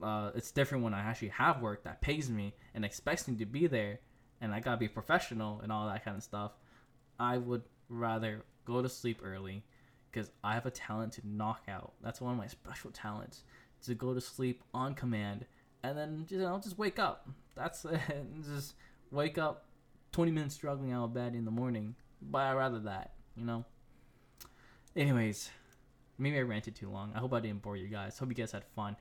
Uh, 0.00 0.30
it's 0.34 0.50
different 0.50 0.84
when 0.84 0.94
I 0.94 1.00
actually 1.00 1.28
have 1.28 1.60
work 1.60 1.84
that 1.84 2.00
pays 2.00 2.30
me 2.30 2.54
and 2.74 2.84
expects 2.84 3.26
me 3.26 3.36
to 3.36 3.46
be 3.46 3.66
there, 3.66 3.98
and 4.40 4.54
I 4.54 4.60
gotta 4.60 4.76
be 4.76 4.88
professional 4.88 5.60
and 5.62 5.72
all 5.72 5.86
that 5.88 6.04
kind 6.04 6.16
of 6.16 6.22
stuff. 6.22 6.52
I 7.18 7.38
would 7.38 7.62
rather 7.88 8.44
go 8.64 8.82
to 8.82 8.88
sleep 8.88 9.20
early 9.24 9.64
because 10.10 10.30
I 10.42 10.54
have 10.54 10.66
a 10.66 10.70
talent 10.70 11.12
to 11.14 11.22
knock 11.24 11.62
out. 11.68 11.92
That's 12.02 12.20
one 12.20 12.32
of 12.32 12.38
my 12.38 12.46
special 12.46 12.90
talents 12.90 13.44
to 13.82 13.94
go 13.94 14.14
to 14.14 14.20
sleep 14.20 14.62
on 14.74 14.94
command 14.94 15.46
and 15.82 15.96
then 15.96 16.26
you 16.28 16.38
know 16.38 16.58
just 16.62 16.78
wake 16.78 16.98
up. 16.98 17.28
That's 17.54 17.84
it. 17.84 18.00
just 18.44 18.74
wake 19.10 19.38
up 19.38 19.66
20 20.12 20.32
minutes 20.32 20.54
struggling 20.54 20.92
out 20.92 21.04
of 21.04 21.14
bed 21.14 21.34
in 21.34 21.44
the 21.44 21.50
morning. 21.50 21.94
But 22.20 22.38
I 22.38 22.52
rather 22.54 22.80
that, 22.80 23.12
you 23.36 23.44
know. 23.44 23.64
Anyways, 24.96 25.50
maybe 26.18 26.38
I 26.38 26.42
ranted 26.42 26.74
too 26.74 26.90
long. 26.90 27.12
I 27.14 27.18
hope 27.18 27.34
I 27.34 27.40
didn't 27.40 27.62
bore 27.62 27.76
you 27.76 27.88
guys. 27.88 28.18
Hope 28.18 28.30
you 28.30 28.34
guys 28.34 28.52
had 28.52 28.64
fun. 28.74 28.96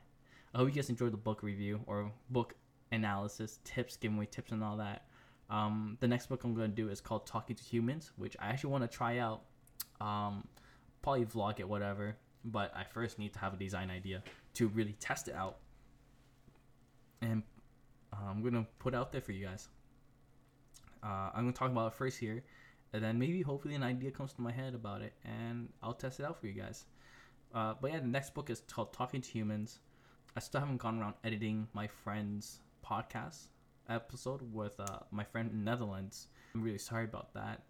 I 0.54 0.60
hope 0.60 0.68
you 0.68 0.76
guys 0.76 0.90
enjoyed 0.90 1.14
the 1.14 1.18
book 1.18 1.42
review 1.44 1.82
or 1.88 2.12
book 2.30 2.56
analysis, 2.92 3.60
tips, 3.64 3.98
giving 3.98 4.18
away 4.18 4.28
tips 4.30 4.52
and 4.52 4.64
all 4.64 4.78
that. 4.78 5.06
Um, 5.50 5.98
the 6.00 6.08
next 6.08 6.28
book 6.28 6.44
I'm 6.44 6.56
going 6.56 6.70
to 6.70 6.76
do 6.76 6.90
is 6.90 7.02
called 7.02 7.28
Talking 7.28 7.56
to 7.56 7.64
Humans, 7.64 8.12
which 8.18 8.36
I 8.40 8.48
actually 8.48 8.72
want 8.72 8.90
to 8.90 8.98
try 8.98 9.20
out. 9.20 9.42
Um, 10.02 10.48
probably 11.02 11.26
vlog 11.26 11.60
it, 11.60 11.68
whatever. 11.68 12.18
But 12.44 12.72
I 12.76 12.84
first 12.84 13.18
need 13.20 13.34
to 13.34 13.40
have 13.40 13.54
a 13.54 13.58
design 13.58 13.90
idea 13.90 14.24
to 14.56 14.68
really 14.68 14.96
test 15.00 15.28
it 15.28 15.36
out. 15.36 15.58
And 17.22 17.44
uh, 18.14 18.30
I'm 18.30 18.42
going 18.42 18.54
to 18.54 18.66
put 18.80 18.94
out 18.94 19.12
there 19.12 19.22
for 19.22 19.32
you 19.32 19.46
guys. 19.46 19.68
Uh, 21.04 21.30
I'm 21.34 21.44
going 21.44 21.54
to 21.54 21.60
talk 21.60 21.72
about 21.72 21.88
it 21.88 21.94
first 21.96 22.20
here 22.20 22.44
and 22.96 23.04
then 23.04 23.20
maybe 23.20 23.42
hopefully 23.42 23.76
an 23.76 23.84
idea 23.84 24.10
comes 24.10 24.32
to 24.34 24.42
my 24.42 24.54
head 24.54 24.74
about 24.74 25.02
it 25.02 25.14
and 25.26 25.68
I'll 25.84 25.94
test 25.94 26.22
it 26.22 26.26
out 26.26 26.40
for 26.40 26.48
you 26.48 26.54
guys. 26.54 26.86
Uh, 27.54 27.74
but 27.80 27.92
yeah, 27.92 28.00
the 28.00 28.08
next 28.08 28.34
book 28.34 28.50
is 28.50 28.62
called 28.72 28.94
Talking 28.94 29.22
to 29.22 29.30
Humans. 29.30 29.80
I 30.36 30.40
still 30.40 30.62
haven't 30.62 30.78
gone 30.78 31.00
around 31.00 31.16
editing 31.24 31.68
my 31.74 31.88
friend's 31.88 32.60
podcast 32.86 33.48
episode 33.90 34.42
with 34.54 34.80
uh, 34.80 35.00
my 35.12 35.24
friend 35.24 35.52
in 35.52 35.64
Netherlands. 35.64 36.28
I'm 36.54 36.62
really 36.62 36.78
sorry 36.78 37.06
about 37.06 37.34
that. 37.34 37.64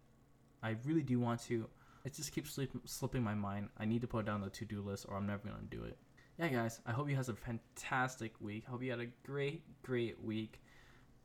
I 0.62 0.76
really 0.84 1.02
do 1.02 1.20
want 1.20 1.42
to. 1.44 1.66
It 2.04 2.14
just 2.14 2.32
keeps 2.32 2.52
slip, 2.52 2.70
slipping 2.84 3.22
my 3.22 3.34
mind. 3.34 3.68
I 3.78 3.84
need 3.84 4.00
to 4.02 4.06
put 4.06 4.26
down 4.26 4.40
the 4.40 4.50
to 4.50 4.64
do 4.64 4.80
list 4.80 5.06
or 5.08 5.16
I'm 5.16 5.26
never 5.26 5.48
going 5.48 5.68
to 5.68 5.76
do 5.76 5.84
it. 5.84 5.98
Yeah, 6.38 6.48
guys, 6.48 6.80
I 6.86 6.92
hope 6.92 7.08
you 7.08 7.16
had 7.16 7.28
a 7.28 7.34
fantastic 7.34 8.34
week. 8.40 8.66
Hope 8.66 8.82
you 8.82 8.90
had 8.90 9.00
a 9.00 9.06
great, 9.24 9.62
great 9.82 10.22
week. 10.22 10.60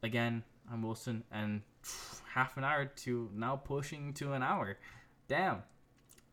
Again, 0.04 0.44
I'm 0.72 0.82
Wilson, 0.82 1.24
and 1.32 1.62
half 2.34 2.58
an 2.58 2.64
hour 2.64 2.86
to 2.86 3.30
now 3.34 3.58
pushing 3.58 4.14
to 4.16 4.34
an 4.34 4.42
hour. 4.42 4.78
Damn, 5.28 5.64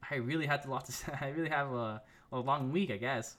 I 0.09 0.17
really 0.17 0.47
had 0.47 0.65
a 0.65 0.71
lot 0.71 0.85
to 0.87 0.93
say. 1.01 1.13
I 1.21 1.31
really 1.31 1.49
have 1.49 1.73
a, 1.73 2.03
a 2.33 2.39
long 2.39 2.71
week, 2.71 2.91
I 2.91 2.97
guess. 2.97 3.37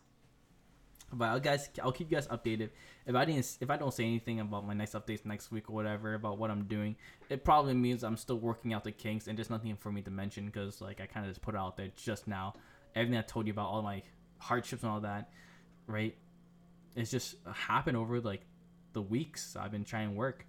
But 1.11 1.25
I'll 1.25 1.39
guys, 1.39 1.69
I'll 1.81 1.91
keep 1.91 2.11
you 2.11 2.17
guys 2.17 2.27
updated. 2.27 2.69
If 3.05 3.15
I 3.15 3.25
didn't, 3.25 3.57
if 3.61 3.69
I 3.69 3.77
don't 3.77 3.93
say 3.93 4.03
anything 4.03 4.39
about 4.39 4.65
my 4.65 4.73
next 4.73 4.93
updates 4.93 5.25
next 5.25 5.51
week 5.51 5.69
or 5.69 5.73
whatever 5.73 6.13
about 6.13 6.37
what 6.37 6.51
I'm 6.51 6.65
doing, 6.65 6.95
it 7.29 7.43
probably 7.43 7.73
means 7.73 8.03
I'm 8.03 8.17
still 8.17 8.37
working 8.37 8.73
out 8.73 8.83
the 8.83 8.91
kinks 8.91 9.27
and 9.27 9.37
there's 9.37 9.49
nothing 9.49 9.75
for 9.75 9.91
me 9.91 10.01
to 10.03 10.11
mention 10.11 10.45
because 10.45 10.81
like 10.81 11.01
I 11.01 11.07
kind 11.07 11.25
of 11.25 11.31
just 11.31 11.41
put 11.41 11.55
it 11.55 11.57
out 11.57 11.77
there 11.77 11.89
just 11.95 12.27
now. 12.27 12.53
Everything 12.95 13.17
I 13.17 13.23
told 13.23 13.47
you 13.47 13.53
about 13.53 13.67
all 13.69 13.81
my 13.81 14.03
hardships 14.37 14.83
and 14.83 14.91
all 14.91 15.01
that, 15.01 15.31
right? 15.87 16.15
It's 16.95 17.11
just 17.11 17.35
happened 17.51 17.97
over 17.97 18.19
like 18.19 18.41
the 18.93 19.01
weeks 19.01 19.55
I've 19.55 19.71
been 19.71 19.85
trying 19.85 20.09
to 20.09 20.15
work 20.15 20.45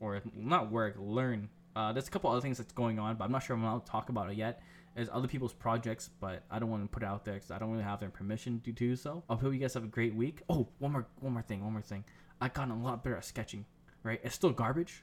or 0.00 0.22
not 0.34 0.70
work, 0.70 0.96
learn 0.98 1.48
Uh, 1.76 1.92
there's 1.92 2.08
a 2.08 2.10
couple 2.10 2.30
other 2.30 2.40
things 2.40 2.58
that's 2.58 2.72
going 2.72 2.98
on, 2.98 3.16
but 3.16 3.24
I'm 3.24 3.32
not 3.32 3.42
sure 3.42 3.56
I'm 3.56 3.64
allowed 3.64 3.84
to 3.84 3.90
talk 3.90 4.08
about 4.08 4.30
it 4.30 4.36
yet. 4.36 4.62
There's 4.94 5.08
other 5.12 5.26
people's 5.26 5.52
projects, 5.52 6.08
but 6.20 6.44
I 6.50 6.60
don't 6.60 6.70
want 6.70 6.84
to 6.84 6.88
put 6.88 7.02
it 7.02 7.06
out 7.06 7.24
there 7.24 7.34
because 7.34 7.50
I 7.50 7.58
don't 7.58 7.72
really 7.72 7.82
have 7.82 7.98
their 7.98 8.10
permission 8.10 8.60
to 8.64 8.70
do 8.72 8.94
so. 8.94 9.24
I 9.28 9.34
hope 9.34 9.52
you 9.52 9.58
guys 9.58 9.74
have 9.74 9.82
a 9.84 9.88
great 9.88 10.14
week. 10.14 10.42
Oh, 10.48 10.68
one 10.78 10.92
more, 10.92 11.06
one 11.20 11.32
more 11.32 11.42
thing, 11.42 11.64
one 11.64 11.72
more 11.72 11.82
thing. 11.82 12.04
I 12.40 12.48
gotten 12.48 12.72
a 12.72 12.80
lot 12.80 13.02
better 13.02 13.16
at 13.16 13.24
sketching. 13.24 13.64
Right, 14.04 14.20
it's 14.22 14.34
still 14.34 14.50
garbage 14.50 15.02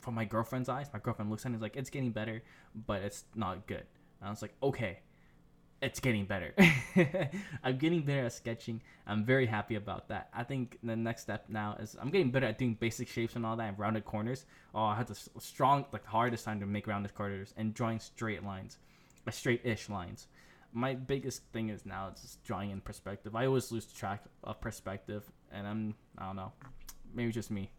from 0.00 0.14
my 0.14 0.24
girlfriend's 0.24 0.68
eyes. 0.70 0.88
My 0.92 0.98
girlfriend 0.98 1.30
looks 1.30 1.44
at 1.44 1.46
it 1.46 1.48
and 1.50 1.56
is 1.56 1.62
like, 1.62 1.76
"It's 1.76 1.90
getting 1.90 2.12
better, 2.12 2.42
but 2.86 3.02
it's 3.02 3.24
not 3.34 3.66
good." 3.66 3.84
And 4.20 4.28
I 4.28 4.30
was 4.30 4.40
like, 4.40 4.54
"Okay, 4.62 5.00
it's 5.80 6.00
getting 6.00 6.24
better. 6.24 6.54
I'm 7.64 7.78
getting 7.78 8.02
better 8.02 8.26
at 8.26 8.32
sketching. 8.32 8.82
I'm 9.06 9.24
very 9.24 9.46
happy 9.46 9.76
about 9.76 10.08
that. 10.08 10.28
I 10.34 10.44
think 10.44 10.78
the 10.82 10.96
next 10.96 11.22
step 11.22 11.46
now 11.48 11.76
is 11.80 11.96
I'm 12.00 12.10
getting 12.10 12.30
better 12.30 12.46
at 12.46 12.58
doing 12.58 12.74
basic 12.74 13.08
shapes 13.08 13.36
and 13.36 13.46
all 13.46 13.56
that 13.56 13.68
and 13.68 13.78
rounded 13.78 14.04
corners. 14.04 14.44
Oh, 14.74 14.84
I 14.84 14.96
had 14.96 15.06
the 15.06 15.18
strong, 15.38 15.86
like 15.92 16.04
hardest 16.04 16.44
time 16.44 16.60
to 16.60 16.66
make 16.66 16.86
rounded 16.86 17.14
corners 17.14 17.54
and 17.56 17.74
drawing 17.74 18.00
straight 18.00 18.44
lines, 18.44 18.78
like 19.26 19.34
straight-ish 19.34 19.88
lines. 19.88 20.26
My 20.72 20.94
biggest 20.94 21.42
thing 21.52 21.70
is 21.70 21.86
now 21.86 22.10
just 22.20 22.44
drawing 22.44 22.70
in 22.70 22.80
perspective. 22.80 23.34
I 23.34 23.46
always 23.46 23.72
lose 23.72 23.86
track 23.86 24.24
of 24.44 24.60
perspective, 24.60 25.24
and 25.50 25.66
I'm 25.66 25.94
I 26.18 26.26
don't 26.26 26.36
know, 26.36 26.52
maybe 27.14 27.32
just 27.32 27.50
me 27.50 27.70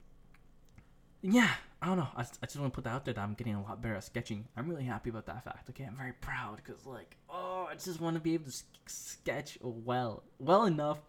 yeah, 1.21 1.51
I 1.81 1.87
don't 1.87 1.97
know. 1.97 2.07
I, 2.15 2.21
I 2.21 2.45
just 2.45 2.59
want 2.59 2.73
to 2.73 2.75
put 2.75 2.83
that 2.83 2.91
out 2.91 3.05
there 3.05 3.13
that 3.13 3.21
I'm 3.21 3.33
getting 3.35 3.55
a 3.55 3.61
lot 3.61 3.81
better 3.81 3.95
at 3.95 4.03
sketching. 4.03 4.45
I'm 4.57 4.69
really 4.69 4.83
happy 4.83 5.09
about 5.09 5.25
that 5.27 5.43
fact. 5.45 5.69
Okay, 5.69 5.85
I'm 5.85 5.95
very 5.95 6.13
proud 6.13 6.57
because 6.57 6.85
like, 6.85 7.15
oh, 7.29 7.67
I 7.69 7.75
just 7.75 8.01
want 8.01 8.15
to 8.15 8.21
be 8.21 8.33
able 8.33 8.51
to 8.51 8.63
sketch 8.87 9.57
well, 9.61 10.23
well 10.39 10.65
enough 10.65 10.99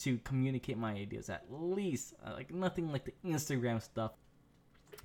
to 0.00 0.18
communicate 0.18 0.78
my 0.78 0.92
ideas 0.92 1.30
at 1.30 1.44
least. 1.50 2.14
Uh, 2.24 2.34
like 2.34 2.52
nothing 2.52 2.92
like 2.92 3.04
the 3.04 3.14
Instagram 3.26 3.82
stuff. 3.82 4.12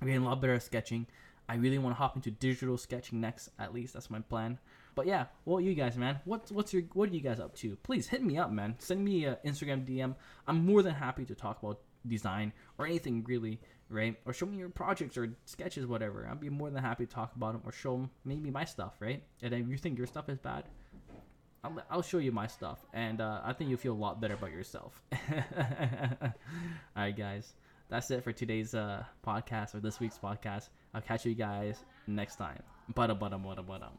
I'm 0.00 0.06
getting 0.06 0.22
a 0.22 0.28
lot 0.28 0.40
better 0.40 0.54
at 0.54 0.62
sketching. 0.62 1.06
I 1.48 1.56
really 1.56 1.78
want 1.78 1.94
to 1.94 1.98
hop 1.98 2.16
into 2.16 2.30
digital 2.30 2.78
sketching 2.78 3.20
next. 3.20 3.50
At 3.58 3.74
least 3.74 3.94
that's 3.94 4.10
my 4.10 4.20
plan. 4.20 4.58
But 4.94 5.06
yeah, 5.06 5.26
well, 5.44 5.60
you 5.60 5.74
guys, 5.74 5.96
man, 5.96 6.20
what's 6.24 6.50
what's 6.50 6.72
your 6.72 6.82
what 6.94 7.10
are 7.10 7.14
you 7.14 7.20
guys 7.20 7.40
up 7.40 7.54
to? 7.56 7.76
Please 7.82 8.06
hit 8.08 8.22
me 8.22 8.38
up, 8.38 8.50
man. 8.50 8.76
Send 8.78 9.04
me 9.04 9.26
an 9.26 9.36
Instagram 9.44 9.86
DM. 9.86 10.14
I'm 10.46 10.64
more 10.64 10.82
than 10.82 10.94
happy 10.94 11.24
to 11.26 11.34
talk 11.34 11.62
about 11.62 11.80
design 12.06 12.52
or 12.78 12.86
anything 12.86 13.24
really 13.26 13.60
right? 13.88 14.16
Or 14.24 14.32
show 14.32 14.46
me 14.46 14.58
your 14.58 14.68
projects 14.68 15.16
or 15.16 15.34
sketches, 15.44 15.86
whatever. 15.86 16.28
I'd 16.30 16.40
be 16.40 16.50
more 16.50 16.70
than 16.70 16.82
happy 16.82 17.06
to 17.06 17.12
talk 17.12 17.34
about 17.36 17.52
them 17.52 17.62
or 17.64 17.72
show 17.72 18.08
maybe 18.24 18.50
my 18.50 18.64
stuff, 18.64 18.94
right? 19.00 19.22
And 19.42 19.54
if 19.54 19.68
you 19.68 19.76
think 19.76 19.98
your 19.98 20.06
stuff 20.06 20.28
is 20.28 20.38
bad, 20.38 20.64
I'll, 21.64 21.82
I'll 21.90 22.02
show 22.02 22.18
you 22.18 22.30
my 22.30 22.46
stuff, 22.46 22.84
and 22.94 23.20
uh, 23.20 23.40
I 23.44 23.52
think 23.52 23.70
you'll 23.70 23.78
feel 23.78 23.94
a 23.94 23.94
lot 23.94 24.20
better 24.20 24.34
about 24.34 24.52
yourself. 24.52 25.02
All 25.12 26.30
right, 26.96 27.16
guys, 27.16 27.54
that's 27.88 28.10
it 28.10 28.22
for 28.22 28.32
today's 28.32 28.74
uh, 28.74 29.02
podcast 29.26 29.74
or 29.74 29.80
this 29.80 29.98
week's 29.98 30.18
podcast. 30.18 30.68
I'll 30.94 31.00
catch 31.00 31.26
you 31.26 31.34
guys 31.34 31.84
next 32.06 32.36
time. 32.36 32.62
Bada 32.94 33.18
bada 33.18 33.42
bada 33.42 33.64
bada. 33.66 33.90